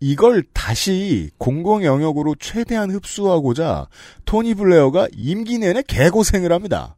이걸 0.00 0.44
다시 0.52 1.30
공공 1.38 1.84
영역으로 1.84 2.34
최대한 2.38 2.90
흡수하고자 2.90 3.86
토니 4.26 4.54
블레어가 4.54 5.08
임기 5.16 5.58
내내 5.58 5.82
개고생을 5.86 6.52
합니다. 6.52 6.96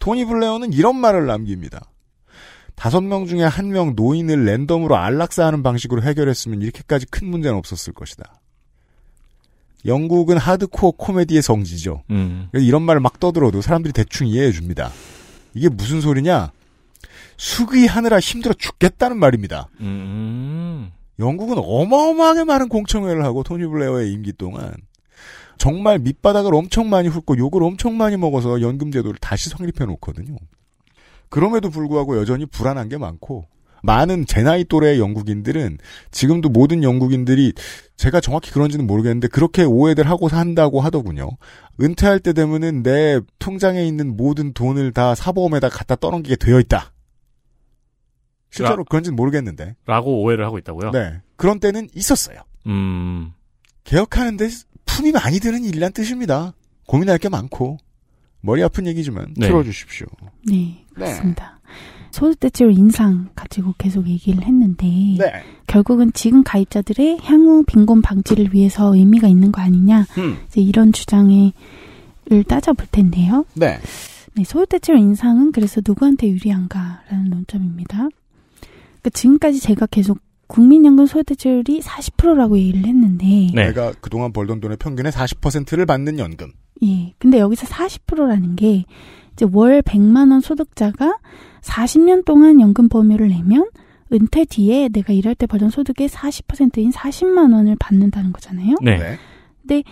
토니 0.00 0.24
블레어는 0.24 0.72
이런 0.72 0.96
말을 0.96 1.26
남깁니다. 1.26 1.90
다섯 2.74 3.00
명 3.02 3.26
중에 3.26 3.44
한 3.44 3.68
명 3.70 3.92
노인을 3.94 4.44
랜덤으로 4.46 4.96
안락사하는 4.96 5.62
방식으로 5.62 6.02
해결했으면 6.02 6.60
이렇게까지 6.60 7.06
큰 7.06 7.28
문제는 7.28 7.56
없었을 7.56 7.92
것이다. 7.92 8.40
영국은 9.86 10.38
하드코어 10.38 10.92
코미디의 10.92 11.42
성지죠. 11.42 12.02
음. 12.10 12.48
이런 12.54 12.82
말을 12.82 13.00
막 13.00 13.20
떠들어도 13.20 13.60
사람들이 13.60 13.92
대충 13.92 14.26
이해해 14.26 14.50
줍니다. 14.52 14.90
이게 15.54 15.68
무슨 15.68 16.00
소리냐? 16.00 16.52
수기하느라 17.36 18.20
힘들어 18.20 18.54
죽겠다는 18.54 19.18
말입니다. 19.18 19.68
음. 19.80 20.90
영국은 21.18 21.56
어마어마하게 21.58 22.44
많은 22.44 22.68
공청회를 22.68 23.24
하고 23.24 23.42
토니 23.42 23.66
블레어의 23.66 24.12
임기 24.12 24.32
동안 24.32 24.74
정말 25.58 25.98
밑바닥을 25.98 26.54
엄청 26.54 26.90
많이 26.90 27.08
훑고 27.08 27.38
욕을 27.38 27.62
엄청 27.62 27.96
많이 27.96 28.16
먹어서 28.16 28.60
연금 28.60 28.90
제도를 28.90 29.18
다시 29.20 29.50
성립해 29.50 29.86
놓거든요. 29.86 30.36
그럼에도 31.28 31.70
불구하고 31.70 32.16
여전히 32.16 32.46
불안한 32.46 32.88
게 32.88 32.98
많고 32.98 33.46
많은 33.84 34.24
제 34.24 34.42
나이 34.42 34.64
또래의 34.64 34.98
영국인들은 34.98 35.76
지금도 36.10 36.48
모든 36.48 36.82
영국인들이 36.82 37.52
제가 37.96 38.20
정확히 38.20 38.50
그런지는 38.50 38.86
모르겠는데 38.86 39.28
그렇게 39.28 39.62
오해들 39.62 40.08
하고 40.08 40.30
산다고 40.30 40.80
하더군요. 40.80 41.28
은퇴할 41.80 42.20
때 42.20 42.32
되면은 42.32 42.82
내 42.82 43.20
통장에 43.38 43.84
있는 43.86 44.16
모든 44.16 44.54
돈을 44.54 44.92
다 44.92 45.14
사보험에다 45.14 45.68
갖다 45.68 45.96
떠넘기게 45.96 46.36
되어 46.36 46.60
있다. 46.60 46.92
실제로 48.50 48.78
라- 48.78 48.84
그런지는 48.88 49.16
모르겠는데. 49.16 49.74
라고 49.84 50.22
오해를 50.22 50.46
하고 50.46 50.56
있다고요? 50.58 50.90
네. 50.92 51.20
그런 51.36 51.60
때는 51.60 51.88
있었어요. 51.94 52.40
음. 52.66 53.32
개혁하는데 53.84 54.48
품이 54.86 55.12
많이 55.12 55.40
드는 55.40 55.62
일이란 55.64 55.92
뜻입니다. 55.92 56.54
고민할 56.86 57.18
게 57.18 57.28
많고. 57.28 57.76
머리 58.40 58.62
아픈 58.62 58.86
얘기지만 58.86 59.34
네. 59.36 59.46
들어주십시오. 59.48 60.06
네, 60.46 60.84
그렇습니다. 60.94 61.58
소득대체율 62.14 62.72
인상 62.72 63.28
가지고 63.34 63.74
계속 63.76 64.06
얘기를 64.06 64.44
했는데 64.44 64.86
네. 64.86 65.42
결국은 65.66 66.12
지금 66.14 66.44
가입자들의 66.44 67.18
향후 67.22 67.64
빈곤 67.66 68.02
방지를 68.02 68.54
위해서 68.54 68.94
의미가 68.94 69.26
있는 69.26 69.50
거 69.50 69.60
아니냐 69.60 70.06
음. 70.18 70.38
이제 70.46 70.60
이런 70.60 70.92
주장을 70.92 71.52
따져볼 72.46 72.86
텐데요. 72.92 73.44
네. 73.54 73.78
네, 74.36 74.44
소득대체율 74.44 75.00
인상은 75.00 75.50
그래서 75.50 75.80
누구한테 75.84 76.28
유리한가라는 76.28 77.30
논점입니다. 77.30 77.96
그러니까 77.98 79.10
지금까지 79.12 79.58
제가 79.58 79.86
계속 79.86 80.18
국민연금 80.46 81.06
소득대체율이 81.06 81.80
40%라고 81.80 82.56
얘기를 82.58 82.86
했는데 82.86 83.26
네. 83.52 83.66
내가 83.66 83.92
그동안 84.00 84.32
벌던 84.32 84.60
돈의 84.60 84.76
평균의 84.76 85.10
40%를 85.10 85.84
받는 85.84 86.20
연금. 86.20 86.52
예. 86.84 87.12
근데 87.18 87.38
여기서 87.40 87.66
40%라는 87.66 88.54
게 88.54 88.84
이제 89.34 89.46
월 89.52 89.82
100만 89.82 90.30
원 90.30 90.40
소득자가 90.40 91.18
40년 91.60 92.24
동안 92.24 92.60
연금 92.60 92.88
보험료를 92.88 93.28
내면 93.28 93.68
은퇴 94.12 94.44
뒤에 94.44 94.88
내가 94.88 95.12
일할 95.12 95.34
때 95.34 95.46
벌던 95.46 95.70
소득의 95.70 96.08
40%인 96.08 96.90
40만 96.90 97.52
원을 97.52 97.76
받는다는 97.78 98.32
거잖아요. 98.32 98.76
네. 98.82 99.18
근데 99.62 99.82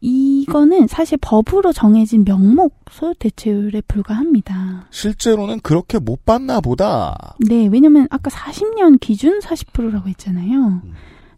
이거는 0.00 0.86
사실 0.86 1.16
법으로 1.18 1.72
정해진 1.72 2.24
명목 2.26 2.84
소득 2.90 3.18
대체율에 3.20 3.80
불과합니다. 3.88 4.86
실제로는 4.90 5.60
그렇게 5.60 5.98
못 5.98 6.26
받나 6.26 6.60
보다. 6.60 7.36
네, 7.48 7.68
왜냐면 7.68 8.06
아까 8.10 8.28
40년 8.28 9.00
기준 9.00 9.38
40%라고 9.38 10.08
했잖아요. 10.10 10.82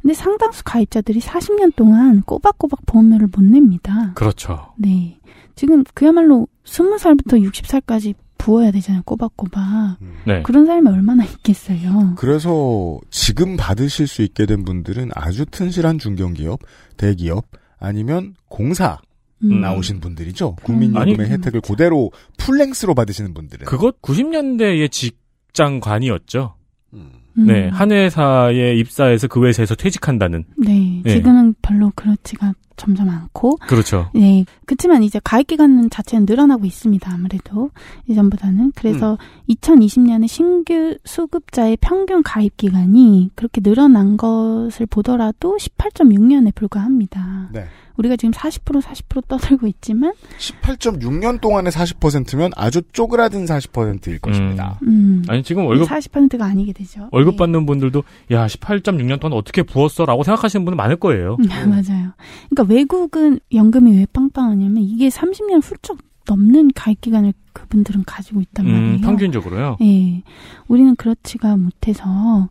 근데 0.02 0.14
상당수 0.14 0.64
가입자들이 0.64 1.20
40년 1.20 1.76
동안 1.76 2.22
꼬박꼬박 2.22 2.86
보험료를 2.86 3.28
못 3.28 3.44
냅니다. 3.44 4.12
그렇죠. 4.14 4.72
네. 4.76 5.20
지금 5.54 5.84
그야말로 5.94 6.48
20살부터 6.66 7.42
60살까지 7.50 8.14
부어야 8.38 8.70
되잖아요, 8.70 9.02
꼬박꼬박. 9.04 9.98
네. 10.26 10.42
그런 10.42 10.66
사람이 10.66 10.88
얼마나 10.88 11.24
있겠어요. 11.24 12.14
그래서 12.16 12.98
지금 13.10 13.56
받으실 13.56 14.06
수 14.06 14.22
있게 14.22 14.46
된 14.46 14.64
분들은 14.64 15.10
아주 15.14 15.46
튼실한 15.46 15.98
중견기업, 15.98 16.60
대기업, 16.96 17.46
아니면 17.78 18.34
공사 18.48 18.98
음. 19.42 19.60
나오신 19.60 20.00
분들이죠. 20.00 20.56
국민연금의 20.62 21.20
아니, 21.20 21.30
혜택을 21.30 21.60
그대로 21.60 22.10
풀랭스로 22.38 22.94
받으시는 22.94 23.34
분들은. 23.34 23.66
그것 23.66 24.00
90년대의 24.02 24.90
직장관이었죠. 24.90 26.54
음. 26.94 27.10
네, 27.36 27.68
한 27.68 27.92
회사에 27.92 28.74
입사해서 28.76 29.28
그 29.28 29.44
회사에서 29.46 29.74
퇴직한다는. 29.74 30.44
네. 30.56 31.02
네. 31.04 31.14
지금은 31.14 31.54
별로 31.60 31.92
그렇지가 31.94 32.54
점점 32.76 33.08
않고. 33.08 33.56
그렇죠. 33.56 34.10
네. 34.14 34.44
그렇지만 34.64 35.02
이제 35.02 35.20
가입 35.22 35.46
기간 35.46 35.88
자체는 35.90 36.26
늘어나고 36.28 36.64
있습니다. 36.64 37.10
아무래도 37.12 37.70
예전보다는. 38.08 38.72
그래서 38.74 39.12
음. 39.12 39.54
2020년에 39.54 40.28
신규 40.28 40.96
수급자의 41.04 41.78
평균 41.80 42.22
가입 42.22 42.56
기간이 42.56 43.30
그렇게 43.34 43.60
늘어난 43.60 44.16
것을 44.16 44.86
보더라도 44.86 45.56
18.6년에 45.56 46.54
불과합니다. 46.54 47.48
네. 47.52 47.66
우리가 47.96 48.16
지금 48.16 48.32
40% 48.32 48.82
40% 48.82 49.28
떠들고 49.28 49.66
있지만 49.68 50.12
18.6년 50.38 51.40
동안의 51.40 51.72
40%면 51.72 52.50
아주 52.56 52.82
쪼그라든 52.92 53.44
40%일 53.46 54.18
것입니다. 54.18 54.78
음. 54.82 55.24
아니 55.28 55.42
지금 55.42 55.66
월급 55.66 55.88
40%가 55.88 56.44
아니게 56.44 56.72
되죠. 56.72 57.08
월급 57.12 57.36
받는 57.36 57.66
분들도 57.66 58.02
야 58.32 58.46
18.6년 58.46 59.20
동안 59.20 59.38
어떻게 59.38 59.62
부었어라고 59.62 60.22
생각하시는 60.24 60.64
분들 60.64 60.76
많을 60.76 60.96
거예요. 60.96 61.36
음, 61.40 61.46
맞아요. 61.70 62.12
그러니까 62.50 62.64
외국은 62.68 63.40
연금이 63.52 63.96
왜 63.96 64.06
빵빵하냐면 64.12 64.82
이게 64.82 65.08
30년 65.08 65.62
훌쩍 65.62 65.98
넘는 66.28 66.72
가입 66.74 67.00
기간을 67.00 67.32
그분들은 67.52 68.02
가지고 68.04 68.40
있단 68.40 68.66
말이에요. 68.66 68.94
음, 68.96 69.00
평균적으로요. 69.00 69.78
예. 69.80 70.22
우리는 70.66 70.94
그렇지가 70.96 71.56
못해서 71.56 72.48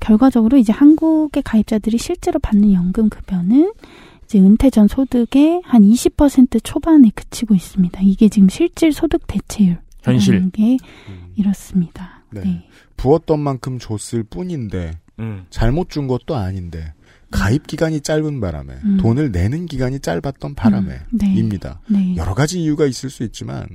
결과적으로 0.00 0.56
이제 0.56 0.72
한국의 0.72 1.42
가입자들이 1.42 1.98
실제로 1.98 2.38
받는 2.38 2.72
연금 2.72 3.08
급여는 3.08 3.72
이제 4.24 4.38
은퇴 4.38 4.70
전 4.70 4.88
소득의 4.88 5.62
한 5.64 5.82
20% 5.82 6.60
초반에 6.62 7.10
그치고 7.14 7.54
있습니다. 7.54 8.00
이게 8.02 8.28
지금 8.28 8.48
실질 8.48 8.92
소득 8.92 9.26
대체율 9.26 9.78
현실. 10.02 10.50
게 10.52 10.76
이렇습니다. 11.34 12.22
네. 12.30 12.64
부었던 12.96 13.40
만큼 13.40 13.78
줬을 13.78 14.22
뿐인데 14.22 14.98
음. 15.18 15.46
잘못 15.50 15.90
준 15.90 16.06
것도 16.06 16.36
아닌데 16.36 16.92
가입 17.30 17.66
기간이 17.66 18.00
짧은 18.00 18.40
바람에 18.40 18.74
음. 18.84 18.98
돈을 18.98 19.32
내는 19.32 19.66
기간이 19.66 20.00
짧았던 20.00 20.54
바람에 20.54 20.92
음, 20.92 21.18
네. 21.18 21.34
입니다. 21.34 21.80
네. 21.88 22.14
여러 22.16 22.34
가지 22.34 22.62
이유가 22.62 22.86
있을 22.86 23.10
수 23.10 23.22
있지만 23.24 23.66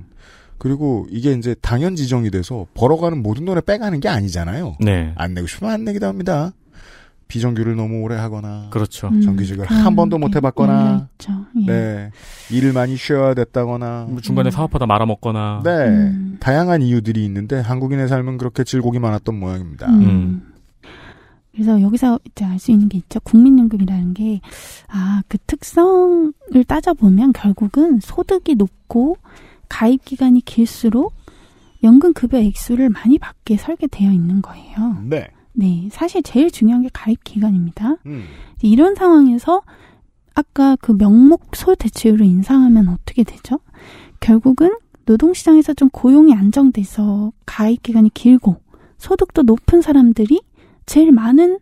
그리고 0.57 1.07
이게 1.09 1.33
이제 1.33 1.55
당연 1.61 1.95
지정이 1.95 2.29
돼서 2.31 2.67
벌어가는 2.75 3.21
모든 3.21 3.45
돈을 3.45 3.61
빼가는 3.61 3.99
게 3.99 4.09
아니잖아요. 4.09 4.77
네. 4.79 5.13
안 5.15 5.33
내고 5.33 5.47
싶으면 5.47 5.73
안 5.73 5.83
내기도 5.83 6.05
합니다. 6.05 6.53
비정규를 7.31 7.77
너무 7.77 8.01
오래 8.01 8.15
하거나 8.15 8.67
그렇죠. 8.71 9.07
음, 9.07 9.21
정규직을 9.21 9.65
그런 9.65 9.81
한 9.81 9.95
번도 9.95 10.17
못게 10.17 10.37
해봤거나 10.37 10.83
열려있죠. 10.83 11.45
예. 11.61 11.65
네 11.65 12.11
일을 12.51 12.73
많이 12.73 12.97
쉬어야 12.97 13.33
됐다거나 13.33 14.07
뭐 14.09 14.19
중간에 14.19 14.51
사업하다 14.51 14.85
말아먹거나. 14.85 15.61
네 15.63 15.71
음. 15.87 16.37
다양한 16.41 16.81
이유들이 16.81 17.23
있는데 17.23 17.59
한국인의 17.61 18.09
삶은 18.09 18.37
그렇게 18.37 18.65
질곡이 18.65 18.99
많았던 18.99 19.39
모양입니다. 19.39 19.87
음. 19.87 20.50
그래서 21.53 21.81
여기서 21.81 22.19
이제 22.25 22.45
알 22.45 22.59
수 22.59 22.71
있는 22.71 22.87
게 22.89 22.97
있죠. 22.99 23.19
국민연금이라는 23.21 24.13
게, 24.13 24.39
아, 24.87 25.21
그 25.27 25.37
특성을 25.47 26.33
따져보면 26.67 27.33
결국은 27.33 27.99
소득이 27.99 28.55
높고 28.55 29.17
가입 29.67 30.05
기간이 30.05 30.41
길수록 30.41 31.13
연금 31.83 32.13
급여 32.13 32.37
액수를 32.37 32.89
많이 32.89 33.17
받게 33.17 33.57
설계되어 33.57 34.11
있는 34.11 34.41
거예요. 34.41 34.97
네. 35.03 35.27
네. 35.53 35.89
사실 35.91 36.21
제일 36.23 36.51
중요한 36.51 36.83
게 36.83 36.89
가입 36.93 37.23
기간입니다. 37.23 37.97
음. 38.05 38.23
이런 38.61 38.95
상황에서 38.95 39.61
아까 40.35 40.77
그 40.79 40.95
명목 40.97 41.55
소대체율을 41.55 42.25
인상하면 42.25 42.87
어떻게 42.87 43.23
되죠? 43.23 43.59
결국은 44.19 44.71
노동시장에서 45.05 45.73
좀 45.73 45.89
고용이 45.89 46.33
안정돼서 46.33 47.33
가입 47.45 47.83
기간이 47.83 48.11
길고 48.13 48.57
소득도 48.97 49.41
높은 49.41 49.81
사람들이 49.81 50.39
제일 50.85 51.11
많은 51.11 51.59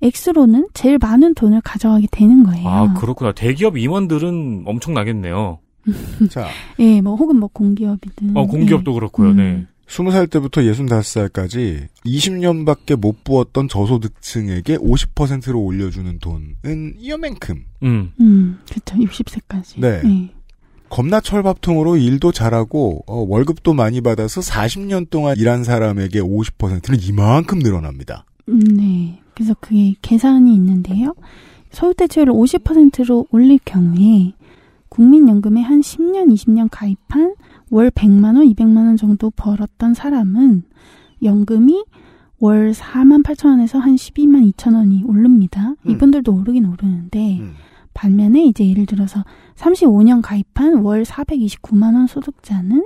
액수로는 0.00 0.68
제일 0.74 0.98
많은 0.98 1.34
돈을 1.34 1.60
가져가게 1.62 2.06
되는 2.10 2.42
거예요. 2.44 2.66
아 2.68 2.94
그렇구나. 2.94 3.32
대기업 3.32 3.76
임원들은 3.76 4.64
엄청 4.66 4.94
나겠네요. 4.94 5.58
자, 6.30 6.46
예, 6.78 7.00
뭐 7.00 7.16
혹은 7.16 7.36
뭐 7.36 7.48
공기업이든. 7.52 8.36
어 8.36 8.46
공기업도 8.46 8.92
예. 8.92 8.94
그렇고요. 8.94 9.32
네. 9.34 9.66
20살 9.86 10.30
때부터 10.30 10.60
65살까지 10.60 11.88
20년밖에 12.06 12.96
못 12.96 13.24
부었던 13.24 13.66
저소득층에게 13.68 14.76
50%로 14.76 15.60
올려주는 15.60 16.18
돈은 16.20 16.94
이만큼. 16.98 17.64
음. 17.82 18.12
음, 18.20 18.60
그렇죠. 18.70 18.96
60세까지. 18.96 19.80
네. 19.80 20.30
겁나 20.88 21.20
철밥통으로 21.20 21.96
일도 21.96 22.32
잘하고 22.32 23.04
어, 23.06 23.24
월급도 23.28 23.74
많이 23.74 24.00
받아서 24.00 24.40
40년 24.40 25.10
동안 25.10 25.36
일한 25.36 25.64
사람에게 25.64 26.20
50%는 26.20 27.00
이만큼 27.00 27.58
늘어납니다. 27.58 28.24
음, 28.48 28.58
네. 28.58 29.20
그래서 29.34 29.54
그게 29.60 29.94
계산이 30.02 30.54
있는데요. 30.54 31.14
소득대체율을 31.70 32.32
50%로 32.32 33.26
올릴 33.30 33.58
경우에 33.64 34.34
국민연금에 34.88 35.60
한 35.62 35.80
10년, 35.80 36.32
20년 36.32 36.68
가입한 36.70 37.34
월 37.70 37.90
100만 37.90 38.36
원, 38.36 38.46
200만 38.46 38.76
원 38.86 38.96
정도 38.96 39.30
벌었던 39.30 39.94
사람은 39.94 40.64
연금이 41.22 41.84
월 42.38 42.72
4만 42.72 43.22
8천 43.22 43.50
원에서 43.50 43.78
한 43.78 43.94
12만 43.94 44.50
2천 44.52 44.74
원이 44.74 45.04
오릅니다. 45.04 45.74
음. 45.86 45.90
이분들도 45.90 46.34
오르긴 46.34 46.66
오르는데 46.66 47.40
반면에 47.94 48.44
이제 48.44 48.68
예를 48.68 48.86
들어서 48.86 49.24
35년 49.56 50.22
가입한 50.22 50.78
월 50.78 51.02
429만 51.04 51.94
원 51.94 52.06
소득자는 52.06 52.84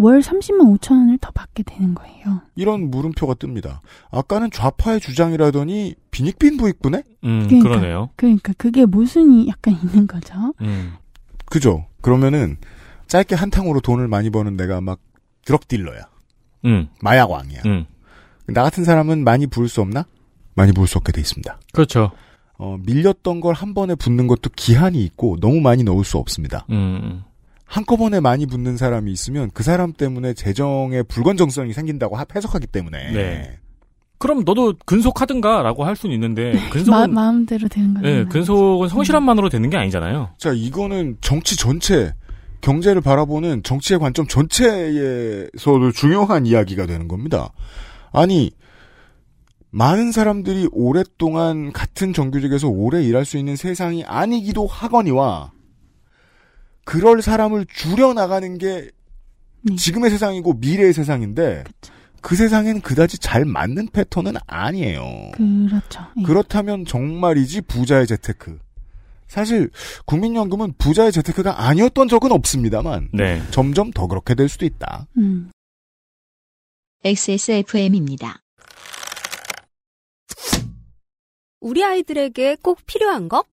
월 0.00 0.20
30만 0.20 0.78
5천 0.78 0.92
원을 0.92 1.18
더 1.18 1.30
받게 1.32 1.62
되는 1.62 1.94
거예요. 1.94 2.40
이런 2.54 2.90
물음표가 2.90 3.34
뜹니다. 3.34 3.80
아까는 4.10 4.50
좌파의 4.50 5.00
주장이라더니 5.00 5.94
빈익빈 6.10 6.56
부익부네? 6.56 7.02
음, 7.24 7.46
그러니까, 7.48 7.68
그러네요. 7.68 8.10
그러니까 8.16 8.52
그게 8.56 8.86
모순이 8.86 9.48
약간 9.48 9.74
있는 9.82 10.06
거죠. 10.06 10.34
음. 10.62 10.94
그죠? 11.46 11.86
그러면은 12.00 12.56
짧게 13.08 13.34
한탕으로 13.34 13.80
돈을 13.80 14.08
많이 14.08 14.30
버는 14.30 14.56
내가 14.56 14.80
막 14.80 15.00
드럭 15.44 15.68
딜러야. 15.68 16.02
음. 16.64 16.88
마약왕이야. 17.02 17.60
음. 17.66 17.86
나 18.46 18.62
같은 18.62 18.84
사람은 18.84 19.22
많이 19.24 19.46
부을 19.46 19.68
수 19.68 19.80
없나? 19.80 20.06
많이 20.54 20.72
부을 20.72 20.86
수 20.86 20.98
없게 20.98 21.12
돼 21.12 21.20
있습니다. 21.20 21.58
그렇죠. 21.72 22.10
어, 22.58 22.76
밀렸던 22.84 23.40
걸 23.40 23.54
한 23.54 23.74
번에 23.74 23.94
붓는 23.94 24.26
것도 24.26 24.50
기한이 24.54 25.02
있고 25.04 25.36
너무 25.40 25.60
많이 25.60 25.82
넣을 25.82 26.04
수 26.04 26.18
없습니다. 26.18 26.66
음. 26.70 27.22
한꺼번에 27.70 28.18
많이 28.18 28.46
붓는 28.46 28.76
사람이 28.76 29.12
있으면 29.12 29.48
그 29.54 29.62
사람 29.62 29.92
때문에 29.92 30.34
재정의 30.34 31.04
불건정성이 31.04 31.72
생긴다고 31.72 32.16
하- 32.16 32.26
해석하기 32.34 32.66
때문에 32.66 33.12
네. 33.12 33.58
그럼 34.18 34.42
너도 34.44 34.74
근속하든가라고 34.84 35.84
할 35.84 35.94
수는 35.94 36.12
있는데 36.16 36.52
마, 36.52 36.68
근속은 36.70 37.14
마 37.14 37.30
음대로 37.30 37.68
되는 37.68 37.94
거죠. 37.94 38.06
예, 38.08 38.24
근속은 38.24 38.88
성실함만으로 38.88 39.48
되는 39.48 39.70
게 39.70 39.76
아니잖아요. 39.76 40.30
자, 40.36 40.52
이거는 40.52 41.18
정치 41.20 41.56
전체, 41.56 42.12
경제를 42.60 43.02
바라보는 43.02 43.62
정치의 43.62 44.00
관점 44.00 44.26
전체에서도 44.26 45.92
중요한 45.92 46.46
이야기가 46.46 46.86
되는 46.86 47.06
겁니다. 47.06 47.52
아니, 48.12 48.50
많은 49.70 50.10
사람들이 50.10 50.68
오랫동안 50.72 51.72
같은 51.72 52.12
정규직에서 52.12 52.68
오래 52.68 53.02
일할 53.04 53.24
수 53.24 53.38
있는 53.38 53.54
세상이 53.54 54.04
아니기도 54.04 54.66
하거니와, 54.66 55.52
그럴 56.90 57.22
사람을 57.22 57.66
줄여 57.66 58.14
나가는 58.14 58.58
게 58.58 58.90
지금의 59.76 60.10
세상이고 60.10 60.54
미래의 60.54 60.92
세상인데, 60.92 61.62
그 62.20 62.34
세상엔 62.34 62.80
그다지 62.80 63.18
잘 63.18 63.44
맞는 63.44 63.90
패턴은 63.92 64.34
아니에요. 64.48 65.30
그렇죠. 65.36 66.04
예. 66.18 66.22
그렇다면 66.24 66.84
정말이지 66.84 67.60
부자의 67.60 68.08
재테크. 68.08 68.58
사실 69.28 69.70
국민연금은 70.06 70.74
부자의 70.78 71.12
재테크가 71.12 71.68
아니었던 71.68 72.08
적은 72.08 72.32
없습니다만 72.32 73.10
네. 73.12 73.40
점점 73.52 73.92
더 73.92 74.08
그렇게 74.08 74.34
될 74.34 74.48
수도 74.48 74.66
있다. 74.66 75.06
음. 75.16 75.52
XSFM입니다. 77.04 78.42
우리 81.60 81.84
아이들에게 81.84 82.56
꼭 82.60 82.80
필요한 82.84 83.28
거? 83.28 83.44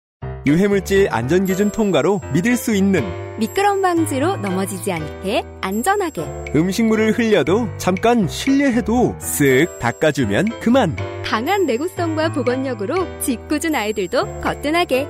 유해물질 0.48 1.10
안전기준 1.12 1.72
통과로 1.72 2.22
믿을 2.34 2.58
수 2.58 2.74
있는 2.74 3.27
미끄럼 3.38 3.82
방지로 3.82 4.38
넘어지지 4.38 4.92
않게 4.92 5.44
안전하게 5.62 6.24
음식물을 6.56 7.12
흘려도 7.18 7.68
잠깐 7.78 8.28
실례해도 8.28 9.16
쓱 9.20 9.80
닦아주면 9.80 10.60
그만. 10.60 10.96
강한 11.24 11.66
내구성과 11.66 12.32
보건력으로 12.32 13.20
짓궂은 13.20 13.76
아이들도 13.76 14.42
거뜬하게 14.42 15.04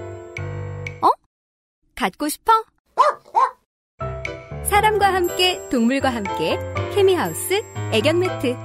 어? 1.01 1.09
갖고 1.95 2.27
싶어? 2.27 2.51
사람과 4.63 5.13
함께 5.13 5.61
동물과 5.69 6.09
함께 6.09 6.59
케미하우스 6.93 7.61
애견 7.93 8.19
매트 8.19 8.55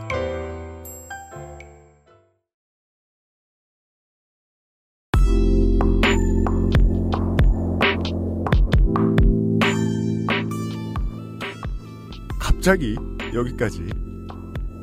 갑자기 12.62 12.96
여기까지 13.34 13.82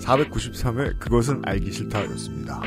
493회 0.02 1.00
그것은 1.00 1.42
알기 1.46 1.72
싫다였습니다. 1.72 2.62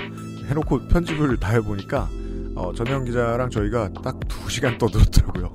해놓고 0.48 0.88
편집을 0.88 1.36
다 1.36 1.50
해보니까 1.50 2.08
어, 2.54 2.72
전혜영 2.74 3.04
기자랑 3.04 3.50
저희가 3.50 3.90
딱 4.02 4.18
2시간 4.20 4.78
떠들었더라고요. 4.78 5.52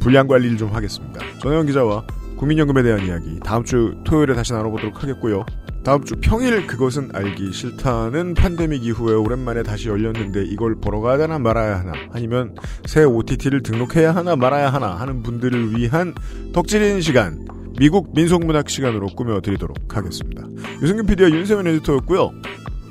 분량 0.00 0.26
관리를 0.26 0.56
좀 0.56 0.74
하겠습니다. 0.74 1.20
전혜영 1.42 1.66
기자와 1.66 2.06
국민연금에 2.38 2.82
대한 2.82 3.04
이야기 3.04 3.38
다음 3.40 3.62
주 3.62 3.94
토요일에 4.06 4.34
다시 4.34 4.54
나눠보도록 4.54 5.02
하겠고요. 5.02 5.44
다음 5.84 6.02
주 6.02 6.14
평일 6.18 6.66
그것은 6.66 7.10
알기 7.12 7.52
싫다는 7.52 8.32
팬데믹 8.32 8.86
이후에 8.86 9.16
오랜만에 9.16 9.62
다시 9.62 9.90
열렸는데 9.90 10.44
이걸 10.44 10.76
보러 10.76 11.00
가야 11.00 11.24
하나 11.24 11.38
말아야 11.38 11.80
하나 11.80 11.92
아니면 12.12 12.54
새 12.86 13.04
OTT를 13.04 13.62
등록해야 13.62 14.14
하나 14.14 14.34
말아야 14.34 14.72
하나 14.72 14.94
하는 14.94 15.22
분들을 15.22 15.76
위한 15.76 16.14
덕질인 16.54 17.02
시간 17.02 17.57
미국 17.78 18.12
민속문학 18.12 18.68
시간으로 18.68 19.06
꾸며드리도록 19.06 19.96
하겠습니다. 19.96 20.44
유승균 20.82 21.06
PD와 21.06 21.30
윤세민 21.30 21.66
에디터였고요. 21.68 22.32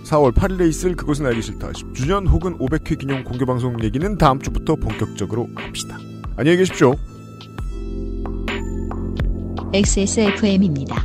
4월 0.06 0.34
8일에 0.34 0.70
있을 0.70 0.96
그것은 0.96 1.26
알기 1.26 1.42
싫다 1.42 1.72
10주년 1.72 2.28
혹은 2.30 2.58
500회 2.58 2.98
기념 2.98 3.26
공개방송 3.26 3.84
얘기는 3.84 4.18
다음 4.18 4.40
주부터 4.40 4.76
본격적으로 4.78 5.50
합시다. 5.56 5.98
안녕히 6.38 6.60
계십시오. 6.60 6.96
XSFM입니다. 9.74 10.96